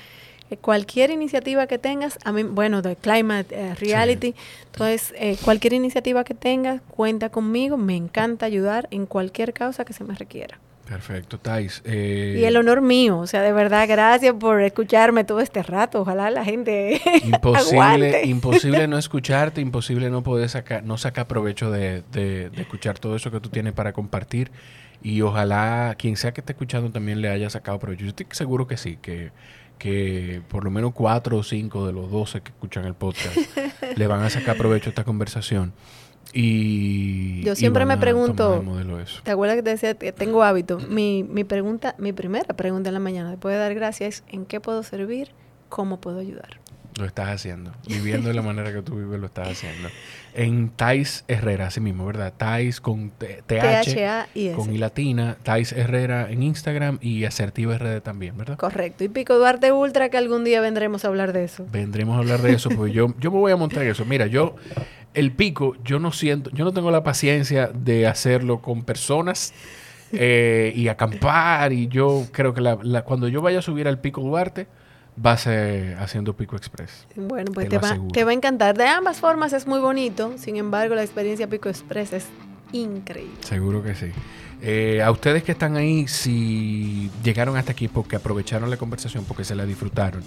[0.49, 4.33] eh, cualquier iniciativa que tengas, a mí, bueno, de Climate eh, Reality,
[4.67, 9.93] entonces eh, cualquier iniciativa que tengas, cuenta conmigo, me encanta ayudar en cualquier causa que
[9.93, 10.57] se me requiera.
[10.87, 11.83] Perfecto, Thais.
[11.85, 15.99] Y el honor mío, o sea, de verdad, gracias por escucharme todo este rato.
[15.99, 22.03] Ojalá la gente imposible, imposible no escucharte, imposible no poder sacar, no sacar provecho de,
[22.13, 24.49] de, de escuchar todo eso que tú tienes para compartir.
[25.07, 28.03] Y ojalá quien sea que esté escuchando también le haya sacado provecho.
[28.03, 29.31] Yo estoy seguro que sí, que,
[29.77, 33.37] que por lo menos cuatro o cinco de los doce que escuchan el podcast
[33.95, 35.71] le van a sacar provecho a esta conversación.
[36.33, 38.61] Y yo siempre me pregunto,
[39.23, 40.77] ¿te acuerdas que te decía que tengo hábito?
[40.77, 44.45] Mi, mi pregunta, mi primera pregunta en la mañana después de dar gracias es ¿en
[44.45, 45.29] qué puedo servir?
[45.69, 46.59] ¿Cómo puedo ayudar?
[46.97, 47.71] Lo estás haciendo.
[47.87, 49.89] Viviendo de la manera que tú vives, lo estás haciendo.
[50.33, 52.33] En Thais Herrera, así mismo, ¿verdad?
[52.35, 55.37] Thais con TH, y con I latina.
[55.43, 58.57] Thais Herrera en Instagram y Asertivo RD también, ¿verdad?
[58.57, 59.03] Correcto.
[59.03, 61.65] Y Pico Duarte Ultra, que algún día vendremos a hablar de eso.
[61.71, 64.03] Vendremos a hablar de eso, porque yo, yo me voy a montar eso.
[64.05, 64.55] Mira, yo,
[65.13, 69.53] el pico, yo no siento, yo no tengo la paciencia de hacerlo con personas.
[70.13, 74.21] Eh, y acampar y yo creo que la, cuando yo vaya a subir al pico
[74.21, 74.65] Duarte
[75.23, 77.07] va a ser haciendo Pico Express.
[77.15, 78.77] Bueno, pues te, va, a encantar.
[78.77, 82.25] De ambas formas es muy bonito, sin embargo la experiencia Pico Express es
[82.71, 83.37] increíble.
[83.41, 84.11] Seguro que sí.
[84.61, 89.43] Eh, a ustedes que están ahí, si llegaron hasta aquí porque aprovecharon la conversación, porque
[89.43, 90.23] se la disfrutaron,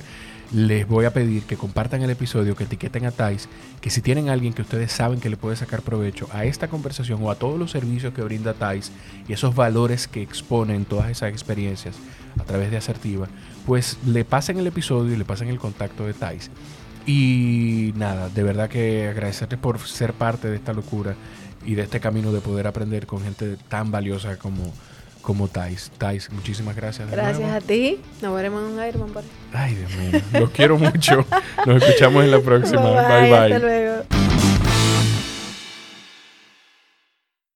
[0.53, 3.49] les voy a pedir que compartan el episodio, que etiqueten a Thais,
[3.81, 7.21] que si tienen alguien que ustedes saben que le puede sacar provecho a esta conversación
[7.23, 8.93] o a todos los servicios que brinda Thais
[9.29, 11.97] y esos valores que exponen todas esas experiencias
[12.39, 13.29] a través de Asertiva,
[13.67, 16.51] pues le pasen el episodio y le pasen el contacto de Thais.
[17.07, 21.15] Y nada, de verdad que agradecerles por ser parte de esta locura
[21.65, 24.73] y de este camino de poder aprender con gente tan valiosa como,
[25.23, 25.91] como Thais.
[25.99, 27.11] Thais, muchísimas gracias.
[27.11, 28.01] gracias a ti.
[28.23, 29.25] Nos veremos en un Ironman.
[29.53, 30.21] Ay, Dios mío.
[30.41, 31.27] Los quiero mucho.
[31.67, 32.83] Nos escuchamos en la próxima.
[32.83, 33.31] bye.
[33.31, 33.55] bye.
[33.55, 34.30] Hasta luego.